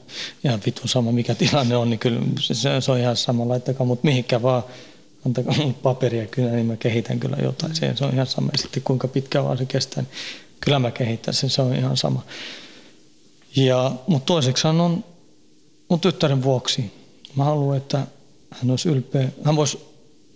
ihan 0.45 0.61
vitun 0.67 0.89
sama, 0.89 1.13
mikä 1.13 1.35
tilanne 1.35 1.77
on, 1.77 1.91
niin 1.91 1.99
kyllä 1.99 2.21
se, 2.41 2.81
se 2.81 2.93
on 2.93 2.99
ihan 2.99 3.17
sama, 3.17 3.49
laittakaa 3.49 3.87
mut 3.87 4.05
mihinkä 4.05 4.43
vaan, 4.43 4.63
antakaa 5.27 5.55
mut 5.65 5.83
paperia 5.83 6.27
kyllä, 6.27 6.51
niin 6.51 6.67
mä 6.67 6.77
kehitän 6.77 7.21
kyllä 7.21 7.37
jotain. 7.43 7.75
Se, 7.75 7.97
se 7.97 8.05
on 8.05 8.15
ihan 8.15 8.27
sama. 8.27 8.49
Ja 8.53 8.59
sitten 8.59 8.83
kuinka 8.83 9.09
pitkä 9.09 9.45
vaan 9.45 9.59
se 9.59 9.65
kestää, 9.65 10.03
niin 10.03 10.13
kyllä 10.61 10.79
mä 10.79 10.91
kehitän 10.91 11.35
sen, 11.35 11.51
se 11.51 11.63
on 11.63 11.75
ihan 11.75 11.97
sama. 11.97 12.23
Ja, 13.57 13.93
mutta 14.07 14.27
toiseksi 14.27 14.67
on 14.67 15.05
mun 15.89 16.01
tyttären 16.01 16.43
vuoksi. 16.43 16.93
Mä 17.37 17.45
haluan, 17.45 17.77
että 17.77 18.07
hän 18.51 18.71
olisi 18.71 18.89
ylpeä. 18.89 19.29
Hän 19.45 19.57
voisi 19.57 19.79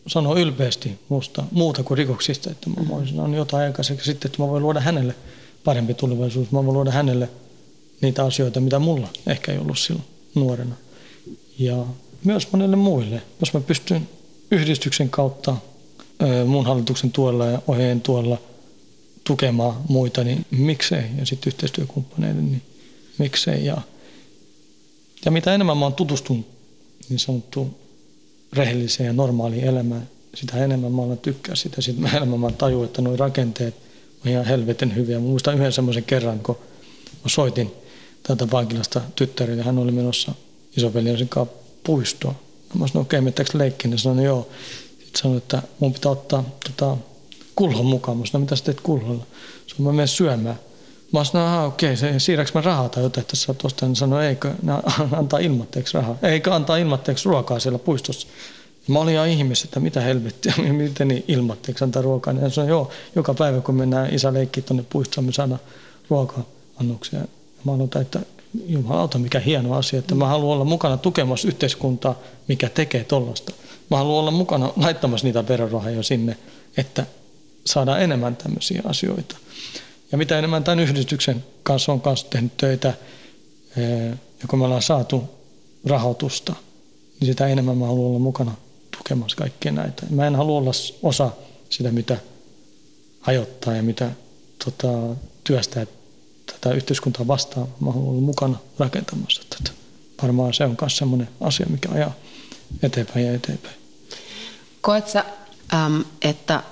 sanoa 0.07 0.39
ylpeästi 0.39 0.99
musta 1.09 1.45
muuta 1.51 1.83
kuin 1.83 1.99
rikoksista, 1.99 2.51
että 2.51 2.71
mä 2.71 2.89
voisin 2.89 3.17
sanoa 3.17 3.37
jotain 3.37 3.67
aikaiseksi 3.67 4.05
sitten, 4.05 4.29
että 4.29 4.43
mä 4.43 4.49
voin 4.49 4.63
luoda 4.63 4.81
hänelle 4.81 5.15
parempi 5.65 5.95
tulevaisuus. 5.95 6.53
Mä 6.53 6.65
voin 6.65 6.75
luoda 6.75 6.91
hänelle 6.91 7.29
niitä 8.01 8.25
asioita, 8.25 8.61
mitä 8.61 8.79
mulla 8.79 9.09
ehkä 9.27 9.53
ei 9.53 9.59
ollut 9.59 9.79
silloin 9.79 10.05
nuorena. 10.35 10.75
Ja 11.59 11.85
myös 12.25 12.53
monelle 12.53 12.77
muille, 12.77 13.23
jos 13.41 13.55
mä 13.55 13.61
pystyn 13.61 14.09
yhdistyksen 14.51 15.11
kautta 15.11 15.57
mun 16.47 16.67
hallituksen 16.67 17.13
tuella 17.13 17.47
ja 17.47 17.63
ohjeen 17.69 18.01
tuella 18.01 18.39
tukemaan 19.25 19.75
muita, 19.89 20.25
niin 20.25 20.47
miksei. 20.51 21.05
Ja 21.19 21.27
sitten 21.27 21.51
yhteistyökumppaneiden, 21.51 22.51
niin 22.51 22.63
miksei. 23.19 23.65
Ja, 23.65 23.81
ja 25.25 25.31
mitä 25.31 25.55
enemmän 25.55 25.77
mä 25.77 25.85
oon 25.85 25.95
tutustunut 25.95 26.47
niin 27.09 27.19
sanottuun 27.19 27.77
rehelliseen 28.53 29.07
ja 29.07 29.13
normaaliin 29.13 29.65
elämään, 29.65 30.09
sitä 30.35 30.65
enemmän 30.65 30.93
mä 30.93 31.03
alan 31.03 31.19
tykkää 31.19 31.55
sitä. 31.55 31.81
Sitten 31.81 32.03
mä 32.03 32.11
enemmän 32.17 32.41
mä 32.41 32.51
tajun, 32.51 32.85
että 32.85 33.03
nuo 33.03 33.17
rakenteet 33.17 33.75
on 34.27 34.33
ihan 34.33 34.45
helvetin 34.45 34.97
hyviä. 34.97 35.19
Mä 35.19 35.27
muistan 35.27 35.55
yhden 35.55 35.73
semmoisen 35.73 36.05
kerran, 36.05 36.39
kun 36.39 36.59
mä 37.25 37.29
soitin 37.29 37.73
täältä 38.23 38.51
vankilasta 38.51 39.01
tyttärille. 39.17 39.63
Hän 39.63 39.79
oli 39.79 39.93
menossa 39.93 40.33
isoveljensä 40.77 41.25
kanssa 41.29 41.55
puistoon. 41.85 42.35
Mä 42.75 42.87
sanoin, 42.87 43.03
okei, 43.03 43.19
okay, 43.19 43.21
menettääkö 43.21 43.59
leikkiin? 43.59 43.93
Ja 43.93 43.99
sanoin, 43.99 44.25
joo. 44.25 44.49
Sitten 44.99 45.23
sanoin, 45.23 45.39
että 45.39 45.63
mun 45.81 45.93
pitää 45.93 46.13
ottaa 46.13 46.45
tota, 46.65 46.97
kulhon 47.55 47.87
mukaan. 47.87 48.17
Mä 48.19 48.27
sanoin, 48.27 48.43
mitä 48.43 48.57
sä 48.57 48.65
teet 48.65 48.81
kulholla? 48.81 49.27
Sanoin, 49.67 49.83
mä 49.85 49.93
menen 49.93 50.09
syömään. 50.09 50.59
Mä 51.13 51.25
sanoin, 51.25 51.67
okei, 51.67 51.95
okay, 51.95 52.21
siirräks 52.21 52.55
mä 52.55 52.61
rahaa 52.61 52.89
tai 52.89 53.03
jotain 53.03 53.27
tässä 53.27 53.55
tuosta? 53.55 53.87
Hän 53.87 53.97
sanoi, 53.97 54.27
eikö 54.27 54.55
antaa 55.19 55.39
ilmatteeksi 55.39 55.95
rahaa. 55.95 56.17
Eikö 56.23 56.55
antaa 56.55 56.77
ilmatteeksi 56.77 57.29
ruokaa 57.29 57.61
siellä 57.61 57.79
puistossa. 57.79 58.29
Mä 58.89 58.99
olin 58.99 59.15
ihan 59.15 59.29
ihmis, 59.29 59.65
että 59.65 59.81
mitä 59.81 60.01
helvettiä, 60.01 60.55
miten 60.73 61.09
niin 61.09 61.25
ilmatteeksi 61.29 61.85
antaa 61.85 62.03
ruokaa. 62.03 62.35
Ja 62.35 62.51
sanoi, 62.51 62.71
joo, 62.71 62.91
joka 63.17 63.35
päivä 63.35 63.61
kun 63.61 63.75
mennään 63.75 64.15
isä 64.15 64.33
leikkiä 64.33 64.63
tuonne 64.63 64.85
puistoon, 64.91 65.25
me 65.25 65.33
saadaan 65.33 65.61
ruoka-annoksia. 66.11 67.21
Mä 67.65 67.73
aloitan, 67.73 68.03
että 68.03 68.21
jumalauta, 68.67 69.19
mikä 69.19 69.41
hieno 69.41 69.75
asia, 69.75 69.99
että 69.99 70.15
mä 70.15 70.27
haluan 70.27 70.55
olla 70.55 70.65
mukana 70.65 70.97
tukemassa 70.97 71.49
yhteiskuntaa, 71.49 72.19
mikä 72.49 72.69
tekee 72.69 73.05
tollasta. 73.05 73.53
Mä 73.91 73.97
haluan 73.97 74.21
olla 74.21 74.31
mukana 74.31 74.73
laittamassa 74.77 75.27
niitä 75.27 75.49
verorahoja 75.49 76.03
sinne, 76.03 76.37
että 76.77 77.07
saadaan 77.65 78.03
enemmän 78.03 78.37
tämmöisiä 78.37 78.83
asioita. 78.85 79.37
Ja 80.13 80.19
mitä 80.19 80.39
enemmän 80.39 80.65
tämän 80.65 80.81
yhdistyksen 80.81 81.45
kanssa 81.63 81.93
on 81.93 82.01
kanssa 82.01 82.27
tehnyt 82.31 82.57
töitä, 82.57 82.95
ja 84.43 84.49
kun 84.49 84.59
me 84.59 84.65
ollaan 84.65 84.83
saatu 84.83 85.25
rahoitusta, 85.87 86.55
niin 87.21 87.27
sitä 87.27 87.47
enemmän 87.47 87.79
mä 87.79 87.87
haluan 87.87 88.11
olla 88.11 88.19
mukana 88.19 88.55
tukemassa 88.97 89.37
kaikkia 89.37 89.73
näitä. 89.73 90.03
Mä 90.11 90.27
en 90.27 90.37
halua 90.37 90.59
olla 90.59 90.71
osa 91.03 91.31
sitä, 91.71 91.91
mitä 91.91 92.17
hajottaa 93.21 93.75
ja 93.75 93.83
mitä 93.83 94.11
tota, 94.65 94.89
työstää 95.45 95.87
tätä 96.47 96.75
yhteiskuntaa 96.75 97.27
vastaan. 97.27 97.69
Mä 97.81 97.93
haluan 97.93 98.09
olla 98.09 98.21
mukana 98.21 98.59
rakentamassa 98.79 99.43
tätä. 99.51 99.71
Varmaan 100.23 100.55
se 100.55 100.65
on 100.65 100.77
myös 100.81 100.97
sellainen 100.97 101.29
asia, 101.41 101.67
mikä 101.71 101.89
ajaa 101.93 102.13
eteenpäin 102.83 103.27
ja 103.27 103.35
eteenpäin. 103.35 103.75
Koet 104.81 105.09
sä, 105.09 105.25
että 106.23 106.63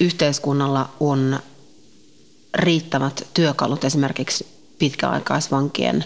yhteiskunnalla 0.00 0.90
on 1.00 1.38
riittävät 2.54 3.26
työkalut 3.34 3.84
esimerkiksi 3.84 4.46
pitkäaikaisvankien 4.78 6.04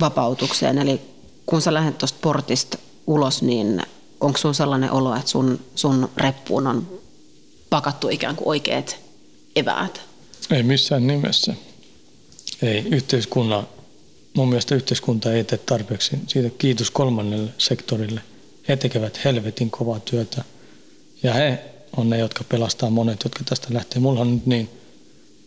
vapautukseen? 0.00 0.78
Eli 0.78 1.00
kun 1.46 1.62
sä 1.62 1.74
lähdet 1.74 1.98
tuosta 1.98 2.18
portista 2.22 2.78
ulos, 3.06 3.42
niin 3.42 3.82
onko 4.20 4.38
sun 4.38 4.54
sellainen 4.54 4.92
olo, 4.92 5.16
että 5.16 5.30
sun, 5.30 5.60
sun 5.74 6.10
reppuun 6.16 6.66
on 6.66 7.00
pakattu 7.70 8.08
ikään 8.08 8.36
kuin 8.36 8.48
oikeat 8.48 8.96
eväät? 9.56 10.00
Ei 10.50 10.62
missään 10.62 11.06
nimessä. 11.06 11.54
Ei 12.62 12.78
yhteiskunnan, 12.78 13.68
mun 14.36 14.48
mielestä 14.48 14.74
yhteiskunta 14.74 15.32
ei 15.32 15.44
tee 15.44 15.58
tarpeeksi. 15.58 16.18
Siitä 16.26 16.50
kiitos 16.58 16.90
kolmannelle 16.90 17.50
sektorille. 17.58 18.20
He 18.68 18.76
tekevät 18.76 19.24
helvetin 19.24 19.70
kovaa 19.70 20.00
työtä 20.00 20.44
ja 21.22 21.34
he 21.34 21.64
on 21.96 22.10
ne, 22.10 22.18
jotka 22.18 22.44
pelastaa 22.44 22.90
monet, 22.90 23.24
jotka 23.24 23.44
tästä 23.44 23.68
lähtee. 23.70 24.00
Mulla 24.00 24.20
on 24.20 24.34
nyt 24.34 24.46
niin, 24.46 24.70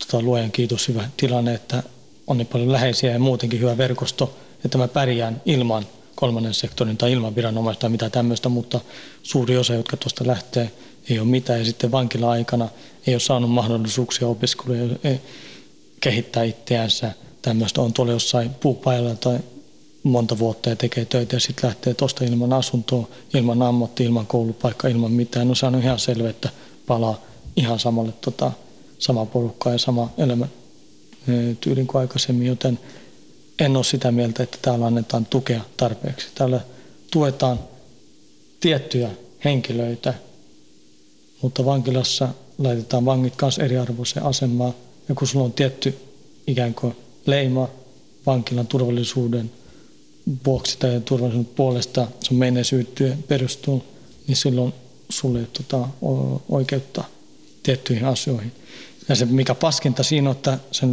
tota, 0.06 0.22
luojan 0.22 0.52
kiitos, 0.52 0.88
hyvä 0.88 1.08
tilanne, 1.16 1.54
että 1.54 1.82
on 2.26 2.38
niin 2.38 2.46
paljon 2.46 2.72
läheisiä 2.72 3.12
ja 3.12 3.18
muutenkin 3.18 3.60
hyvä 3.60 3.76
verkosto, 3.76 4.36
että 4.64 4.78
mä 4.78 4.88
pärjään 4.88 5.42
ilman 5.44 5.86
kolmannen 6.14 6.54
sektorin 6.54 6.96
tai 6.96 7.12
ilman 7.12 7.36
viranomaista 7.36 7.80
tai 7.80 7.90
mitä 7.90 8.10
tämmöistä, 8.10 8.48
mutta 8.48 8.80
suuri 9.22 9.56
osa, 9.56 9.74
jotka 9.74 9.96
tuosta 9.96 10.26
lähtee, 10.26 10.70
ei 11.10 11.18
ole 11.18 11.28
mitään. 11.28 11.58
Ja 11.58 11.64
sitten 11.64 11.92
vankila-aikana 11.92 12.68
ei 13.06 13.14
ole 13.14 13.20
saanut 13.20 13.50
mahdollisuuksia 13.50 14.28
opiskeluja 14.28 14.96
kehittää 16.00 16.42
itseänsä. 16.42 17.12
Tämmöistä 17.42 17.82
on 17.82 17.92
tuolla 17.92 18.12
jossain 18.12 18.50
puupajalla 18.50 19.14
tai 19.14 19.38
monta 20.02 20.38
vuotta 20.38 20.68
ja 20.68 20.76
tekee 20.76 21.04
töitä 21.04 21.36
ja 21.36 21.40
sitten 21.40 21.68
lähtee 21.68 21.94
tuosta 21.94 22.24
ilman 22.24 22.52
asuntoa, 22.52 23.08
ilman 23.34 23.62
ammatti, 23.62 24.04
ilman 24.04 24.26
koulupaikkaa, 24.26 24.90
ilman 24.90 25.12
mitään. 25.12 25.48
No 25.48 25.54
se 25.54 25.66
on 25.66 25.82
ihan 25.82 25.98
selvä, 25.98 26.30
että 26.30 26.48
palaa 26.86 27.20
ihan 27.56 27.78
samalle 27.78 28.12
tota, 28.20 28.52
sama 29.02 29.26
porukka 29.26 29.70
ja 29.70 29.78
sama 29.78 30.10
elämä 30.18 30.48
tyylin 31.60 31.86
kuin 31.86 32.00
aikaisemmin, 32.00 32.46
joten 32.46 32.78
en 33.58 33.76
ole 33.76 33.84
sitä 33.84 34.12
mieltä, 34.12 34.42
että 34.42 34.58
täällä 34.62 34.86
annetaan 34.86 35.26
tukea 35.26 35.60
tarpeeksi. 35.76 36.26
Täällä 36.34 36.60
tuetaan 37.10 37.58
tiettyjä 38.60 39.10
henkilöitä, 39.44 40.14
mutta 41.42 41.64
vankilassa 41.64 42.28
laitetaan 42.58 43.04
vangit 43.04 43.36
kanssa 43.36 43.62
eriarvoiseen 43.62 44.26
asemaan. 44.26 44.74
Ja 45.08 45.14
kun 45.14 45.28
sulla 45.28 45.44
on 45.44 45.52
tietty 45.52 45.94
ikään 46.46 46.74
kuin 46.74 46.96
leima 47.26 47.68
vankilan 48.26 48.66
turvallisuuden 48.66 49.50
vuoksi 50.46 50.78
tai 50.78 51.00
turvallisuuden 51.04 51.54
puolesta 51.56 52.06
sun 52.20 52.38
menneisyyteen 52.38 53.22
perustuu, 53.22 53.82
niin 54.26 54.36
silloin 54.36 54.72
sulle 55.08 55.40
ei 55.40 55.46
tota, 55.46 55.88
oikeutta 56.48 57.04
tiettyihin 57.62 58.04
asioihin. 58.04 58.52
Ja 59.12 59.16
se 59.16 59.24
mikä 59.24 59.54
paskinta 59.54 60.02
siinä 60.02 60.30
on, 60.30 60.36
että 60.36 60.58
sen, 60.70 60.92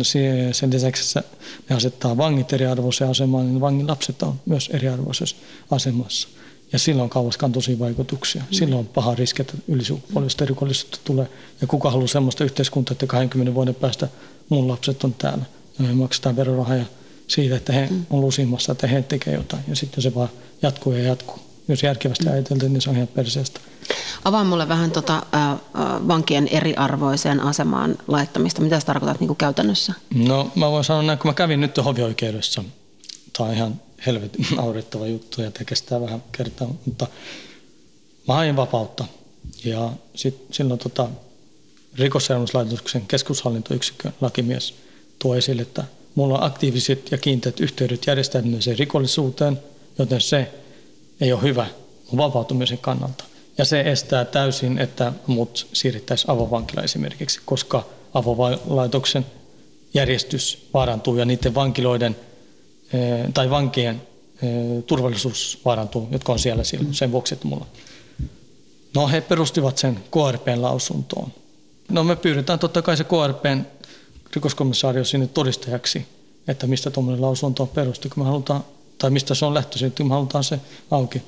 sen 0.52 0.74
lisäksi 0.74 1.20
että 1.20 1.38
ne 1.70 1.76
asettaa 1.76 2.18
vangit 2.18 2.54
eriarvoiseen 2.54 3.12
asemaan, 3.12 3.46
niin 3.46 3.62
vangin 3.62 3.88
lapset 3.88 4.24
on 4.24 4.40
myös 4.46 4.70
eriarvoisessa 4.74 5.36
asemassa. 5.72 6.28
Ja 6.72 6.80
silloin 6.80 7.10
kauaskantoisia 7.10 7.80
vaikutuksia. 7.80 8.42
Mm. 8.42 8.48
Silloin 8.52 8.80
on 8.80 8.88
paha 8.88 9.16
riski, 9.16 9.42
että 9.42 9.54
ylisukupuolista 9.68 10.46
rikollisuutta 10.46 11.00
tulee. 11.04 11.28
Ja 11.62 11.68
kuka 11.68 11.92
haluaa 11.92 12.08
sellaista 12.08 12.44
yhteiskuntaa, 12.44 12.92
että 12.92 13.08
20 13.08 13.54
vuoden 13.54 13.76
päästä 13.76 14.08
mun 14.50 14.68
lapset 14.68 15.04
on 15.04 15.14
täällä. 15.14 15.46
Ja 15.80 15.86
me 15.86 15.94
maksetaan 15.94 16.36
verorahaa 16.36 16.86
siitä, 17.28 17.56
että 17.56 17.74
he 17.74 17.88
mm. 17.92 18.06
on 18.10 18.22
lusimassa, 18.22 18.72
että 18.72 18.88
he 18.88 19.02
tekevät 19.02 19.38
jotain. 19.38 19.64
Ja 19.68 19.76
sitten 19.76 20.02
se 20.02 20.16
vaan 20.16 20.30
jatkuu 20.62 20.94
ja 20.94 21.04
jatkuu. 21.04 21.49
Jos 21.70 21.84
järkevästi 21.84 22.30
ajateltiin, 22.30 22.74
niin 22.74 22.82
se 22.82 22.90
on 22.90 22.96
ihan 22.96 23.08
perseestä. 23.08 23.60
Avaa 24.26 24.44
mulle 24.44 24.68
vähän 24.68 24.92
tota, 24.92 25.16
äh, 25.36 25.60
vankien 26.08 26.48
eriarvoiseen 26.48 27.40
asemaan 27.40 27.98
laittamista. 28.08 28.62
Mitä 28.62 28.80
sä 28.80 28.86
tarkoitat 28.86 29.20
niin 29.20 29.28
kuin 29.28 29.38
käytännössä? 29.38 29.94
No 30.16 30.52
mä 30.56 30.72
voin 30.72 30.84
sanoa 30.84 31.04
näin, 31.04 31.20
kun 31.20 31.30
mä 31.30 31.34
kävin 31.34 31.62
nyt 31.62 31.78
hovioikeudessa. 31.78 32.64
Tämä 33.38 33.50
on 33.50 33.56
ihan 33.56 33.82
helvetin 34.06 34.46
naurettava 34.58 35.08
juttu 35.08 35.42
ja 35.42 35.52
kestää 35.66 36.02
vähän 36.02 36.24
kertaa, 36.32 36.68
mutta 36.86 37.08
mä 38.28 38.34
hain 38.34 38.56
vapautta. 38.56 39.06
Ja 39.66 39.90
sit, 40.16 40.46
silloin 40.52 40.80
tota, 40.80 41.08
rikosseuraamuslaitoksen 41.96 43.02
keskushallintoyksikön 43.08 44.14
lakimies 44.22 44.74
tuo 45.20 45.36
esille, 45.36 45.62
että 45.62 45.84
mulla 46.16 46.38
on 46.38 46.44
aktiiviset 46.44 47.12
ja 47.12 47.18
kiinteät 47.18 47.60
yhteydet 47.60 48.08
järjestäytyneeseen 48.08 48.80
rikollisuuteen, 48.80 49.60
joten 49.98 50.22
se 50.22 50.52
ei 51.22 51.34
ole 51.34 51.42
hyvä 51.42 51.66
vapautumisen 52.18 52.78
kannalta. 52.78 53.24
Ja 53.58 53.66
se 53.66 53.82
estää 53.82 54.26
täysin, 54.26 54.78
että 54.78 55.14
mut 55.28 55.68
siirrettäisiin 55.74 56.32
avovankila 56.32 56.84
esimerkiksi, 56.84 57.40
koska 57.46 57.86
avolaitoksen 58.14 59.26
järjestys 59.94 60.70
vaarantuu 60.74 61.18
ja 61.18 61.26
niiden 61.26 61.56
vankiloiden 61.56 62.16
eh, 62.94 63.34
tai 63.34 63.50
vankien 63.50 64.02
eh, 64.42 64.84
turvallisuus 64.84 65.62
vaarantuu, 65.66 66.08
jotka 66.12 66.32
on 66.32 66.40
siellä 66.40 66.64
silloin 66.64 66.94
sen 66.94 67.12
vuoksi, 67.12 67.34
että 67.34 67.48
mulla. 67.48 67.66
No 68.96 69.08
he 69.08 69.22
perustivat 69.22 69.78
sen 69.78 70.00
KRPn 70.12 70.62
lausuntoon. 70.62 71.32
No 71.90 72.04
me 72.04 72.16
pyydetään 72.16 72.60
totta 72.60 72.82
kai 72.82 72.98
se 72.98 73.04
KRPn 73.04 73.66
rikoskommissaario 74.36 75.04
sinne 75.04 75.28
todistajaksi, 75.28 76.06
että 76.48 76.68
mistä 76.68 76.92
tuommoinen 76.92 77.22
lausunto 77.22 77.64
on 77.64 77.70
perustu, 77.70 78.10
kun 78.14 78.24
me 78.24 78.28
halutaan, 78.28 78.64
tai 79.00 79.10
mistä 79.10 79.36
se 79.36 79.46
on 79.46 79.54
lähtöisin, 79.54 79.92
kun 79.92 80.08
me 80.08 80.14
halutaan 80.14 80.44
se 80.44 80.60
auki. 80.92 81.22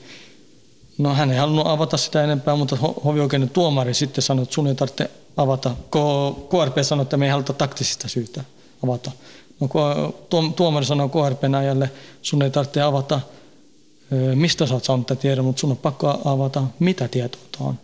No 0.97 1.13
hän 1.13 1.31
ei 1.31 1.37
halunnut 1.37 1.67
avata 1.67 1.97
sitä 1.97 2.23
enempää, 2.23 2.55
mutta 2.55 2.75
hovioikeuden 3.05 3.49
tuomari 3.49 3.93
sitten 3.93 4.21
sanoi, 4.21 4.43
että 4.43 4.55
sun 4.55 4.67
ei 4.67 4.75
tarvitse 4.75 5.11
avata. 5.37 5.75
KRP 6.49 6.77
sanoi, 6.81 7.03
että 7.03 7.17
me 7.17 7.25
ei 7.25 7.31
haluta 7.31 7.53
taktisista 7.53 8.07
syytä 8.07 8.43
avata. 8.83 9.11
No, 9.59 9.69
tuomari 10.55 10.85
sanoo 10.85 11.09
KRP-näjälle, 11.09 11.91
sun 12.21 12.41
ei 12.41 12.49
tarvitse 12.49 12.81
avata, 12.81 13.19
mistä 14.35 14.65
sä 14.65 14.73
oot 14.73 14.83
saanut 14.83 15.07
tätä 15.07 15.21
tiedon, 15.21 15.45
mutta 15.45 15.59
sun 15.59 15.71
on 15.71 15.77
pakko 15.77 16.21
avata, 16.25 16.63
mitä 16.79 17.07
tietoa 17.07 17.41
on. 17.59 17.79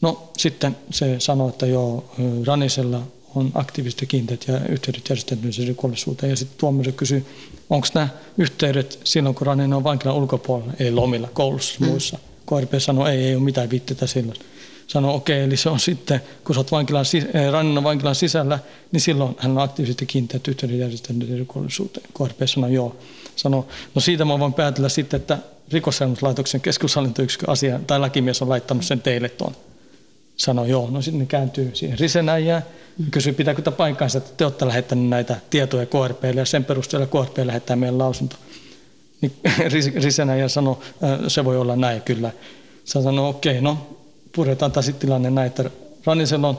No 0.00 0.30
sitten 0.36 0.76
se 0.90 1.20
sanoi, 1.20 1.48
että 1.48 1.66
joo, 1.66 2.04
Ranisella 2.46 3.02
on 3.34 3.50
aktiivisesti 3.54 4.06
kiinteät 4.06 4.44
ja 4.48 4.60
yhteydet 4.68 5.08
järjestäytyneeseen 5.08 5.68
rikollisuuteen. 5.68 6.30
Ja 6.30 6.36
sitten 6.36 6.58
tuomari 6.58 6.92
kysyy, 6.92 7.26
onko 7.70 7.86
nämä 7.94 8.08
yhteydet 8.38 9.00
silloin, 9.04 9.34
kun 9.34 9.46
Raninen 9.46 9.72
on 9.72 9.84
vankilan 9.84 10.16
ulkopuolella, 10.16 10.72
ei 10.78 10.90
lomilla, 10.90 11.28
koulussa, 11.32 11.80
mm. 11.80 11.86
muissa. 11.86 12.18
KRP 12.46 12.72
sanoi, 12.78 13.10
ei, 13.10 13.24
ei 13.24 13.34
ole 13.34 13.42
mitään 13.42 13.70
viitteitä 13.70 14.06
silloin. 14.06 14.38
Sanoi, 14.86 15.14
okei, 15.14 15.36
okay, 15.36 15.46
eli 15.46 15.56
se 15.56 15.68
on 15.68 15.80
sitten, 15.80 16.20
kun 16.44 16.54
sä 16.54 16.60
oot 16.60 16.72
vankilan, 16.72 17.04
eh, 17.34 17.50
Raninen 17.52 17.84
vankilan 17.84 18.14
sisällä, 18.14 18.58
niin 18.92 19.00
silloin 19.00 19.36
hän 19.38 19.52
on 19.52 19.62
aktiivisesti 19.62 20.06
kiinteät 20.06 20.48
yhteydet 20.48 20.78
järjestäytyneeseen 20.78 21.38
rikollisuuteen. 21.38 22.06
KRP 22.14 22.40
sanoi, 22.44 22.74
joo. 22.74 22.96
Sanoi, 23.36 23.64
no 23.94 24.00
siitä 24.00 24.24
mä 24.24 24.38
voin 24.38 24.54
päätellä 24.54 24.88
sitten, 24.88 25.20
että 25.20 25.38
rikosseuraamuslaitoksen 25.72 26.60
keskushallintoyksikön 26.60 27.48
asia 27.48 27.80
tai 27.86 28.00
lakimies 28.00 28.42
on 28.42 28.48
laittanut 28.48 28.84
sen 28.84 29.02
teille 29.02 29.28
tuon 29.28 29.54
sanoi 30.40 30.68
joo. 30.68 30.90
No 30.90 31.02
sitten 31.02 31.18
ne 31.18 31.26
kääntyy 31.26 31.70
siihen 31.74 31.98
risenäjään 31.98 32.62
ja 32.98 33.06
kysyy, 33.10 33.32
pitääkö 33.32 33.62
tämä 33.62 33.76
paikkaansa, 33.76 34.18
että 34.18 34.30
te 34.36 34.44
olette 34.44 34.66
lähettäneet 34.66 35.08
näitä 35.08 35.36
tietoja 35.50 35.86
KRPlle 35.86 36.40
ja 36.40 36.44
sen 36.44 36.64
perusteella 36.64 37.06
KRP 37.06 37.38
lähettää 37.44 37.76
meidän 37.76 37.98
lausunto. 37.98 38.36
Niin 39.20 39.32
risenäjä 40.02 40.48
sanoi, 40.48 40.76
se 41.28 41.44
voi 41.44 41.56
olla 41.56 41.76
näin 41.76 42.02
kyllä. 42.02 42.30
Sä 42.84 43.02
sanoi, 43.02 43.28
okei, 43.28 43.52
okay, 43.52 43.62
no 43.62 43.96
puretaan 44.32 44.72
taas 44.72 44.90
tilanne 44.98 45.30
näin, 45.30 45.46
että 45.46 45.70
Rannisella 46.04 46.48
on 46.48 46.58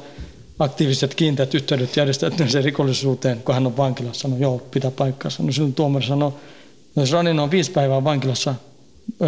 aktiiviset 0.60 1.16
kiinteät 1.16 1.54
yhteydet 1.54 1.98
järjestäytyneeseen 1.98 2.64
rikollisuuteen, 2.64 3.42
kun 3.42 3.56
hän 3.56 3.68
on 3.68 3.78
vankilassa. 3.78 4.22
Sanoi, 4.22 4.40
joo, 4.40 4.62
pitää 4.72 4.92
paikkaansa. 4.92 5.44
No 5.44 5.52
silloin 5.52 5.74
tuomari 5.74 6.06
sanoi, 6.06 6.32
no 6.96 7.04
jos 7.04 7.12
Ranin 7.12 7.40
on 7.40 7.52
viisi 7.52 7.72
päivää 7.72 8.04
vankilassa, 8.04 8.56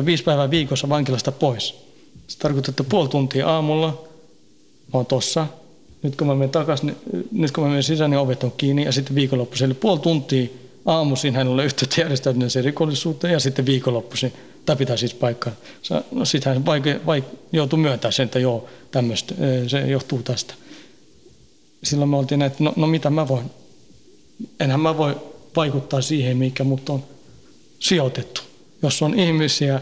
viisi 0.05 0.23
päivää 0.23 0.49
viikossa 0.49 0.89
vankilasta 0.89 1.31
pois. 1.31 1.83
Se 2.27 2.37
tarkoittaa, 2.37 2.71
että 2.71 2.83
puoli 2.83 3.09
tuntia 3.09 3.49
aamulla, 3.49 4.12
mä 4.93 4.99
oon 4.99 5.05
tossa. 5.05 5.47
Nyt 6.03 6.15
kun 6.15 6.27
mä 6.27 6.35
menen 6.35 6.49
takaisin, 6.49 6.95
nyt 7.31 7.51
kun 7.51 7.63
mä 7.63 7.67
menen 7.67 7.83
sisään, 7.83 8.11
niin 8.11 8.19
ovet 8.19 8.43
on 8.43 8.53
kiinni 8.57 8.85
ja 8.85 8.91
sitten 8.91 9.15
viikonloppuisin. 9.15 9.65
Eli 9.65 9.73
puoli 9.73 9.99
tuntia 9.99 10.47
aamuisin 10.85 11.35
hän 11.35 11.47
oli 11.47 11.63
yhteyttä 11.63 12.01
järjestäytyneeseen 12.01 12.65
rikollisuuteen 12.65 13.33
ja 13.33 13.39
sitten 13.39 13.65
viikonloppuisin. 13.65 14.33
Tämä 14.65 14.75
pitää 14.75 14.97
siis 14.97 15.13
paikkaa. 15.13 15.53
No 16.11 16.25
sitten 16.25 16.53
hän 16.53 16.65
vaike, 16.65 17.01
vaike, 17.05 17.27
joutui 17.51 17.79
myöntämään 17.79 18.13
sen, 18.13 18.23
että 18.23 18.39
joo, 18.39 18.67
tämmöistä, 18.91 19.35
se 19.67 19.79
johtuu 19.79 20.23
tästä. 20.23 20.53
Silloin 21.83 22.09
me 22.09 22.17
oltiin, 22.17 22.41
että 22.41 22.63
no, 22.63 22.73
no 22.75 22.87
mitä 22.87 23.09
mä 23.09 23.27
voin. 23.27 23.45
Enhän 24.59 24.79
mä 24.79 24.97
voi 24.97 25.15
vaikuttaa 25.55 26.01
siihen, 26.01 26.37
mikä 26.37 26.63
mut 26.63 26.89
on 26.89 27.03
sijoitettu. 27.79 28.41
Jos 28.81 29.01
on 29.01 29.19
ihmisiä, 29.19 29.81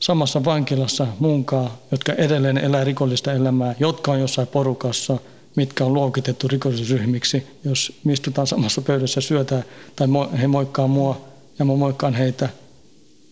samassa 0.00 0.44
vankilassa 0.44 1.06
muunkaan, 1.18 1.70
jotka 1.90 2.12
edelleen 2.12 2.58
elää 2.58 2.84
rikollista 2.84 3.32
elämää, 3.32 3.74
jotka 3.80 4.12
on 4.12 4.20
jossain 4.20 4.48
porukassa, 4.48 5.18
mitkä 5.56 5.84
on 5.84 5.94
luokitettu 5.94 6.48
rikollisryhmiksi. 6.48 7.46
Jos 7.64 7.92
me 8.04 8.12
istutaan 8.12 8.46
samassa 8.46 8.82
pöydässä 8.82 9.20
syötään 9.20 9.64
tai 9.96 10.08
he 10.40 10.46
moikkaa 10.46 10.86
mua 10.86 11.20
ja 11.58 11.64
mä 11.64 11.76
moikkaan 11.76 12.14
heitä, 12.14 12.48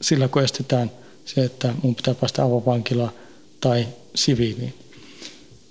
sillä 0.01 0.29
kun 0.29 0.43
estetään 0.43 0.91
se, 1.25 1.45
että 1.45 1.75
mun 1.83 1.95
pitää 1.95 2.15
päästä 2.15 2.45
avovankilaan 2.45 3.13
tai 3.61 3.89
siviiliin. 4.15 4.75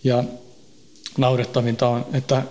Ja 0.04 0.24
naurettavinta 1.18 1.88
on, 1.88 2.06
että 2.14 2.44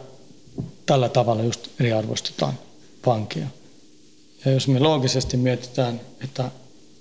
tällä 0.86 1.09
tavalla 1.09 1.43
just 1.43 1.68
eriarvoistetaan 1.80 2.55
vankia. 3.07 3.47
Ja 4.45 4.53
jos 4.53 4.68
me 4.68 4.78
loogisesti 4.78 5.36
mietitään, 5.36 6.01
että 6.24 6.51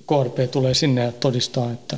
KRP 0.10 0.51
tulee 0.51 0.74
sinne 0.74 1.03
ja 1.03 1.12
todistaa, 1.12 1.72
että 1.72 1.97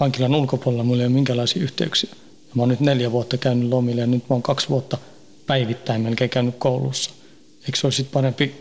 vankilan 0.00 0.34
ulkopuolella 0.34 0.84
mulla 0.84 1.02
ei 1.02 1.06
ole 1.06 1.14
minkälaisia 1.14 1.62
yhteyksiä. 1.62 2.10
Ja 2.12 2.52
mä 2.54 2.62
oon 2.62 2.68
nyt 2.68 2.80
neljä 2.80 3.12
vuotta 3.12 3.36
käynyt 3.36 3.68
lomille 3.68 4.00
ja 4.00 4.06
nyt 4.06 4.28
mä 4.28 4.34
oon 4.34 4.42
kaksi 4.42 4.68
vuotta 4.68 4.98
päivittäin 5.46 6.00
melkein 6.00 6.30
käynyt 6.30 6.54
koulussa. 6.58 7.10
Eikö 7.66 7.78
se 7.78 7.86
olisi 7.86 8.04
parempi 8.04 8.54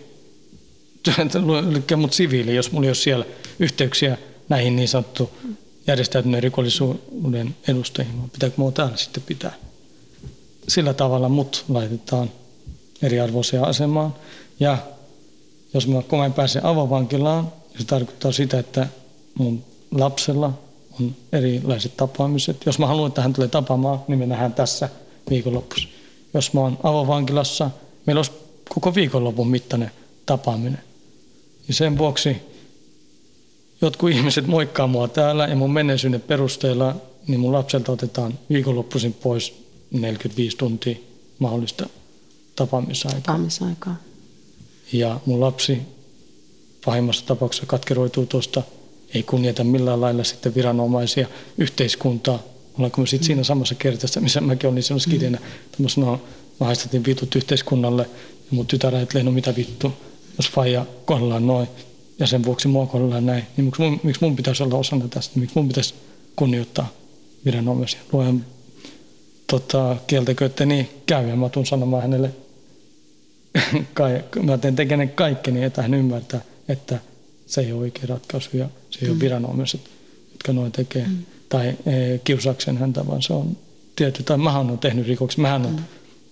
lykkää 1.69 1.97
mut 1.97 2.13
siviili, 2.13 2.55
jos 2.55 2.71
mulla 2.71 2.85
ei 2.85 2.89
ole 2.89 2.95
siellä 2.95 3.25
yhteyksiä 3.59 4.17
näihin 4.49 4.75
niin 4.75 4.87
sanottu 4.87 5.29
järjestäytyneen 5.87 6.43
rikollisuuden 6.43 7.55
edustajiin. 7.67 8.29
Pitääkö 8.33 8.55
mua 8.57 8.71
täällä 8.71 8.97
sitten 8.97 9.23
pitää? 9.23 9.53
Sillä 10.67 10.93
tavalla 10.93 11.29
mut 11.29 11.65
laitetaan 11.69 12.31
eriarvoiseen 13.01 13.63
asemaan. 13.63 14.15
Ja 14.59 14.77
jos 15.73 15.87
mä, 15.87 15.95
mä 15.95 16.29
pääsen 16.29 16.65
avovankilaan, 16.65 17.51
se 17.81 17.87
tarkoittaa 17.87 18.31
sitä, 18.31 18.59
että 18.59 18.87
mun 19.35 19.63
lapsella 19.91 20.53
on 20.99 21.15
erilaiset 21.31 21.97
tapaamiset. 21.97 22.65
Jos 22.65 22.79
mä 22.79 22.87
haluan, 22.87 23.07
että 23.07 23.21
hän 23.21 23.33
tulee 23.33 23.47
tapaamaan, 23.47 23.99
niin 24.07 24.19
me 24.19 24.25
nähdään 24.25 24.53
tässä 24.53 24.89
viikonlopussa. 25.29 25.87
Jos 26.33 26.53
mä 26.53 26.59
oon 26.59 26.77
avovankilassa, 26.83 27.71
meillä 28.05 28.19
olisi 28.19 28.31
koko 28.69 28.95
viikonlopun 28.95 29.47
mittainen 29.47 29.91
tapaaminen. 30.25 30.79
Ja 31.67 31.73
sen 31.73 31.97
vuoksi 31.97 32.37
jotkut 33.81 34.09
ihmiset 34.09 34.47
moikkaa 34.47 34.87
mua 34.87 35.07
täällä 35.07 35.47
ja 35.47 35.55
mun 35.55 35.73
menneisyyden 35.73 36.21
perusteella, 36.21 36.95
niin 37.27 37.39
mun 37.39 37.51
lapselta 37.51 37.91
otetaan 37.91 38.39
viikonloppuisin 38.49 39.13
pois 39.13 39.63
45 39.91 40.57
tuntia 40.57 40.95
mahdollista 41.39 41.89
tapaamisaikaa. 42.55 43.21
Tapaamisaikaa. 43.21 43.95
Ja 44.93 45.19
mun 45.25 45.39
lapsi 45.39 45.81
pahimmassa 46.85 47.25
tapauksessa 47.25 47.65
katkeroituu 47.65 48.25
tuosta, 48.25 48.61
ei 49.13 49.23
kunnioita 49.23 49.63
millään 49.63 50.01
lailla 50.01 50.23
sitten 50.23 50.55
viranomaisia, 50.55 51.27
yhteiskuntaa. 51.57 52.39
Ollaanko 52.77 53.01
me 53.01 53.07
sitten 53.07 53.25
siinä 53.27 53.43
samassa 53.43 53.75
kertassa, 53.75 54.21
missä 54.21 54.41
mäkin 54.41 54.69
olin 54.69 54.83
silloin 54.83 55.01
skidinä, 55.01 55.39
tämmöisenä 55.71 56.05
no, 56.05 56.21
mä 56.59 56.65
haistatin 56.65 57.05
vitut 57.05 57.35
yhteiskunnalle 57.35 58.09
ja 58.11 58.47
mun 58.51 58.67
tytär 58.67 58.95
ajattelee, 58.95 59.23
no 59.23 59.31
mitä 59.31 59.55
vittu, 59.55 59.93
jos 60.37 60.49
faija 60.49 60.85
kohdellaan 61.05 61.47
noin 61.47 61.67
ja 62.19 62.27
sen 62.27 62.43
vuoksi 62.43 62.67
mua 62.67 62.85
kohdellaan 62.85 63.25
näin, 63.25 63.43
niin 63.57 63.65
miksi 63.65 63.81
mun, 63.81 63.99
miksi 64.03 64.21
mun 64.21 64.35
pitäisi 64.35 64.63
olla 64.63 64.77
osana 64.77 65.07
tästä, 65.07 65.39
miksi 65.39 65.55
mun 65.55 65.67
pitäisi 65.67 65.93
kunnioittaa 66.35 66.87
viranomaisia. 67.45 67.99
Luojan 68.11 68.45
tota, 69.47 69.95
kieltäkö, 70.07 70.45
että 70.45 70.65
niin 70.65 70.89
käy 71.05 71.27
ja 71.27 71.35
mä 71.35 71.49
tuun 71.49 71.65
sanomaan 71.65 72.01
hänelle, 72.01 72.31
mä 74.47 74.57
teen 74.57 74.75
tekenen 74.75 75.09
kaikkeni, 75.09 75.63
että 75.63 75.81
hän 75.81 75.93
ymmärtää, 75.93 76.41
että 76.71 76.99
se 77.45 77.61
ei 77.61 77.71
ole 77.71 77.81
oikea 77.81 78.03
ratkaisu 78.07 78.57
ja 78.57 78.69
se 78.89 78.99
ei 79.01 79.07
mm. 79.07 79.13
ole 79.13 79.19
viranomaiset, 79.19 79.81
jotka 80.31 80.53
noin 80.53 80.71
tekee. 80.71 81.07
Mm. 81.07 81.17
Tai 81.49 81.67
e, 81.67 81.73
kiusaksen 82.23 82.77
häntä, 82.77 83.07
vaan 83.07 83.21
se 83.21 83.33
on 83.33 83.57
tietty, 83.95 84.23
tai 84.23 84.37
mähän 84.37 84.71
on 84.71 84.79
tehnyt 84.79 85.07
rikoksen, 85.07 85.41
mähän 85.41 85.65
on 85.65 85.75
mm. 85.75 85.83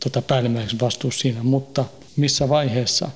tota, 0.03 0.21
päällimmäiseksi 0.21 0.79
vastuus 0.79 1.19
siinä, 1.19 1.43
mutta 1.43 1.85
missä 2.15 2.49
vaiheessa 2.49 3.09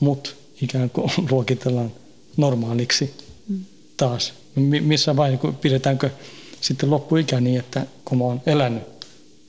mut 0.00 0.36
ikään 0.62 0.90
kuin 0.90 1.10
luokitellaan 1.30 1.92
normaaliksi 2.36 3.14
mm. 3.48 3.64
taas. 3.96 4.32
Missä 4.80 5.16
vaiheessa, 5.16 5.52
pidetäänkö 5.52 6.10
sitten 6.60 6.90
loppuikä 6.90 7.40
niin, 7.40 7.58
että 7.58 7.86
kun 8.04 8.18
mä 8.18 8.24
oon 8.24 8.42
elänyt 8.46 8.82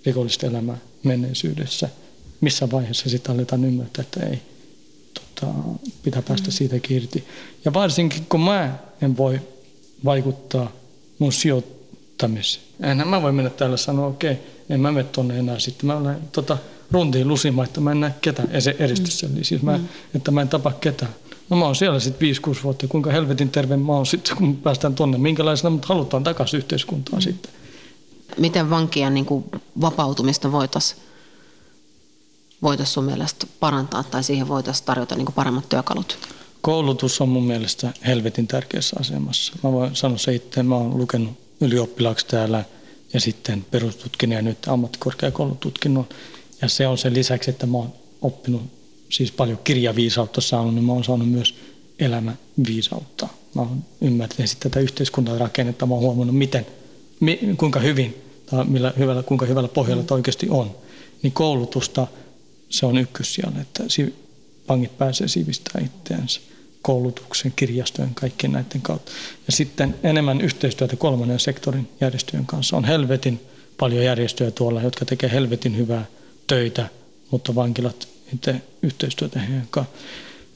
rikollista 0.06 0.48
elämää 0.48 0.78
menneisyydessä, 1.04 1.90
missä 2.42 2.72
vaiheessa 2.72 3.10
sitten 3.10 3.36
aletaan 3.36 3.66
ymmärtää, 3.66 4.02
että 4.02 4.26
ei, 4.26 4.42
tota, 5.42 5.90
pitää 6.04 6.22
päästä 6.22 6.48
mm. 6.48 6.52
siitä 6.52 6.76
irti. 6.90 7.28
Ja 7.66 7.74
varsinkin 7.74 8.26
kun 8.30 8.42
mä 8.42 8.76
en 9.02 9.18
voi 9.18 9.42
vaikuttaa 10.06 10.72
mun 11.20 11.34
sijoittamiseen. 11.34 12.66
Enhän 12.80 13.08
mä 13.08 13.22
voi 13.22 13.32
mennä 13.32 13.50
täällä 13.50 13.78
sanoa, 13.78 14.08
okei, 14.08 14.32
okay, 14.32 14.44
en 14.70 14.80
mä 14.80 14.92
mene 14.92 15.08
tonne 15.12 15.40
enää 15.40 15.60
sitten. 15.60 15.88
Mä 15.88 15.98
olen 15.98 16.18
tota, 16.32 16.58
runtiin 16.92 17.28
lusimaan, 17.28 17.68
että 17.68 17.82
mä 17.82 17.92
en 17.92 18.00
näe 18.00 18.14
ketään 18.22 18.50
eristyssä. 18.80 19.28
Mm. 19.28 19.44
Siis 19.44 19.62
mä, 19.62 19.78
mm. 19.78 19.86
että 20.16 20.32
mä 20.32 20.42
en 20.42 20.50
tapa 20.50 20.72
ketään. 20.72 21.12
No 21.50 21.58
mä 21.58 21.66
oon 21.66 21.76
siellä 21.76 22.00
sitten 22.00 22.30
5-6 22.56 22.64
vuotta. 22.64 22.88
Kuinka 22.88 23.12
helvetin 23.12 23.50
terve 23.50 23.78
mä 23.78 23.94
oon 23.94 24.06
sitten, 24.06 24.38
kun 24.38 24.56
päästään 24.56 24.96
tonne. 24.96 25.18
Minkälaisena 25.18 25.70
mut 25.70 25.86
halutaan 25.86 26.24
takaisin 26.24 26.58
yhteiskuntaan 26.58 27.18
mm. 27.18 27.22
sitten. 27.22 27.52
Miten 28.38 28.70
vankien 28.70 29.14
niin 29.14 29.26
kuin, 29.26 29.46
vapautumista 29.82 30.52
voitaisiin 30.52 31.02
voitaisiin 32.62 32.94
sun 32.94 33.04
mielestä 33.04 33.48
parantaa 33.60 34.04
tai 34.04 34.24
siihen 34.24 34.48
voitaisiin 34.48 34.86
tarjota 34.86 35.16
niin 35.16 35.28
paremmat 35.36 35.70
työkalut? 35.70 36.18
Koulutus 36.62 37.22
on 37.22 37.30
mun 37.30 37.44
mielestä 37.44 37.94
helvetin 38.06 38.48
tärkeässä 38.48 38.96
asemassa. 39.00 39.54
Mä 39.64 39.72
voin 39.72 39.96
sanoa 39.96 40.18
se 40.18 40.36
itse, 40.36 40.64
mä 40.64 40.76
oon 40.76 40.98
lukenut 40.98 41.34
ylioppilaaksi 41.62 42.26
täällä 42.26 42.64
ja 43.14 43.20
sitten 43.20 43.66
perustutkinnon 43.72 44.36
ja 44.36 44.42
nyt 44.42 44.68
ammattikorkeakoulututkinnon. 44.68 46.08
Ja 46.62 46.70
se 46.70 46.88
on 46.88 46.98
sen 46.98 47.14
lisäksi, 47.14 47.50
että 47.50 47.66
mä 47.66 47.78
oon 47.78 47.94
oppinut 48.22 48.62
siis 49.10 49.32
paljon 49.32 49.60
kirjaviisautta 49.64 50.42
saanut, 50.42 50.74
niin 50.76 50.84
mä 50.84 50.92
oon 50.92 51.04
saanut 51.04 51.30
myös 51.30 51.56
elämäviisautta. 52.00 53.28
Mä 53.56 53.62
oon 53.62 53.84
ymmärtänyt 54.02 54.50
sitten 54.50 54.72
tätä 54.72 54.80
yhteiskunnan 54.80 55.40
rakennetta, 55.40 55.86
mä 55.86 55.94
oon 55.94 56.04
huomannut, 56.04 56.38
miten, 56.38 56.66
kuinka 57.58 57.80
hyvin 57.80 58.24
tai 58.46 58.66
millä 58.66 58.94
hyvällä, 58.98 59.24
kuinka 59.24 59.46
hyvällä 59.46 59.68
pohjalla 59.68 60.04
mm. 60.04 60.08
oikeasti 60.12 60.48
on. 60.50 60.76
Niin 61.24 61.34
koulutusta– 61.34 62.08
se 62.72 62.86
on 62.86 62.98
ykkössijalle. 62.98 63.62
Että 63.62 63.84
vangit 64.70 64.98
pääsee 64.98 65.28
sivistämään 65.28 65.86
itseänsä 65.86 66.42
koulutuksen, 66.82 67.54
kirjastojen, 67.56 68.16
kaikkien 68.16 68.54
näiden 68.54 68.82
kautta. 68.82 69.12
Ja 69.48 69.52
sitten 69.52 69.96
enemmän 70.04 70.42
yhteistyötä 70.42 70.96
kolmannen 70.96 71.40
sektorin 71.40 71.90
järjestöjen 72.02 72.46
kanssa. 72.46 72.78
On 72.78 72.84
helvetin 72.84 73.40
paljon 73.78 74.06
järjestöjä 74.06 74.52
tuolla, 74.52 74.82
jotka 74.82 75.06
tekee 75.06 75.32
helvetin 75.32 75.78
hyvää 75.78 76.06
töitä, 76.48 76.90
mutta 77.32 77.56
vankilat 77.56 78.08
ei 78.48 78.54
yhteistyötä 78.84 79.40
heidän 79.40 79.68
kanssa. 79.70 79.94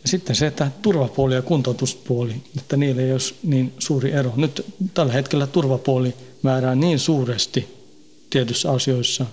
Ja 0.04 0.10
sitten 0.10 0.36
se, 0.36 0.48
että 0.48 0.72
turvapuoli 0.82 1.36
ja 1.36 1.42
kuntoutuspuoli, 1.42 2.36
että 2.58 2.78
niillä 2.78 3.02
ei 3.02 3.12
ole 3.12 3.22
niin 3.44 3.74
suuri 3.80 4.12
ero. 4.12 4.34
Nyt 4.36 4.66
tällä 4.94 5.14
hetkellä 5.14 5.48
turvapuoli 5.48 6.14
määrää 6.42 6.76
niin 6.76 7.00
suuresti 7.00 7.76
tietyissä 8.30 8.72
asioissa, 8.72 9.26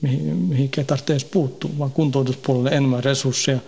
mihin, 0.00 0.36
mihin 0.36 0.70
ei 0.76 0.84
tarvitse 0.84 1.12
edes 1.12 1.24
puuttua, 1.24 1.70
vaan 1.78 1.90
kuntoutuspuolelle 1.90 2.70
enemmän 2.70 3.04
resursseja, 3.04 3.58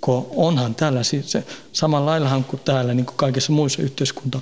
kun 0.00 0.26
onhan 0.36 0.74
täällä 0.74 1.02
siis 1.02 1.30
se, 1.30 1.44
samalla 1.72 2.42
kuin 2.46 2.60
täällä, 2.64 2.94
niin 2.94 3.06
kuin 3.06 3.16
kaikissa 3.16 3.52
muissa 3.52 3.82
yhteiskunta 3.82 4.40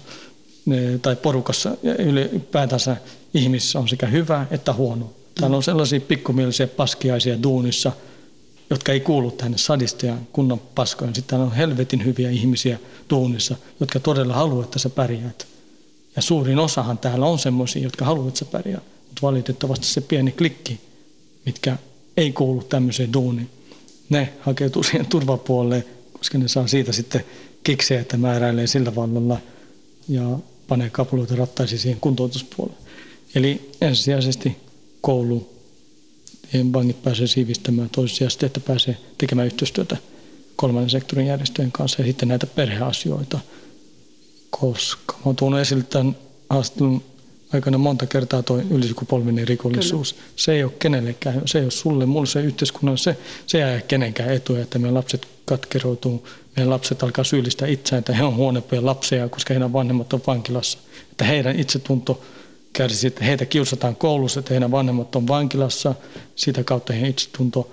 tai 1.02 1.16
porukassa 1.16 1.76
ja 1.82 1.96
ylipäätänsä 1.96 2.96
ihmisissä 3.34 3.78
on 3.78 3.88
sekä 3.88 4.06
hyvä 4.06 4.46
että 4.50 4.72
huono. 4.72 5.10
Täällä 5.40 5.56
on 5.56 5.62
sellaisia 5.62 6.00
pikkumielisiä 6.00 6.66
paskiaisia 6.66 7.42
duunissa, 7.42 7.92
jotka 8.70 8.92
ei 8.92 9.00
kuulu 9.00 9.30
tänne 9.30 9.58
sadista 9.58 10.06
ja 10.06 10.16
kunnon. 10.32 10.60
Sitten 11.12 11.40
on 11.40 11.52
helvetin 11.52 12.04
hyviä 12.04 12.30
ihmisiä 12.30 12.78
duunissa, 13.10 13.56
jotka 13.80 14.00
todella 14.00 14.34
haluavat, 14.34 14.64
että 14.64 14.78
sä 14.78 14.90
pärjäät. 14.90 15.46
Ja 16.16 16.22
suurin 16.22 16.58
osahan 16.58 16.98
täällä 16.98 17.26
on 17.26 17.38
semmoisia, 17.38 17.82
jotka 17.82 18.04
haluavat, 18.04 18.28
että 18.28 18.38
sä 18.38 18.44
pärjäät. 18.44 18.82
Mutta 19.06 19.22
valitettavasti 19.22 19.86
se 19.86 20.00
pieni 20.00 20.32
klikki, 20.32 20.80
mitkä 21.46 21.76
ei 22.16 22.32
kuulu 22.32 22.62
tämmöiseen 22.62 23.12
duuniin, 23.12 23.50
ne 24.08 24.32
hakeutuu 24.40 24.82
siihen 24.86 25.06
turvapuolelle, 25.06 25.86
koska 26.12 26.38
ne 26.38 26.48
saa 26.48 26.66
siitä 26.66 26.92
sitten 26.92 27.24
kiksejä, 27.64 28.00
että 28.00 28.16
määräilee 28.16 28.66
sillä 28.66 28.94
vallalla 28.94 29.38
ja 30.08 30.38
panee 30.68 30.90
kapuloita 30.90 31.36
rattaisi 31.36 31.78
siihen 31.78 32.00
kuntoutuspuolelle. 32.00 32.78
Eli 33.34 33.70
ensisijaisesti 33.80 34.56
koulu, 35.00 35.56
vangit 36.72 37.02
pääsee 37.02 37.26
siivistämään 37.26 37.90
toisisijaisesti, 37.90 38.46
että 38.46 38.60
pääsee 38.60 38.96
tekemään 39.18 39.46
yhteistyötä 39.46 39.96
kolmannen 40.56 40.90
sektorin 40.90 41.26
järjestöjen 41.26 41.72
kanssa 41.72 42.02
ja 42.02 42.06
sitten 42.06 42.28
näitä 42.28 42.46
perheasioita, 42.46 43.40
koska 44.50 45.16
oon 45.24 45.36
tuonut 45.36 45.60
esille 45.60 45.84
tämän 45.84 46.16
haastattelun 46.50 47.02
aikana 47.52 47.78
monta 47.78 48.06
kertaa 48.06 48.42
tuo 48.42 48.60
ylisukupolvinen 48.70 49.48
rikollisuus. 49.48 50.12
Kyllä. 50.12 50.26
Se 50.36 50.52
ei 50.52 50.64
ole 50.64 50.72
kenellekään, 50.78 51.42
se 51.44 51.58
ei 51.58 51.64
ole 51.64 51.70
sulle, 51.70 52.06
mulle 52.06 52.26
se 52.26 52.40
yhteiskunnan, 52.40 52.98
se, 52.98 53.16
se 53.46 53.58
ei 53.58 53.74
ole 53.74 53.82
kenenkään 53.88 54.30
etuja, 54.30 54.62
että 54.62 54.78
meidän 54.78 54.94
lapset 54.94 55.28
katkeroituu, 55.44 56.28
meidän 56.56 56.70
lapset 56.70 57.02
alkaa 57.02 57.24
syyllistää 57.24 57.68
itseään, 57.68 57.98
että 57.98 58.14
he 58.14 58.24
on 58.24 58.36
huonompia 58.36 58.84
lapsia, 58.84 59.28
koska 59.28 59.54
heidän 59.54 59.72
vanhemmat 59.72 60.12
on 60.12 60.22
vankilassa. 60.26 60.78
Että 61.10 61.24
heidän 61.24 61.60
itsetunto 61.60 62.22
kärsii, 62.72 63.08
että 63.08 63.24
heitä 63.24 63.46
kiusataan 63.46 63.96
koulussa, 63.96 64.40
että 64.40 64.54
heidän 64.54 64.70
vanhemmat 64.70 65.16
on 65.16 65.28
vankilassa, 65.28 65.94
sitä 66.36 66.64
kautta 66.64 66.92
heidän 66.92 67.10
itsetunto 67.10 67.70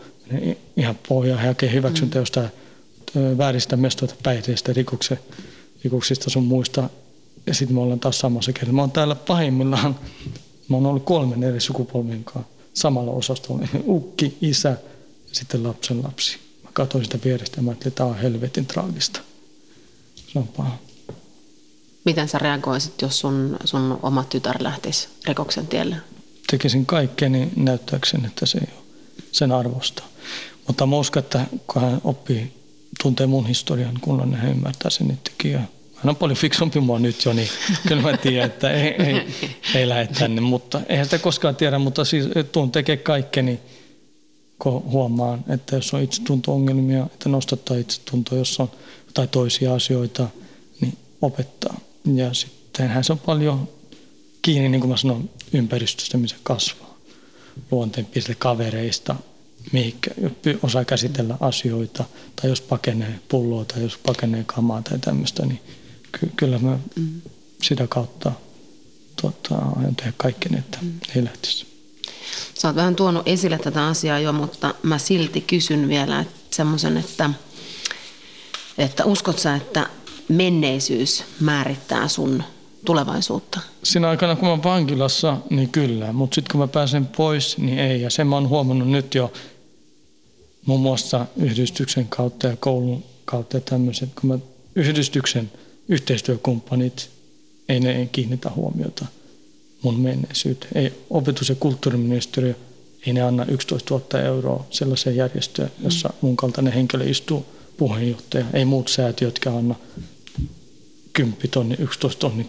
ihan 0.77 0.97
pohjaa, 1.07 1.37
he 1.37 1.47
hakee 1.47 1.71
hyväksyntä 1.73 2.17
mm. 2.17 2.21
jostain 2.21 2.49
vääristä 3.37 3.77
mestoita, 3.77 4.15
päihteistä, 4.23 4.73
rikoksista 5.83 6.29
sun 6.29 6.43
muista 6.43 6.89
ja 7.47 7.53
sitten 7.53 7.75
me 7.75 7.81
ollaan 7.81 7.99
taas 7.99 8.19
samassa 8.19 8.53
kertaa. 8.53 8.73
Mä 8.73 8.81
oon 8.81 8.91
täällä 8.91 9.15
pahimmillaan, 9.15 9.99
mä 10.69 10.77
oon 10.77 10.85
ollut 10.85 11.03
kolmen 11.03 11.43
eri 11.43 11.59
sukupolven 11.59 12.23
kanssa 12.23 12.53
samalla 12.73 13.11
osastolla. 13.11 13.67
Ukki, 13.87 14.37
isä 14.41 14.69
ja 14.69 14.77
sitten 15.31 15.63
lapsen 15.63 16.03
lapsi. 16.03 16.37
Mä 16.63 16.69
katsoin 16.73 17.03
sitä 17.03 17.19
vierestä 17.25 17.57
ja 17.57 17.63
mä 17.63 17.71
ajattelin, 17.71 17.91
että 17.91 17.97
tämä 17.97 18.09
on 18.09 18.17
helvetin 18.17 18.65
traagista. 18.65 19.19
Se 20.15 20.39
on 20.39 20.47
paha. 20.47 20.77
Miten 22.05 22.27
sä 22.27 22.39
reagoisit, 22.39 23.01
jos 23.01 23.19
sun, 23.19 23.57
sun 23.65 23.99
oma 24.01 24.23
tytär 24.23 24.55
lähtisi 24.59 25.07
rikoksen 25.25 25.67
tielle? 25.67 25.95
Tekisin 26.51 26.85
kaikkeni 26.85 27.49
näyttääkseni, 27.55 28.27
että 28.27 28.45
se 28.45 28.57
ei 28.57 28.67
ole 28.75 28.83
sen 29.31 29.51
arvosta. 29.51 30.03
Mutta 30.67 30.85
mä 30.85 30.95
uskon, 30.95 31.23
että 31.23 31.45
kun 31.67 31.81
hän 31.81 32.01
oppii, 32.03 32.53
tuntee 33.03 33.27
mun 33.27 33.47
historian 33.47 33.99
kunnon, 34.01 34.29
niin 34.29 34.39
hän 34.39 34.51
ymmärtää 34.51 34.91
sen 34.91 35.11
itsekin 35.11 35.59
hän 36.03 36.09
on 36.09 36.15
paljon 36.15 36.37
fiksumpi 36.37 36.79
mua 36.79 36.99
nyt 36.99 37.25
jo, 37.25 37.33
niin 37.33 37.49
kyllä 37.87 38.01
mä 38.01 38.17
tiedän, 38.17 38.45
että 38.45 38.71
ei, 38.71 38.87
ei, 38.87 39.27
ei 39.75 39.89
lähde 39.89 40.07
tänne. 40.19 40.41
Mutta 40.41 40.81
eihän 40.89 41.05
sitä 41.05 41.19
koskaan 41.19 41.55
tiedä, 41.55 41.79
mutta 41.79 42.05
siis 42.05 42.25
tuun 42.51 42.71
tekee 42.71 42.97
kaikkeni, 42.97 43.59
kun 44.59 44.83
huomaan, 44.83 45.45
että 45.49 45.75
jos 45.75 45.93
on 45.93 46.01
itsetunto-ongelmia, 46.01 47.05
että 47.05 47.29
nostattaa 47.29 47.77
itsetuntoa, 47.77 48.37
jos 48.37 48.59
on 48.59 48.71
jotain 49.07 49.29
toisia 49.29 49.73
asioita, 49.73 50.27
niin 50.81 50.97
opettaa. 51.21 51.77
Ja 52.13 52.33
sittenhän 52.33 53.03
se 53.03 53.13
on 53.13 53.19
paljon 53.19 53.67
kiinni, 54.41 54.69
niin 54.69 54.81
kuin 54.81 54.91
mä 54.91 54.97
sanon, 54.97 55.29
ympäristöstä, 55.53 56.17
missä 56.17 56.35
kasvaa. 56.43 56.97
Luonteenpiirteistä, 57.71 58.39
kavereista, 58.39 59.15
mihinkä 59.71 60.11
osaa 60.63 60.85
käsitellä 60.85 61.37
asioita, 61.39 62.03
tai 62.35 62.49
jos 62.49 62.61
pakenee 62.61 63.19
pulloa 63.29 63.65
tai 63.65 63.81
jos 63.81 63.97
pakenee 63.97 64.43
kamaa 64.43 64.81
tai 64.81 64.99
tämmöistä, 64.99 65.45
niin 65.45 65.59
ky- 66.19 66.31
kyllä 66.35 66.59
mä 66.59 66.79
mm. 66.95 67.21
sitä 67.61 67.87
kautta 67.87 68.31
tota, 69.21 69.55
aion 69.55 69.95
tehdä 69.95 70.13
kaikkeni, 70.17 70.57
että 70.57 70.77
mm. 70.81 70.93
ei 71.15 71.23
lähtisi. 71.23 71.65
Sä 72.53 72.67
oot 72.67 72.75
vähän 72.75 72.95
tuonut 72.95 73.27
esille 73.27 73.57
tätä 73.57 73.87
asiaa 73.87 74.19
jo, 74.19 74.33
mutta 74.33 74.75
mä 74.83 74.97
silti 74.97 75.41
kysyn 75.41 75.87
vielä 75.87 76.25
semmoisen, 76.49 76.97
että, 76.97 77.29
että 78.77 79.05
uskot 79.05 79.39
sä, 79.39 79.55
että 79.55 79.87
menneisyys 80.29 81.23
määrittää 81.39 82.07
sun 82.07 82.43
tulevaisuutta? 82.85 83.59
Siinä 83.83 84.09
aikana, 84.09 84.35
kun 84.35 84.45
mä 84.45 84.49
oon 84.49 84.63
vankilassa, 84.63 85.37
niin 85.49 85.69
kyllä. 85.69 86.13
Mutta 86.13 86.35
sitten 86.35 86.51
kun 86.51 86.59
mä 86.59 86.67
pääsen 86.67 87.05
pois, 87.05 87.57
niin 87.57 87.79
ei. 87.79 88.01
Ja 88.01 88.09
sen 88.09 88.27
mä 88.27 88.35
oon 88.35 88.49
huomannut 88.49 88.87
nyt 88.87 89.15
jo 89.15 89.33
muun 90.65 90.81
muassa 90.81 91.25
yhdistyksen 91.37 92.07
kautta 92.07 92.47
ja 92.47 92.55
koulun 92.55 93.03
kautta 93.25 93.57
ja 93.57 93.61
tämmöiset. 93.61 94.09
Kun 94.21 94.29
mä 94.29 94.39
yhdistyksen– 94.75 95.51
yhteistyökumppanit, 95.89 97.09
ei 97.69 97.79
ne 97.79 98.09
kiinnitä 98.11 98.49
huomiota 98.55 99.05
mun 99.81 99.99
menneisyyteen. 99.99 100.71
Ei, 100.75 100.93
opetus- 101.09 101.49
ja 101.49 101.55
kulttuuriministeriö, 101.55 102.53
ei 103.07 103.13
ne 103.13 103.21
anna 103.21 103.45
11 103.45 103.93
000 103.93 104.19
euroa 104.19 104.65
sellaiseen 104.69 105.15
järjestöön, 105.15 105.71
jossa 105.83 106.09
mm. 106.09 106.15
mun 106.21 106.35
kaltainen 106.35 106.73
henkilö 106.73 107.03
istuu 107.09 107.45
puheenjohtaja. 107.77 108.45
Ei 108.53 108.65
muut 108.65 108.87
säätiötkään 108.87 109.57
anna 109.57 109.75
10 111.13 111.49
tonni, 111.51 111.75
11 111.79 112.19
tonni 112.19 112.47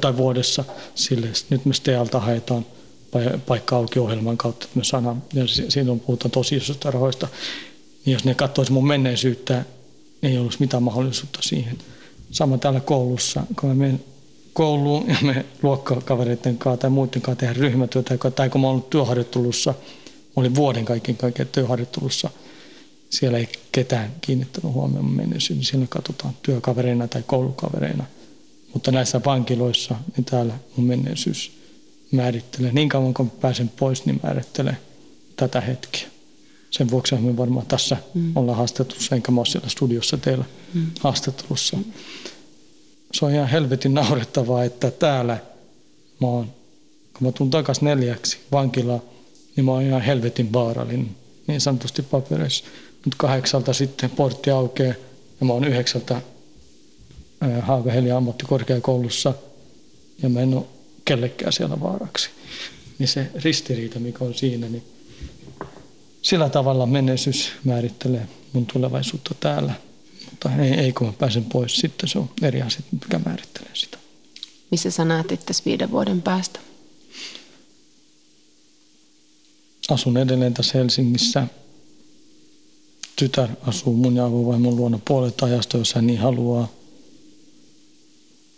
tai 0.00 0.16
vuodessa 0.16 0.64
sille. 0.94 1.28
Nyt 1.50 1.64
me 1.64 1.74
STEALta 1.74 2.20
haetaan 2.20 2.66
paikka 3.46 3.76
auki 3.76 3.98
ohjelman 3.98 4.36
kautta, 4.36 4.64
että 4.64 4.78
me 4.78 4.84
saadaan, 4.84 5.22
ja 5.34 5.44
siinä 5.68 5.92
on 5.92 6.00
puhutaan 6.00 6.30
tosi 6.30 6.56
isosta 6.56 6.90
rahoista. 6.90 7.28
Niin 8.04 8.12
jos 8.12 8.24
ne 8.24 8.34
katsoisi 8.34 8.72
mun 8.72 8.86
menneisyyttä, 8.86 9.64
ei 10.22 10.38
olisi 10.38 10.60
mitään 10.60 10.82
mahdollisuutta 10.82 11.38
siihen. 11.42 11.78
Sama 12.34 12.58
täällä 12.58 12.80
koulussa, 12.80 13.42
kun 13.60 13.68
mä 13.68 13.74
menen 13.74 14.04
kouluun 14.52 15.08
ja 15.08 15.16
me 15.22 15.44
luokkakavereiden 15.62 16.58
kanssa 16.58 16.80
tai 16.80 16.90
muiden 16.90 17.22
kanssa 17.22 17.40
tehdään 17.40 17.56
ryhmätyötä, 17.56 18.30
tai 18.30 18.50
kun 18.50 18.60
mä 18.60 18.66
olen 18.66 18.74
ollut 18.74 18.90
työharjoittelussa, 18.90 19.74
mä 20.10 20.32
olin 20.36 20.54
vuoden 20.54 20.84
kaiken 20.84 21.16
kaiken 21.16 21.48
työharjoittelussa, 21.48 22.30
siellä 23.10 23.38
ei 23.38 23.48
ketään 23.72 24.12
kiinnittänyt 24.20 24.72
huomioon 24.72 25.10
menneisyyteen, 25.10 25.58
niin 25.58 25.66
siellä 25.66 25.86
katsotaan 25.90 26.34
työkavereina 26.42 27.08
tai 27.08 27.22
koulukavereina. 27.26 28.04
Mutta 28.72 28.92
näissä 28.92 29.20
vankiloissa, 29.26 29.94
niin 30.16 30.24
täällä 30.24 30.54
mun 30.76 30.86
menneisyys 30.86 31.52
määrittelee. 32.10 32.72
Niin 32.72 32.88
kauan 32.88 33.14
kun 33.14 33.30
pääsen 33.30 33.68
pois, 33.68 34.06
niin 34.06 34.20
määrittelee 34.22 34.76
tätä 35.36 35.60
hetkeä. 35.60 36.08
Sen 36.70 36.90
vuoksi 36.90 37.14
me 37.14 37.36
varmaan 37.36 37.66
tässä 37.66 37.96
mm. 38.14 38.36
ollaan 38.36 38.58
haastattelussa, 38.58 39.14
enkä 39.14 39.32
mä 39.32 39.40
ole 39.40 39.46
siellä 39.46 39.68
studiossa 39.68 40.16
teillä 40.16 40.44
mm. 40.74 40.86
haastattelussa. 41.00 41.76
Mm. 41.76 41.84
Se 43.14 43.24
on 43.24 43.34
ihan 43.34 43.48
helvetin 43.48 43.94
naurettavaa, 43.94 44.64
että 44.64 44.90
täällä 44.90 45.38
mä 46.20 46.26
oon, 46.26 46.46
kun 47.12 47.26
mä 47.26 47.32
tuun 47.32 47.50
takaisin 47.50 47.84
neljäksi 47.84 48.38
vankilaan, 48.52 49.02
niin 49.56 49.64
mä 49.64 49.70
oon 49.70 49.82
ihan 49.82 50.02
helvetin 50.02 50.52
vaarallinen, 50.52 51.10
niin 51.46 51.60
sanotusti 51.60 52.02
papereissa. 52.02 52.64
Mutta 53.04 53.16
kahdeksalta 53.16 53.72
sitten 53.72 54.10
portti 54.10 54.50
aukeaa 54.50 54.94
ja 55.40 55.46
mä 55.46 55.52
oon 55.52 55.64
yhdeksältä 55.64 56.20
Haagaheli 57.60 58.10
ammattikorkeakoulussa 58.10 59.34
ja 60.22 60.28
mä 60.28 60.40
en 60.40 60.54
ole 60.54 60.64
kellekään 61.04 61.52
siellä 61.52 61.80
vaaraksi. 61.80 62.30
Niin 62.98 63.08
se 63.08 63.26
ristiriita, 63.34 64.00
mikä 64.00 64.24
on 64.24 64.34
siinä, 64.34 64.68
niin 64.68 64.84
sillä 66.22 66.48
tavalla 66.48 66.86
menneisyys 66.86 67.52
määrittelee 67.64 68.28
mun 68.52 68.66
tulevaisuutta 68.66 69.34
täällä. 69.40 69.74
Mutta 70.44 70.62
ei, 70.62 70.72
ei 70.72 70.92
kun 70.92 71.06
mä 71.06 71.12
pääsen 71.12 71.44
pois, 71.44 71.76
sitten 71.76 72.08
se 72.08 72.18
on 72.18 72.30
eri 72.42 72.62
asia, 72.62 72.80
mikä 72.90 73.18
määrittelee 73.18 73.70
sitä. 73.74 73.98
Missä 74.70 74.90
sä 74.90 75.04
näet 75.04 75.32
itse 75.32 75.54
viiden 75.64 75.90
vuoden 75.90 76.22
päästä? 76.22 76.60
Asun 79.90 80.16
edelleen 80.16 80.54
tässä 80.54 80.78
Helsingissä. 80.78 81.46
tytär 83.16 83.48
asuu 83.66 83.94
mun 83.94 84.16
ja 84.16 84.24
avovaimon 84.24 84.76
luona 84.76 84.98
puolet 85.08 85.42
ajasta, 85.42 85.76
jos 85.78 85.94
hän 85.94 86.06
niin 86.06 86.18
haluaa. 86.18 86.68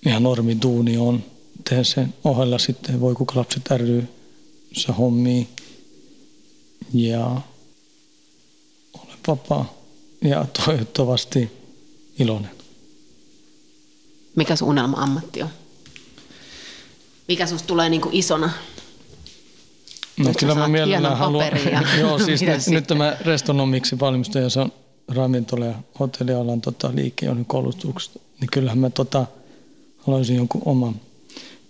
Ihan 0.07 0.23
normi 0.23 0.59
duuni 0.63 0.97
on. 0.97 1.25
Teen 1.69 1.85
sen 1.85 2.15
ohella 2.25 2.59
sitten 2.59 3.01
voi 3.01 3.15
kuka 3.15 3.41
lapset 3.41 3.71
ry 3.77 4.09
se 4.73 4.93
hommii. 4.93 5.49
Ja 6.95 7.41
olen 8.95 9.19
vapaa 9.29 9.75
ja 10.25 10.47
toivottavasti 10.65 11.56
iloinen. 12.19 12.51
Mikä 14.37 14.57
sun 14.57 14.69
unelma-ammatti 14.69 15.43
on? 15.43 15.49
Mikä 17.29 17.47
susta 17.47 17.67
tulee 17.67 17.89
niin 17.89 18.03
isona? 18.13 18.51
No 20.17 20.33
kyllä 20.39 20.55
mä 20.55 20.69
mielellään 20.69 21.17
haluan. 21.17 21.47
Joo, 22.01 22.19
siis 22.19 22.41
nyt, 22.47 22.67
nyt 22.67 22.87
tämä 22.87 23.17
restonomiksi 23.21 24.01
valmistaja, 24.01 24.51
se 24.51 24.61
on 24.61 24.73
ravintola- 25.09 25.65
ja 25.65 25.75
hotellialan 26.01 26.61
tota, 26.61 26.91
liike 26.95 27.31
on 27.31 27.45
koulutuksesta. 27.45 28.21
Niin 28.41 28.49
kyllähän 28.53 28.79
mä 28.79 28.91
tota, 28.91 29.27
haluaisin 29.99 30.37
jonkun 30.37 30.63
oman 30.65 31.01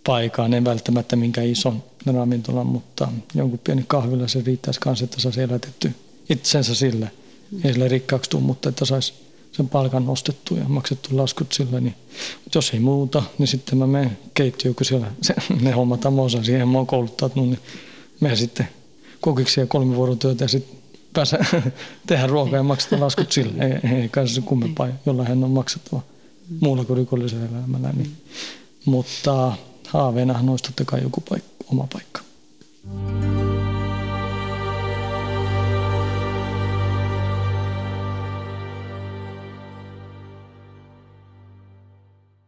paikan, 0.07 0.55
en 0.55 0.65
välttämättä 0.65 1.17
minkä 1.17 1.43
ison 1.43 1.83
ravintolan, 2.07 2.67
mutta 2.67 3.09
jonkun 3.35 3.59
pieni 3.59 3.85
kahvila 3.87 4.29
se 4.29 4.43
riittäisi 4.47 4.81
kanssa, 4.81 5.05
että 5.05 5.21
saisi 5.21 5.43
elätetty 5.43 5.93
itsensä 6.31 6.75
sille. 6.75 7.11
Ei 7.65 7.73
sille 7.73 7.89
rikkaaksi 7.89 8.31
tule, 8.31 8.43
mutta 8.43 8.69
että 8.69 8.85
saisi 8.85 9.15
sen 9.57 9.69
palkan 9.69 10.07
nostettu 10.07 10.57
ja 10.57 10.65
maksettu 10.69 11.17
laskut 11.17 11.53
sille. 11.53 11.81
Niin, 11.81 11.95
mutta 12.45 12.59
jos 12.59 12.71
ei 12.71 12.81
muuta, 12.81 13.23
niin 13.39 13.47
sitten 13.47 13.79
mä 13.79 13.87
menen 13.87 14.19
keittiöön, 14.35 14.75
kun 14.75 14.87
siellä 14.87 15.13
se, 15.23 15.35
ne 15.61 15.71
hommataan, 15.71 16.15
mä 16.15 16.23
osaan 16.23 16.45
siihen, 16.45 16.69
mä 16.69 16.79
oon 16.79 16.87
kouluttautunut, 16.87 17.49
niin 17.49 17.61
menen 18.21 18.37
sitten 18.37 18.69
kokiksi 19.21 19.61
ja 19.61 19.67
kolme 19.67 19.97
vuorotyötä 19.97 20.45
ja 20.45 20.49
sitten 20.49 20.79
pääse 21.13 21.39
tehdä 22.07 22.27
ruokaa 22.27 22.57
ja 22.57 22.63
maksetaan 22.63 23.03
laskut 23.03 23.33
sille. 23.33 23.65
Ei, 23.65 24.01
ei 24.01 24.09
kai 24.09 24.29
se 24.29 24.41
kummempaa, 24.41 24.89
jollain 25.07 25.45
on 25.45 25.51
maksettava 25.51 26.01
muulla 26.61 26.85
kuin 26.85 26.97
rikollisella 26.97 27.45
elämällä. 27.59 27.93
Niin. 27.93 28.17
Mutta 28.85 29.53
haaveenahan 29.89 30.49
olisi 30.49 30.65
totta 30.65 30.85
kai 30.85 31.03
joku 31.03 31.21
paikka, 31.29 31.51
oma 31.71 31.89
paikka. 31.93 32.21